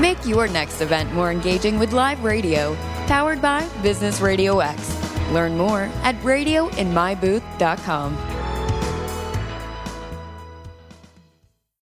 Make 0.00 0.24
your 0.24 0.46
next 0.46 0.80
event 0.80 1.12
more 1.14 1.32
engaging 1.32 1.80
with 1.80 1.92
live 1.92 2.22
radio, 2.22 2.76
powered 3.08 3.42
by 3.42 3.68
Business 3.82 4.20
Radio 4.20 4.60
X. 4.60 4.96
Learn 5.32 5.56
more 5.56 5.90
at 6.04 6.14
radioinmybooth.com. 6.22 8.41